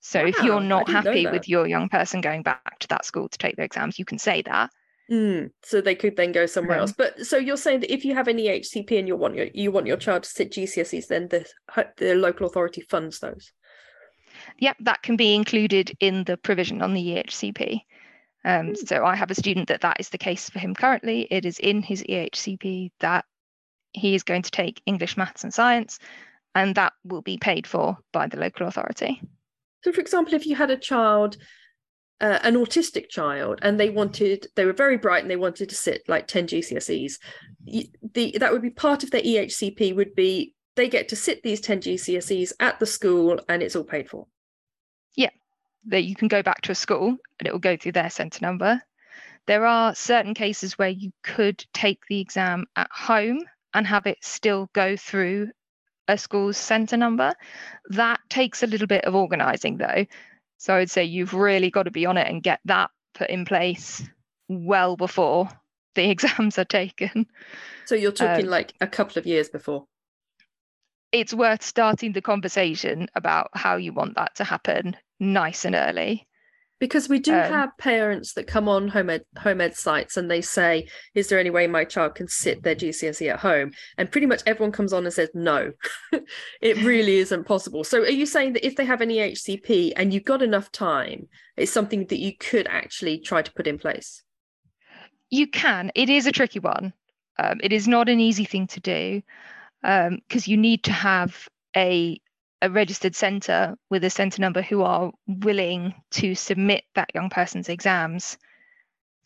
So 0.00 0.20
wow, 0.20 0.28
if 0.28 0.42
you're 0.42 0.60
not 0.60 0.88
happy 0.88 1.26
with 1.26 1.48
your 1.48 1.66
young 1.66 1.88
person 1.88 2.20
going 2.20 2.44
back 2.44 2.78
to 2.78 2.88
that 2.88 3.04
school 3.04 3.28
to 3.28 3.38
take 3.38 3.56
their 3.56 3.64
exams, 3.64 3.98
you 3.98 4.04
can 4.04 4.18
say 4.18 4.42
that. 4.42 4.70
Mm, 5.10 5.50
so 5.62 5.80
they 5.80 5.94
could 5.94 6.16
then 6.16 6.32
go 6.32 6.44
somewhere 6.44 6.78
else. 6.78 6.92
But 6.92 7.24
so 7.26 7.38
you're 7.38 7.56
saying 7.56 7.80
that 7.80 7.92
if 7.92 8.04
you 8.04 8.14
have 8.14 8.28
an 8.28 8.36
EHCP 8.36 8.98
and 8.98 9.08
you 9.08 9.16
want 9.16 9.34
your 9.36 9.46
you 9.54 9.72
want 9.72 9.86
your 9.86 9.96
child 9.96 10.24
to 10.24 10.28
sit 10.28 10.52
GCSEs, 10.52 11.06
then 11.06 11.28
the 11.28 11.46
the 11.96 12.14
local 12.14 12.46
authority 12.46 12.82
funds 12.82 13.18
those. 13.18 13.52
Yep, 14.58 14.76
that 14.80 15.02
can 15.02 15.16
be 15.16 15.34
included 15.34 15.96
in 16.00 16.24
the 16.24 16.36
provision 16.36 16.82
on 16.82 16.92
the 16.92 17.02
EHCP. 17.02 17.80
Um, 18.44 18.68
mm. 18.68 18.76
So 18.76 19.04
I 19.04 19.16
have 19.16 19.30
a 19.30 19.34
student 19.34 19.68
that 19.68 19.80
that 19.80 19.98
is 19.98 20.10
the 20.10 20.18
case 20.18 20.50
for 20.50 20.58
him 20.58 20.74
currently. 20.74 21.26
It 21.30 21.46
is 21.46 21.58
in 21.58 21.82
his 21.82 22.02
EHCP 22.02 22.90
that 23.00 23.24
he 23.92 24.14
is 24.14 24.22
going 24.22 24.42
to 24.42 24.50
take 24.50 24.82
English, 24.84 25.16
maths, 25.16 25.42
and 25.42 25.54
science, 25.54 25.98
and 26.54 26.74
that 26.74 26.92
will 27.04 27.22
be 27.22 27.38
paid 27.38 27.66
for 27.66 27.96
by 28.12 28.26
the 28.26 28.38
local 28.38 28.66
authority. 28.66 29.22
So, 29.82 29.92
for 29.92 30.00
example, 30.00 30.34
if 30.34 30.46
you 30.46 30.56
had 30.56 30.70
a 30.70 30.76
child 30.76 31.36
uh, 32.20 32.38
an 32.42 32.54
autistic 32.54 33.08
child 33.08 33.58
and 33.62 33.78
they 33.78 33.90
wanted 33.90 34.46
they 34.56 34.64
were 34.64 34.72
very 34.72 34.96
bright 34.96 35.22
and 35.22 35.30
they 35.30 35.36
wanted 35.36 35.68
to 35.68 35.74
sit 35.74 36.02
like 36.08 36.26
10 36.26 36.48
gcse's 36.48 37.20
the 38.14 38.36
that 38.40 38.52
would 38.52 38.62
be 38.62 38.70
part 38.70 39.04
of 39.04 39.10
their 39.10 39.22
ehcp 39.22 39.94
would 39.94 40.14
be 40.14 40.52
they 40.78 40.88
get 40.88 41.08
to 41.08 41.16
sit 41.16 41.42
these 41.42 41.60
10 41.60 41.80
gcse's 41.80 42.52
at 42.60 42.78
the 42.78 42.86
school 42.86 43.40
and 43.48 43.62
it's 43.62 43.74
all 43.74 43.84
paid 43.84 44.08
for. 44.08 44.26
Yeah. 45.16 45.30
That 45.86 46.04
you 46.04 46.14
can 46.14 46.28
go 46.28 46.42
back 46.42 46.62
to 46.62 46.72
a 46.72 46.76
school 46.76 47.08
and 47.08 47.46
it 47.46 47.52
will 47.52 47.58
go 47.58 47.76
through 47.76 47.92
their 47.92 48.08
center 48.08 48.38
number. 48.40 48.80
There 49.46 49.66
are 49.66 49.94
certain 49.94 50.34
cases 50.34 50.78
where 50.78 50.88
you 50.88 51.10
could 51.24 51.64
take 51.74 52.00
the 52.08 52.20
exam 52.20 52.66
at 52.76 52.88
home 52.92 53.40
and 53.74 53.86
have 53.86 54.06
it 54.06 54.18
still 54.20 54.70
go 54.72 54.96
through 54.96 55.50
a 56.06 56.16
school's 56.16 56.56
center 56.56 56.96
number. 56.96 57.34
That 57.90 58.20
takes 58.30 58.62
a 58.62 58.68
little 58.68 58.86
bit 58.86 59.04
of 59.04 59.16
organizing 59.16 59.78
though 59.78 60.06
so 60.58 60.74
I 60.74 60.78
would 60.78 60.90
say 60.90 61.04
you've 61.04 61.34
really 61.34 61.70
got 61.70 61.84
to 61.84 61.90
be 61.90 62.06
on 62.06 62.16
it 62.16 62.28
and 62.28 62.42
get 62.42 62.60
that 62.66 62.90
put 63.14 63.30
in 63.30 63.44
place 63.44 64.02
well 64.48 64.96
before 64.96 65.48
the 65.94 66.10
exams 66.10 66.58
are 66.58 66.64
taken. 66.64 67.26
So 67.86 67.94
you're 67.94 68.12
talking 68.12 68.46
um, 68.46 68.50
like 68.50 68.74
a 68.80 68.86
couple 68.86 69.18
of 69.18 69.26
years 69.26 69.48
before. 69.48 69.86
It's 71.10 71.32
worth 71.32 71.62
starting 71.62 72.12
the 72.12 72.20
conversation 72.20 73.08
about 73.14 73.48
how 73.54 73.76
you 73.76 73.94
want 73.94 74.16
that 74.16 74.34
to 74.36 74.44
happen 74.44 74.94
nice 75.18 75.64
and 75.64 75.74
early 75.74 76.27
because 76.78 77.08
we 77.08 77.18
do 77.18 77.34
um, 77.34 77.50
have 77.50 77.76
parents 77.78 78.34
that 78.34 78.46
come 78.46 78.68
on 78.68 78.88
home 78.88 79.10
ed, 79.10 79.24
home 79.38 79.60
ed 79.60 79.76
sites 79.76 80.16
and 80.16 80.30
they 80.30 80.40
say 80.40 80.88
is 81.14 81.28
there 81.28 81.38
any 81.38 81.50
way 81.50 81.66
my 81.66 81.84
child 81.84 82.14
can 82.14 82.28
sit 82.28 82.62
their 82.62 82.74
gcse 82.74 83.30
at 83.30 83.40
home? 83.40 83.72
And 83.96 84.10
pretty 84.10 84.26
much 84.26 84.42
everyone 84.46 84.72
comes 84.72 84.92
on 84.92 85.04
and 85.04 85.12
says 85.12 85.30
no. 85.34 85.72
It 86.60 86.82
really 86.82 87.16
isn't 87.18 87.44
possible. 87.44 87.84
So 87.84 88.02
are 88.02 88.10
you 88.10 88.26
saying 88.26 88.52
that 88.54 88.66
if 88.66 88.76
they 88.76 88.84
have 88.84 89.00
an 89.00 89.10
ehcp 89.10 89.92
and 89.96 90.12
you've 90.12 90.24
got 90.24 90.42
enough 90.42 90.70
time 90.72 91.28
it's 91.56 91.72
something 91.72 92.06
that 92.06 92.18
you 92.18 92.36
could 92.36 92.66
actually 92.68 93.18
try 93.18 93.42
to 93.42 93.52
put 93.52 93.66
in 93.66 93.78
place? 93.78 94.22
You 95.30 95.46
can. 95.46 95.90
It 95.94 96.08
is 96.08 96.26
a 96.26 96.32
tricky 96.32 96.60
one. 96.60 96.92
Um, 97.38 97.60
it 97.62 97.72
is 97.72 97.86
not 97.86 98.08
an 98.08 98.20
easy 98.20 98.44
thing 98.44 98.66
to 98.68 98.80
do 98.80 99.22
because 99.82 100.08
um, 100.08 100.50
you 100.50 100.56
need 100.56 100.84
to 100.84 100.92
have 100.92 101.48
a 101.76 102.20
a 102.60 102.70
registered 102.70 103.14
centre 103.14 103.76
with 103.90 104.04
a 104.04 104.10
centre 104.10 104.40
number 104.40 104.62
who 104.62 104.82
are 104.82 105.12
willing 105.26 105.94
to 106.10 106.34
submit 106.34 106.84
that 106.94 107.14
young 107.14 107.30
person's 107.30 107.68
exams 107.68 108.36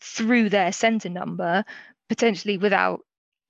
through 0.01 0.49
their 0.49 0.71
centre 0.71 1.09
number, 1.09 1.63
potentially 2.09 2.57
without 2.57 3.01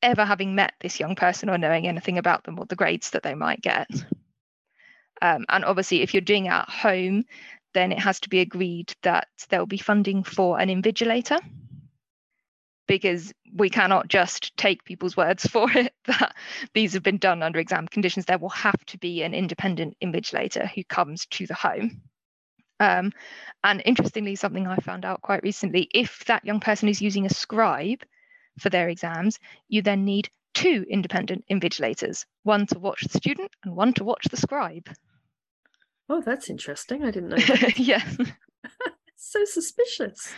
ever 0.01 0.25
having 0.25 0.55
met 0.55 0.73
this 0.79 0.99
young 0.99 1.15
person 1.15 1.49
or 1.49 1.57
knowing 1.57 1.87
anything 1.87 2.17
about 2.17 2.43
them 2.43 2.59
or 2.59 2.65
the 2.65 2.75
grades 2.75 3.11
that 3.11 3.23
they 3.23 3.33
might 3.33 3.61
get. 3.61 3.89
Um, 5.21 5.45
and 5.49 5.65
obviously, 5.65 6.01
if 6.01 6.13
you're 6.13 6.21
doing 6.21 6.45
it 6.45 6.51
at 6.51 6.69
home, 6.69 7.23
then 7.73 7.91
it 7.91 7.99
has 7.99 8.19
to 8.21 8.29
be 8.29 8.39
agreed 8.39 8.93
that 9.03 9.27
there'll 9.49 9.65
be 9.65 9.77
funding 9.77 10.23
for 10.23 10.59
an 10.59 10.69
invigilator 10.69 11.39
because 12.87 13.33
we 13.53 13.69
cannot 13.69 14.07
just 14.07 14.55
take 14.57 14.83
people's 14.83 15.15
words 15.15 15.45
for 15.47 15.69
it 15.71 15.93
that 16.05 16.35
these 16.73 16.93
have 16.93 17.03
been 17.03 17.17
done 17.17 17.43
under 17.43 17.59
exam 17.59 17.87
conditions. 17.87 18.25
There 18.25 18.37
will 18.37 18.49
have 18.49 18.83
to 18.87 18.97
be 18.97 19.23
an 19.23 19.33
independent 19.33 19.97
invigilator 20.03 20.69
who 20.69 20.83
comes 20.83 21.25
to 21.27 21.47
the 21.47 21.53
home. 21.53 22.01
Um, 22.79 23.13
and 23.63 23.81
interestingly, 23.85 24.35
something 24.35 24.67
I 24.67 24.77
found 24.77 25.05
out 25.05 25.21
quite 25.21 25.43
recently 25.43 25.89
if 25.93 26.25
that 26.25 26.43
young 26.43 26.59
person 26.59 26.89
is 26.89 27.01
using 27.01 27.25
a 27.25 27.29
scribe 27.29 28.03
for 28.59 28.69
their 28.69 28.89
exams, 28.89 29.39
you 29.69 29.81
then 29.81 30.05
need 30.05 30.29
two 30.53 30.85
independent 30.89 31.45
invigilators 31.49 32.25
one 32.43 32.65
to 32.67 32.79
watch 32.79 33.01
the 33.01 33.17
student 33.17 33.51
and 33.63 33.75
one 33.75 33.93
to 33.93 34.03
watch 34.03 34.27
the 34.29 34.37
scribe. 34.37 34.89
Oh, 36.09 36.21
that's 36.21 36.49
interesting. 36.49 37.03
I 37.03 37.11
didn't 37.11 37.29
know. 37.29 37.37
That. 37.37 37.79
yeah. 37.79 38.03
so 39.15 39.45
suspicious. 39.45 40.33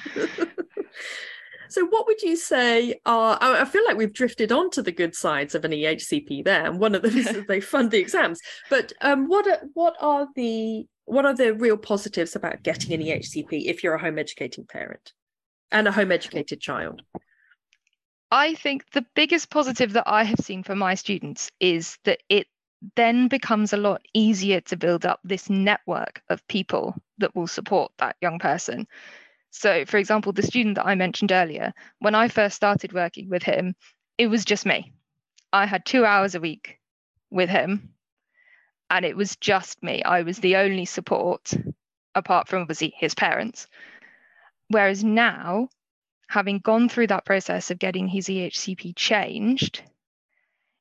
So, 1.70 1.86
what 1.86 2.08
would 2.08 2.22
you 2.22 2.36
say 2.36 3.00
are? 3.06 3.38
I 3.42 3.66
feel 3.66 3.84
like 3.86 3.98
we've 3.98 4.14
drifted 4.14 4.52
onto 4.52 4.82
the 4.82 4.92
good 4.92 5.16
sides 5.16 5.56
of 5.56 5.66
an 5.66 5.72
EHCP 5.72 6.44
there, 6.44 6.66
and 6.66 6.80
one 6.80 6.96
of 6.96 7.02
them 7.02 7.18
is 7.18 7.26
that 7.34 7.48
they 7.48 7.62
fund 7.62 7.92
the 7.92 8.00
exams. 8.00 8.40
But 8.70 8.94
um, 9.02 9.28
what 9.28 9.48
are 9.48 9.62
what 9.74 9.96
are 10.00 10.28
the 10.36 10.86
what 11.06 11.26
are 11.26 11.36
the 11.36 11.54
real 11.54 11.78
positives 11.78 12.36
about 12.36 12.64
getting 12.64 12.94
an 12.94 13.02
EHCP 13.02 13.66
if 13.66 13.84
you're 13.84 13.96
a 13.96 14.02
home 14.02 14.18
educating 14.18 14.66
parent 14.66 15.14
and 15.72 15.88
a 15.88 15.92
home 15.92 16.12
educated 16.12 16.60
child? 16.60 17.02
I 18.32 18.56
think 18.56 18.90
the 18.92 19.06
biggest 19.16 19.50
positive 19.50 19.94
that 19.94 20.08
I 20.08 20.24
have 20.24 20.40
seen 20.40 20.64
for 20.64 20.76
my 20.76 20.96
students 20.96 21.52
is 21.60 21.98
that 22.06 22.22
it 22.28 22.48
then 22.96 23.28
becomes 23.28 23.72
a 23.72 23.78
lot 23.78 24.02
easier 24.14 24.62
to 24.62 24.78
build 24.78 25.06
up 25.06 25.20
this 25.24 25.50
network 25.50 26.22
of 26.30 26.46
people 26.48 26.96
that 27.20 27.36
will 27.36 27.48
support 27.48 27.92
that 27.98 28.16
young 28.22 28.40
person. 28.40 28.88
So, 29.58 29.86
for 29.86 29.98
example, 29.98 30.34
the 30.34 30.44
student 30.44 30.76
that 30.76 30.86
I 30.86 30.96
mentioned 30.96 31.32
earlier, 31.32 31.74
when 32.00 32.14
I 32.14 32.28
first 32.28 32.58
started 32.58 32.92
working 32.92 33.30
with 33.30 33.42
him, 33.42 33.74
it 34.18 34.28
was 34.28 34.44
just 34.44 34.66
me. 34.66 34.92
I 35.54 35.66
had 35.66 35.86
two 35.86 36.04
hours 36.04 36.36
a 36.36 36.42
week 36.42 36.78
with 37.32 37.50
him, 37.50 37.94
and 38.90 39.06
it 39.06 39.16
was 39.16 39.38
just 39.38 39.82
me. 39.82 40.04
I 40.04 40.24
was 40.24 40.40
the 40.40 40.58
only 40.58 40.84
support, 40.84 41.54
apart 42.14 42.50
from 42.50 42.64
obviously 42.64 42.94
his 42.98 43.16
parents. 43.16 43.68
Whereas 44.68 45.06
now, 45.06 45.70
having 46.28 46.60
gone 46.60 46.90
through 46.90 47.08
that 47.08 47.26
process 47.26 47.72
of 47.72 47.80
getting 47.80 48.10
his 48.10 48.28
EHCP 48.28 48.94
changed, 48.94 49.82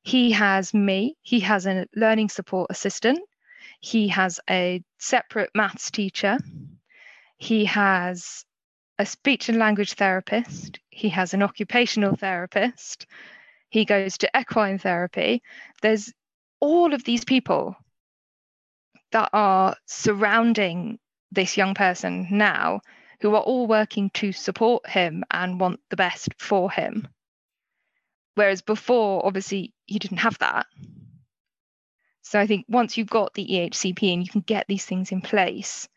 he 0.02 0.32
has 0.32 0.74
me, 0.74 1.16
he 1.22 1.38
has 1.40 1.64
a 1.66 1.86
learning 1.94 2.28
support 2.28 2.72
assistant, 2.72 3.20
he 3.78 4.08
has 4.08 4.40
a 4.50 4.82
separate 4.98 5.50
maths 5.54 5.92
teacher, 5.92 6.38
he 7.36 7.66
has 7.66 8.44
a 8.99 9.07
speech 9.07 9.49
and 9.49 9.59
language 9.59 9.95
therapist, 9.95 10.78
he 10.90 11.09
has 11.09 11.34
an 11.34 11.42
occupational 11.42 12.16
therapist, 12.16 13.07
he 13.68 13.84
goes 13.84 14.18
to 14.18 14.30
equine 14.38 14.78
therapy. 14.78 15.42
There's 15.82 16.12
all 16.61 16.95
of 16.95 17.05
these 17.05 17.24
people 17.24 17.76
that 19.12 19.30
are 19.32 19.76
surrounding 19.86 20.99
this 21.32 21.57
young 21.57 21.74
person 21.74 22.28
now 22.30 22.80
who 23.20 23.34
are 23.34 23.42
all 23.42 23.66
working 23.66 24.11
to 24.11 24.32
support 24.32 24.88
him 24.88 25.24
and 25.30 25.59
want 25.59 25.80
the 25.90 25.97
best 25.97 26.34
for 26.38 26.70
him. 26.70 27.09
Whereas 28.34 28.62
before, 28.62 29.24
obviously, 29.24 29.72
you 29.86 29.99
didn't 29.99 30.18
have 30.18 30.38
that. 30.38 30.66
So 32.22 32.40
I 32.40 32.47
think 32.47 32.66
once 32.68 32.97
you've 32.97 33.11
got 33.11 33.34
the 33.34 33.47
EHCP 33.47 34.12
and 34.12 34.24
you 34.24 34.30
can 34.30 34.40
get 34.40 34.66
these 34.68 34.84
things 34.84 35.12
in 35.12 35.20
place, 35.20 35.88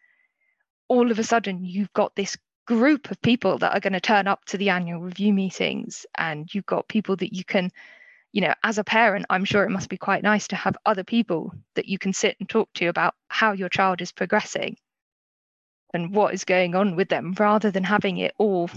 all 0.87 1.11
of 1.11 1.19
a 1.19 1.23
sudden 1.23 1.65
you've 1.65 1.93
got 1.93 2.15
this 2.15 2.37
group 2.67 3.09
of 3.11 3.21
people 3.21 3.57
that 3.57 3.73
are 3.73 3.79
going 3.79 3.93
to 3.93 3.99
turn 3.99 4.27
up 4.27 4.45
to 4.45 4.57
the 4.57 4.69
annual 4.69 5.01
review 5.01 5.33
meetings 5.33 6.05
and 6.17 6.53
you've 6.53 6.65
got 6.65 6.87
people 6.87 7.15
that 7.15 7.33
you 7.33 7.43
can 7.43 7.71
you 8.33 8.41
know 8.41 8.53
as 8.63 8.77
a 8.77 8.83
parent 8.83 9.25
i'm 9.29 9.45
sure 9.45 9.63
it 9.63 9.69
must 9.71 9.89
be 9.89 9.97
quite 9.97 10.21
nice 10.21 10.47
to 10.49 10.55
have 10.55 10.77
other 10.85 11.03
people 11.03 11.53
that 11.75 11.87
you 11.87 11.97
can 11.97 12.13
sit 12.13 12.35
and 12.39 12.49
talk 12.49 12.71
to 12.73 12.87
about 12.87 13.15
how 13.29 13.53
your 13.53 13.69
child 13.69 14.01
is 14.01 14.11
progressing 14.11 14.75
and 15.93 16.13
what 16.13 16.33
is 16.33 16.43
going 16.43 16.75
on 16.75 16.95
with 16.95 17.09
them 17.09 17.33
rather 17.39 17.71
than 17.71 17.83
having 17.83 18.17
it 18.17 18.33
all 18.37 18.69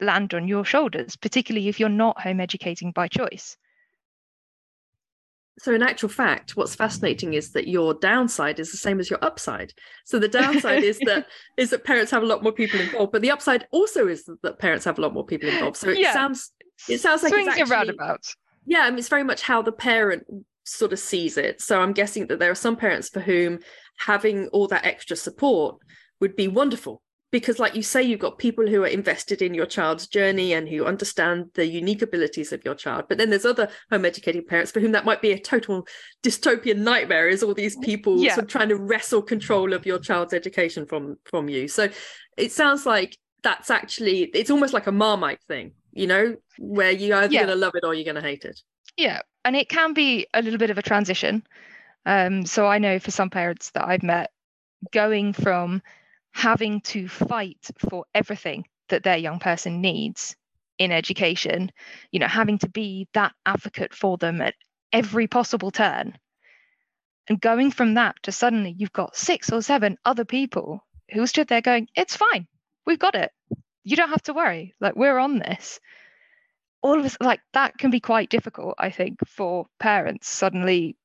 land 0.00 0.34
on 0.34 0.48
your 0.48 0.64
shoulders, 0.64 1.16
particularly 1.16 1.68
if 1.68 1.80
you're 1.80 1.88
not 1.88 2.20
home 2.20 2.40
educating 2.40 2.92
by 2.92 3.08
choice. 3.08 3.56
So, 5.58 5.72
in 5.72 5.82
actual 5.82 6.10
fact, 6.10 6.56
what's 6.56 6.74
fascinating 6.74 7.32
is 7.32 7.52
that 7.52 7.66
your 7.66 7.94
downside 7.94 8.60
is 8.60 8.70
the 8.70 8.76
same 8.76 9.00
as 9.00 9.08
your 9.08 9.18
upside. 9.22 9.72
So, 10.04 10.18
the 10.18 10.28
downside 10.28 10.82
is 10.82 10.98
that 11.00 11.26
is 11.56 11.70
that 11.70 11.84
parents 11.84 12.10
have 12.10 12.22
a 12.22 12.26
lot 12.26 12.42
more 12.42 12.52
people 12.52 12.78
involved, 12.78 13.12
but 13.12 13.22
the 13.22 13.30
upside 13.30 13.66
also 13.70 14.06
is 14.06 14.28
that 14.42 14.58
parents 14.58 14.84
have 14.84 14.98
a 14.98 15.00
lot 15.00 15.14
more 15.14 15.24
people 15.24 15.48
involved. 15.48 15.78
So, 15.78 15.88
it 15.88 15.98
yeah. 15.98 16.12
sounds 16.12 16.52
it 16.88 17.00
sounds 17.00 17.22
like 17.22 17.32
swings 17.32 17.48
it's 17.48 17.58
actually, 17.60 17.72
roundabouts. 17.72 18.36
Yeah, 18.66 18.80
I 18.80 18.90
mean, 18.90 18.98
it's 18.98 19.08
very 19.08 19.24
much 19.24 19.42
how 19.42 19.62
the 19.62 19.72
parent 19.72 20.24
sort 20.64 20.92
of 20.92 20.98
sees 20.98 21.38
it. 21.38 21.62
So, 21.62 21.80
I'm 21.80 21.92
guessing 21.92 22.26
that 22.26 22.38
there 22.38 22.50
are 22.50 22.56
some 22.56 22.76
parents 22.76 23.08
for 23.08 23.20
whom 23.20 23.60
having 23.98 24.48
all 24.48 24.68
that 24.68 24.84
extra 24.84 25.16
support 25.16 25.78
would 26.20 26.36
be 26.36 26.48
wonderful 26.48 27.02
because 27.36 27.58
like 27.58 27.74
you 27.74 27.82
say 27.82 28.02
you've 28.02 28.18
got 28.18 28.38
people 28.38 28.66
who 28.66 28.82
are 28.82 28.86
invested 28.86 29.42
in 29.42 29.52
your 29.52 29.66
child's 29.66 30.06
journey 30.06 30.54
and 30.54 30.70
who 30.70 30.86
understand 30.86 31.44
the 31.52 31.66
unique 31.66 32.00
abilities 32.00 32.50
of 32.50 32.64
your 32.64 32.74
child 32.74 33.04
but 33.10 33.18
then 33.18 33.28
there's 33.28 33.44
other 33.44 33.68
home 33.90 34.06
educating 34.06 34.42
parents 34.42 34.72
for 34.72 34.80
whom 34.80 34.92
that 34.92 35.04
might 35.04 35.20
be 35.20 35.32
a 35.32 35.38
total 35.38 35.86
dystopian 36.22 36.78
nightmare 36.78 37.28
is 37.28 37.42
all 37.42 37.52
these 37.52 37.76
people 37.76 38.18
yeah. 38.18 38.34
sort 38.34 38.44
of 38.44 38.50
trying 38.50 38.70
to 38.70 38.76
wrestle 38.76 39.20
control 39.20 39.74
of 39.74 39.84
your 39.84 39.98
child's 39.98 40.32
education 40.32 40.86
from 40.86 41.16
from 41.26 41.46
you 41.46 41.68
so 41.68 41.90
it 42.38 42.50
sounds 42.50 42.86
like 42.86 43.18
that's 43.42 43.68
actually 43.68 44.22
it's 44.32 44.50
almost 44.50 44.72
like 44.72 44.86
a 44.86 44.92
marmite 44.92 45.42
thing 45.46 45.72
you 45.92 46.06
know 46.06 46.34
where 46.58 46.90
you're 46.90 47.18
either 47.18 47.34
yeah. 47.34 47.40
going 47.40 47.54
to 47.54 47.60
love 47.60 47.74
it 47.74 47.84
or 47.84 47.92
you're 47.92 48.10
going 48.10 48.14
to 48.14 48.26
hate 48.26 48.46
it 48.46 48.62
yeah 48.96 49.20
and 49.44 49.54
it 49.54 49.68
can 49.68 49.92
be 49.92 50.26
a 50.32 50.40
little 50.40 50.58
bit 50.58 50.70
of 50.70 50.78
a 50.78 50.82
transition 50.82 51.42
um, 52.06 52.46
so 52.46 52.66
i 52.66 52.78
know 52.78 52.98
for 52.98 53.10
some 53.10 53.28
parents 53.28 53.72
that 53.72 53.86
i've 53.86 54.02
met 54.02 54.30
going 54.90 55.34
from 55.34 55.82
having 56.36 56.82
to 56.82 57.08
fight 57.08 57.66
for 57.78 58.04
everything 58.14 58.62
that 58.90 59.02
their 59.02 59.16
young 59.16 59.38
person 59.38 59.80
needs 59.80 60.36
in 60.78 60.92
education, 60.92 61.72
you 62.10 62.20
know, 62.20 62.26
having 62.28 62.58
to 62.58 62.68
be 62.68 63.08
that 63.14 63.32
advocate 63.46 63.94
for 63.94 64.18
them 64.18 64.42
at 64.42 64.54
every 64.92 65.26
possible 65.26 65.70
turn. 65.70 66.14
And 67.26 67.40
going 67.40 67.70
from 67.70 67.94
that 67.94 68.16
to 68.24 68.32
suddenly 68.32 68.74
you've 68.76 68.92
got 68.92 69.16
six 69.16 69.50
or 69.50 69.62
seven 69.62 69.96
other 70.04 70.26
people 70.26 70.84
who 71.10 71.26
stood 71.26 71.48
there 71.48 71.62
going, 71.62 71.88
It's 71.96 72.16
fine, 72.16 72.46
we've 72.84 72.98
got 72.98 73.14
it. 73.14 73.32
You 73.82 73.96
don't 73.96 74.10
have 74.10 74.22
to 74.24 74.34
worry. 74.34 74.74
Like, 74.78 74.94
we're 74.94 75.18
on 75.18 75.38
this. 75.38 75.80
All 76.82 76.98
of 76.98 77.04
us, 77.06 77.16
like, 77.18 77.40
that 77.54 77.78
can 77.78 77.90
be 77.90 78.00
quite 78.00 78.28
difficult, 78.28 78.74
I 78.78 78.90
think, 78.90 79.20
for 79.26 79.68
parents 79.80 80.28
suddenly 80.28 80.96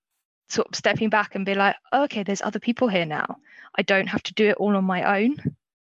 sort 0.52 0.68
of 0.68 0.76
stepping 0.76 1.10
back 1.10 1.36
and 1.36 1.46
be 1.46 1.56
like, 1.56 1.76
okay, 1.94 2.24
there's 2.24 2.42
other 2.42 2.60
people 2.60 2.88
here 2.88 3.06
now. 3.06 3.38
I 3.78 3.82
don't 3.82 4.08
have 4.08 4.24
to 4.24 4.34
do 4.34 4.50
it 4.50 4.58
all 4.58 4.76
on 4.76 4.84
my 4.84 5.22
own. 5.22 5.38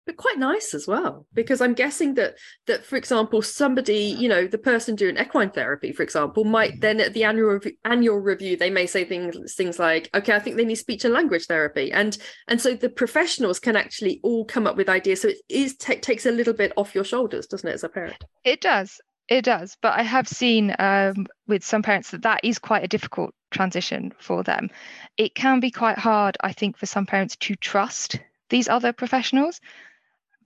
But 0.09 0.17
quite 0.17 0.39
nice 0.39 0.73
as 0.73 0.87
well, 0.87 1.27
because 1.35 1.61
I'm 1.61 1.75
guessing 1.75 2.15
that 2.15 2.37
that, 2.67 2.83
for 2.87 2.97
example, 2.97 3.43
somebody, 3.43 4.17
you 4.19 4.27
know, 4.27 4.47
the 4.47 4.57
person 4.57 4.95
doing 4.95 5.19
equine 5.19 5.51
therapy, 5.51 5.93
for 5.93 6.03
example, 6.03 6.45
might 6.45 6.71
mm-hmm. 6.71 6.81
then 6.81 7.01
at 7.01 7.13
the 7.13 7.25
annual 7.25 7.51
review, 7.51 7.73
annual 7.85 8.17
review, 8.17 8.57
they 8.57 8.71
may 8.71 8.87
say 8.87 9.05
things 9.05 9.55
things 9.55 9.79
like, 9.79 10.09
okay, 10.15 10.35
I 10.35 10.39
think 10.39 10.57
they 10.57 10.65
need 10.65 10.77
speech 10.77 11.05
and 11.05 11.13
language 11.13 11.45
therapy, 11.45 11.93
and 11.93 12.17
and 12.47 12.59
so 12.59 12.75
the 12.75 12.89
professionals 12.89 13.61
can 13.61 13.77
actually 13.77 14.19
all 14.23 14.47
come 14.47 14.67
up 14.67 14.79
with 14.79 14.89
ideas. 14.89 15.21
So 15.21 15.29
it 15.29 15.43
is 15.51 15.77
t- 15.77 15.97
takes 15.97 16.25
a 16.25 16.31
little 16.31 16.55
bit 16.55 16.73
off 16.79 16.95
your 16.95 17.05
shoulders, 17.05 17.47
doesn't 17.47 17.69
it, 17.69 17.75
as 17.75 17.85
a 17.85 17.91
parent? 17.91 18.25
It 18.45 18.63
does, 18.63 19.03
it 19.29 19.45
does, 19.45 19.77
but 19.83 19.93
I 19.93 20.05
have 20.05 20.27
seen 20.27 20.75
um, 20.79 21.27
with 21.47 21.63
some 21.63 21.83
parents 21.83 22.13
that 22.13 22.23
that 22.23 22.41
is 22.43 22.59
quite 22.59 22.83
a 22.83 22.89
difficult 22.89 23.35
transition 23.51 24.13
for 24.19 24.43
them. 24.43 24.71
It 25.17 25.35
can 25.35 25.61
be 25.61 25.71
quite 25.71 25.99
hard, 25.99 26.37
I 26.41 26.53
think, 26.53 26.77
for 26.77 26.87
some 26.87 27.07
parents 27.07 27.37
to 27.37 27.57
trust 27.57 28.19
these 28.51 28.69
other 28.69 28.93
professionals, 28.93 29.61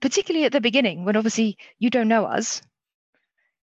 particularly 0.01 0.45
at 0.45 0.51
the 0.51 0.61
beginning 0.61 1.05
when 1.05 1.15
obviously 1.15 1.57
you 1.79 1.89
don't 1.89 2.07
know 2.07 2.25
us. 2.25 2.61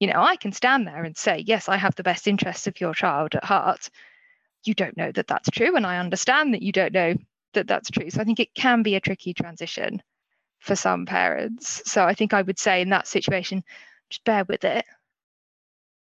You 0.00 0.08
know, 0.08 0.22
I 0.22 0.36
can 0.36 0.52
stand 0.52 0.86
there 0.86 1.04
and 1.04 1.16
say, 1.16 1.44
yes, 1.46 1.68
I 1.68 1.76
have 1.76 1.94
the 1.94 2.02
best 2.02 2.26
interests 2.26 2.66
of 2.66 2.80
your 2.80 2.94
child 2.94 3.34
at 3.34 3.44
heart. 3.44 3.88
You 4.64 4.74
don't 4.74 4.96
know 4.96 5.12
that 5.12 5.26
that's 5.26 5.50
true, 5.50 5.76
and 5.76 5.86
I 5.86 5.98
understand 5.98 6.54
that 6.54 6.62
you 6.62 6.72
don't 6.72 6.92
know 6.92 7.14
that 7.54 7.66
that's 7.66 7.90
true. 7.90 8.10
So 8.10 8.20
I 8.20 8.24
think 8.24 8.40
it 8.40 8.54
can 8.54 8.82
be 8.82 8.94
a 8.94 9.00
tricky 9.00 9.34
transition 9.34 10.02
for 10.60 10.76
some 10.76 11.06
parents. 11.06 11.82
So 11.90 12.04
I 12.04 12.14
think 12.14 12.32
I 12.32 12.42
would 12.42 12.58
say 12.58 12.80
in 12.80 12.90
that 12.90 13.06
situation, 13.06 13.64
just 14.08 14.24
bear 14.24 14.44
with 14.44 14.64
it 14.64 14.84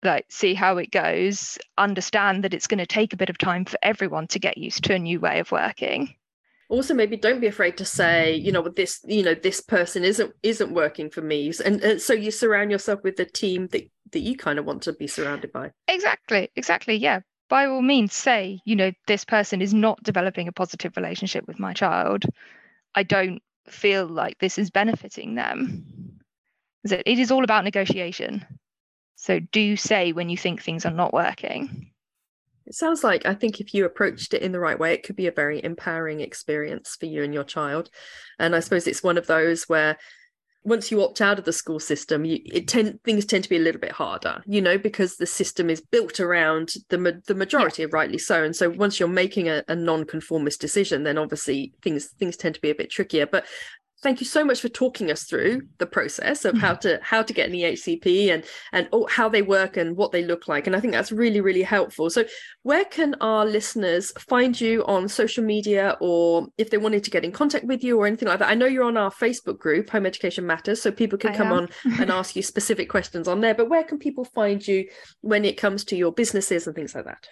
like 0.03 0.27
see 0.29 0.55
how 0.55 0.77
it 0.79 0.91
goes 0.91 1.59
understand 1.77 2.45
that 2.45 2.55
it's 2.55 2.67
going 2.67 2.79
to 2.79 2.87
take 2.87 3.13
a 3.13 3.17
bit 3.17 3.31
of 3.31 3.39
time 3.39 3.65
for 3.65 3.79
everyone 3.83 4.27
to 4.29 4.39
get 4.39 4.59
used 4.59 4.85
to 4.85 4.95
a 4.95 4.99
new 4.99 5.21
way 5.21 5.41
of 5.41 5.51
working. 5.51 6.15
Also 6.69 6.93
maybe 6.93 7.17
don't 7.17 7.41
be 7.41 7.47
afraid 7.47 7.79
to 7.79 7.85
say 7.85 8.35
you 8.35 8.53
know 8.53 8.63
this 8.69 9.01
you 9.05 9.23
know 9.23 9.35
this 9.35 9.61
person 9.61 10.05
isn't 10.05 10.33
isn't 10.43 10.73
working 10.73 11.11
for 11.11 11.23
me. 11.23 11.53
And, 11.65 11.83
and 11.83 12.01
so 12.01 12.13
you 12.13 12.31
surround 12.31 12.71
yourself 12.71 13.03
with 13.03 13.17
the 13.17 13.25
team 13.25 13.69
that 13.69 13.91
that 14.13 14.21
you 14.21 14.37
kind 14.37 14.59
of 14.59 14.65
want 14.65 14.83
to 14.83 14.93
be 14.93 15.07
surrounded 15.07 15.53
by. 15.53 15.73
Exactly 15.89 16.51
exactly 16.57 16.97
yeah. 16.97 17.21
By 17.49 17.67
all 17.67 17.83
means 17.83 18.13
say 18.13 18.61
you 18.65 18.77
know 18.77 18.93
this 19.07 19.25
person 19.25 19.63
is 19.63 19.73
not 19.73 20.03
developing 20.03 20.47
a 20.47 20.53
positive 20.53 20.97
relationship 20.97 21.47
with 21.49 21.59
my 21.59 21.73
child. 21.73 22.25
I 22.95 23.03
don't 23.03 23.43
feel 23.67 24.07
like 24.07 24.39
this 24.39 24.59
is 24.59 24.71
benefiting 24.71 25.35
them. 25.35 25.85
It 26.85 27.19
is 27.19 27.31
all 27.31 27.45
about 27.45 27.65
negotiation 27.65 28.45
so 29.21 29.41
do 29.41 29.77
say 29.77 30.12
when 30.12 30.29
you 30.31 30.37
think 30.37 30.62
things 30.62 30.87
are 30.87 30.93
not 30.93 31.12
working. 31.12 31.91
It 32.66 32.75
sounds 32.75 33.03
like 33.03 33.27
I 33.27 33.35
think 33.35 33.61
if 33.61 33.75
you 33.75 33.85
approached 33.85 34.33
it 34.33 34.43
in 34.43 34.53
the 34.53 34.61
right 34.61 34.79
way, 34.79 34.95
it 34.95 35.03
could 35.03 35.16
be 35.16 35.27
a 35.27 35.33
very 35.33 35.62
empowering 35.62 36.21
experience 36.21 36.95
for 36.95 37.07
you 37.07 37.25
and 37.25 37.35
your 37.35 37.43
child. 37.43 37.91
And 38.39 38.55
I 38.55 38.61
suppose 38.61 38.87
it's 38.87 39.03
one 39.03 39.19
of 39.19 39.27
those 39.27 39.64
where 39.64 39.99
once 40.62 40.91
you 40.91 41.03
opt 41.03 41.21
out 41.21 41.39
of 41.39 41.45
the 41.45 41.53
school 41.53 41.81
system, 41.81 42.25
you 42.25 42.39
it 42.45 42.69
tend 42.69 43.03
things 43.03 43.25
tend 43.25 43.43
to 43.43 43.51
be 43.51 43.57
a 43.57 43.61
little 43.61 43.81
bit 43.81 43.93
harder, 43.93 44.43
you 44.47 44.61
know, 44.61 44.79
because 44.79 45.16
the 45.16 45.27
system 45.27 45.69
is 45.69 45.81
built 45.81 46.21
around 46.21 46.75
the 46.89 47.21
the 47.27 47.35
majority, 47.35 47.83
yeah. 47.83 47.89
rightly 47.91 48.19
so. 48.19 48.45
And 48.45 48.55
so 48.55 48.71
once 48.71 49.01
you're 49.01 49.09
making 49.09 49.49
a, 49.49 49.64
a 49.66 49.75
non-conformist 49.75 50.61
decision, 50.61 51.03
then 51.03 51.19
obviously 51.19 51.73
things 51.83 52.07
things 52.19 52.37
tend 52.37 52.55
to 52.55 52.61
be 52.61 52.71
a 52.71 52.75
bit 52.75 52.91
trickier. 52.91 53.27
But 53.27 53.47
thank 54.03 54.21
you 54.21 54.27
so 54.27 54.45
much 54.45 54.61
for 54.61 54.69
talking 54.69 55.11
us 55.11 55.25
through 55.25 55.63
the 55.79 55.87
process 55.87 56.45
of 56.45 56.57
how 56.57 56.73
mm-hmm. 56.73 56.89
to 56.89 57.01
how 57.03 57.23
to 57.23 57.33
get 57.33 57.49
an 57.49 57.55
EHCP 57.55 58.33
and 58.33 58.45
and 58.73 58.89
how 59.11 59.29
they 59.29 59.43
work 59.43 59.77
and 59.77 59.97
what 59.97 60.13
they 60.13 60.25
look 60.25 60.49
like. 60.49 60.67
And 60.67 60.77
I 60.77 60.81
think 60.81 60.93
that's 60.93 61.13
really 61.13 61.41
really 61.41 61.63
helpful. 61.63 62.11
So 62.11 62.25
where 62.63 62.85
can 62.85 63.15
our 63.21 63.45
listeners 63.45 64.13
find 64.19 64.59
you 64.61 64.85
on 64.87 65.09
social 65.09 65.45
media 65.45 65.97
or 66.01 66.47
if 66.59 66.71
they 66.71 66.79
wanted 66.79 67.05
to 67.05 67.11
get 67.11 67.25
in 67.25 67.33
contact 67.33 67.65
with 67.65 67.83
you 67.83 67.99
or 67.99 68.07
anything 68.07 68.29
like 68.29 68.39
that? 68.39 68.51
I 68.51 68.55
know 68.55 68.67
you're 68.67 68.85
on 68.85 68.97
our 68.97 69.11
Facebook 69.11 69.59
group 69.59 69.91
Home 69.91 70.07
Education 70.07 70.47
Matters 70.47 70.81
so 70.81 70.91
people 70.91 71.19
can 71.19 71.33
I 71.33 71.37
come 71.37 71.49
am. 71.49 71.53
on 71.53 71.69
and 72.01 72.11
ask 72.11 72.37
you 72.37 72.43
specific 72.43 72.89
questions 72.89 73.29
on 73.29 73.41
there. 73.41 73.55
But 73.55 73.69
where 73.69 73.85
can 73.85 73.99
people 73.99 74.25
find 74.25 74.67
you 74.67 74.89
when 75.21 75.45
it 75.45 75.57
comes 75.57 75.85
to 75.87 75.97
your 75.97 76.13
businesses 76.13 76.67
and 76.67 76.77
things 76.77 76.95
like 76.95 77.05
that 77.05 77.29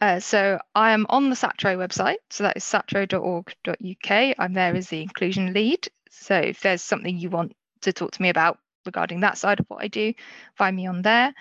uh, 0.00 0.18
so 0.18 0.58
I 0.74 0.92
am 0.92 1.04
on 1.08 1.28
the 1.28 1.36
SATRO 1.36 1.76
website, 1.76 2.16
so 2.30 2.44
that 2.44 2.56
is 2.56 2.64
satro.org.uk. 2.64 4.34
I'm 4.38 4.52
there 4.54 4.74
as 4.74 4.88
the 4.88 5.02
inclusion 5.02 5.52
lead. 5.52 5.88
So 6.10 6.36
if 6.36 6.60
there's 6.60 6.80
something 6.82 7.18
you 7.18 7.28
want 7.28 7.54
to 7.82 7.92
talk 7.92 8.12
to 8.12 8.22
me 8.22 8.30
about 8.30 8.58
regarding 8.86 9.20
that 9.20 9.36
side 9.36 9.60
of 9.60 9.66
what 9.68 9.82
I 9.82 9.88
do, 9.88 10.14
find 10.56 10.74
me 10.74 10.86
on 10.86 11.02
there. 11.02 11.34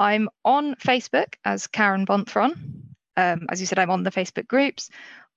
I'm 0.00 0.30
on 0.44 0.76
Facebook 0.76 1.34
as 1.44 1.66
Karen 1.66 2.06
Bonthron. 2.06 2.56
Um, 3.18 3.46
as 3.50 3.60
you 3.60 3.66
said, 3.66 3.78
I'm 3.78 3.90
on 3.90 4.02
the 4.02 4.10
Facebook 4.10 4.48
groups, 4.48 4.88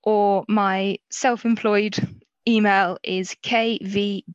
or 0.03 0.45
my 0.47 0.99
self 1.09 1.43
employed 1.45 1.97
email 2.47 2.97
is 3.03 3.35
kvb.tutoring 3.43 4.31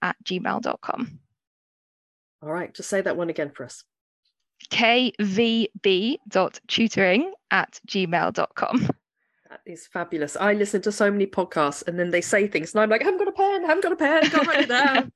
at 0.00 0.16
gmail.com. 0.24 1.20
All 2.42 2.50
right, 2.50 2.72
just 2.72 2.88
say 2.88 3.02
that 3.02 3.18
one 3.18 3.28
again 3.28 3.50
for 3.50 3.64
us 3.64 3.84
kvb.tutoring 4.68 6.22
at 7.50 7.80
gmail.com. 7.88 8.88
That 9.50 9.60
is 9.66 9.88
fabulous. 9.88 10.36
I 10.36 10.52
listen 10.52 10.80
to 10.82 10.92
so 10.92 11.10
many 11.10 11.26
podcasts 11.26 11.86
and 11.88 11.98
then 11.98 12.10
they 12.10 12.20
say 12.20 12.46
things 12.46 12.72
and 12.72 12.82
I'm 12.82 12.90
like, 12.90 13.02
I 13.02 13.04
haven't 13.04 13.18
got 13.18 13.28
a 13.28 13.32
pen, 13.32 13.64
I 13.64 13.68
haven't 13.68 13.82
got 13.82 13.92
a 13.92 13.96
pen, 13.96 14.30
can't 14.30 14.46
write 14.46 14.60
it 14.60 14.68
down. 14.68 15.12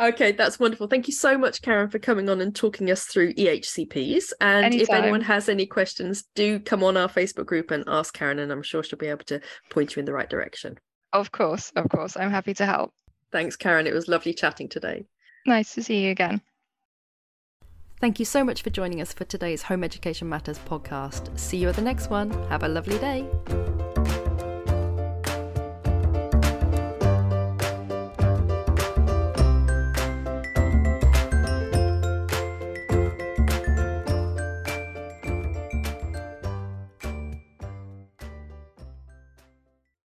okay, 0.14 0.32
that's 0.32 0.58
wonderful. 0.58 0.88
Thank 0.88 1.06
you 1.06 1.12
so 1.12 1.38
much, 1.38 1.62
Karen, 1.62 1.88
for 1.88 2.00
coming 2.00 2.28
on 2.28 2.40
and 2.40 2.56
talking 2.56 2.90
us 2.90 3.04
through 3.04 3.34
EHCPs. 3.34 4.32
And 4.40 4.66
Anytime. 4.66 4.82
if 4.82 4.90
anyone 4.90 5.20
has 5.20 5.48
any 5.48 5.64
questions, 5.64 6.24
do 6.34 6.58
come 6.58 6.82
on 6.82 6.96
our 6.96 7.08
Facebook 7.08 7.46
group 7.46 7.70
and 7.70 7.84
ask 7.86 8.14
Karen, 8.14 8.40
and 8.40 8.50
I'm 8.50 8.64
sure 8.64 8.82
she'll 8.82 8.98
be 8.98 9.06
able 9.06 9.24
to 9.26 9.40
point 9.70 9.94
you 9.94 10.00
in 10.00 10.06
the 10.06 10.12
right 10.12 10.28
direction. 10.28 10.76
Of 11.12 11.30
course, 11.30 11.70
of 11.76 11.88
course. 11.88 12.16
I'm 12.16 12.30
happy 12.30 12.54
to 12.54 12.66
help. 12.66 12.92
Thanks, 13.30 13.54
Karen. 13.54 13.86
It 13.86 13.94
was 13.94 14.08
lovely 14.08 14.34
chatting 14.34 14.68
today. 14.68 15.06
Nice 15.46 15.74
to 15.74 15.82
see 15.82 16.04
you 16.04 16.10
again. 16.10 16.42
Thank 18.00 18.20
you 18.20 18.24
so 18.24 18.44
much 18.44 18.62
for 18.62 18.70
joining 18.70 19.00
us 19.00 19.12
for 19.12 19.24
today's 19.24 19.62
Home 19.62 19.82
Education 19.82 20.28
Matters 20.28 20.58
podcast. 20.58 21.36
See 21.36 21.56
you 21.56 21.68
at 21.68 21.74
the 21.74 21.82
next 21.82 22.10
one. 22.10 22.30
Have 22.48 22.62
a 22.62 22.68
lovely 22.68 22.98
day. 22.98 23.97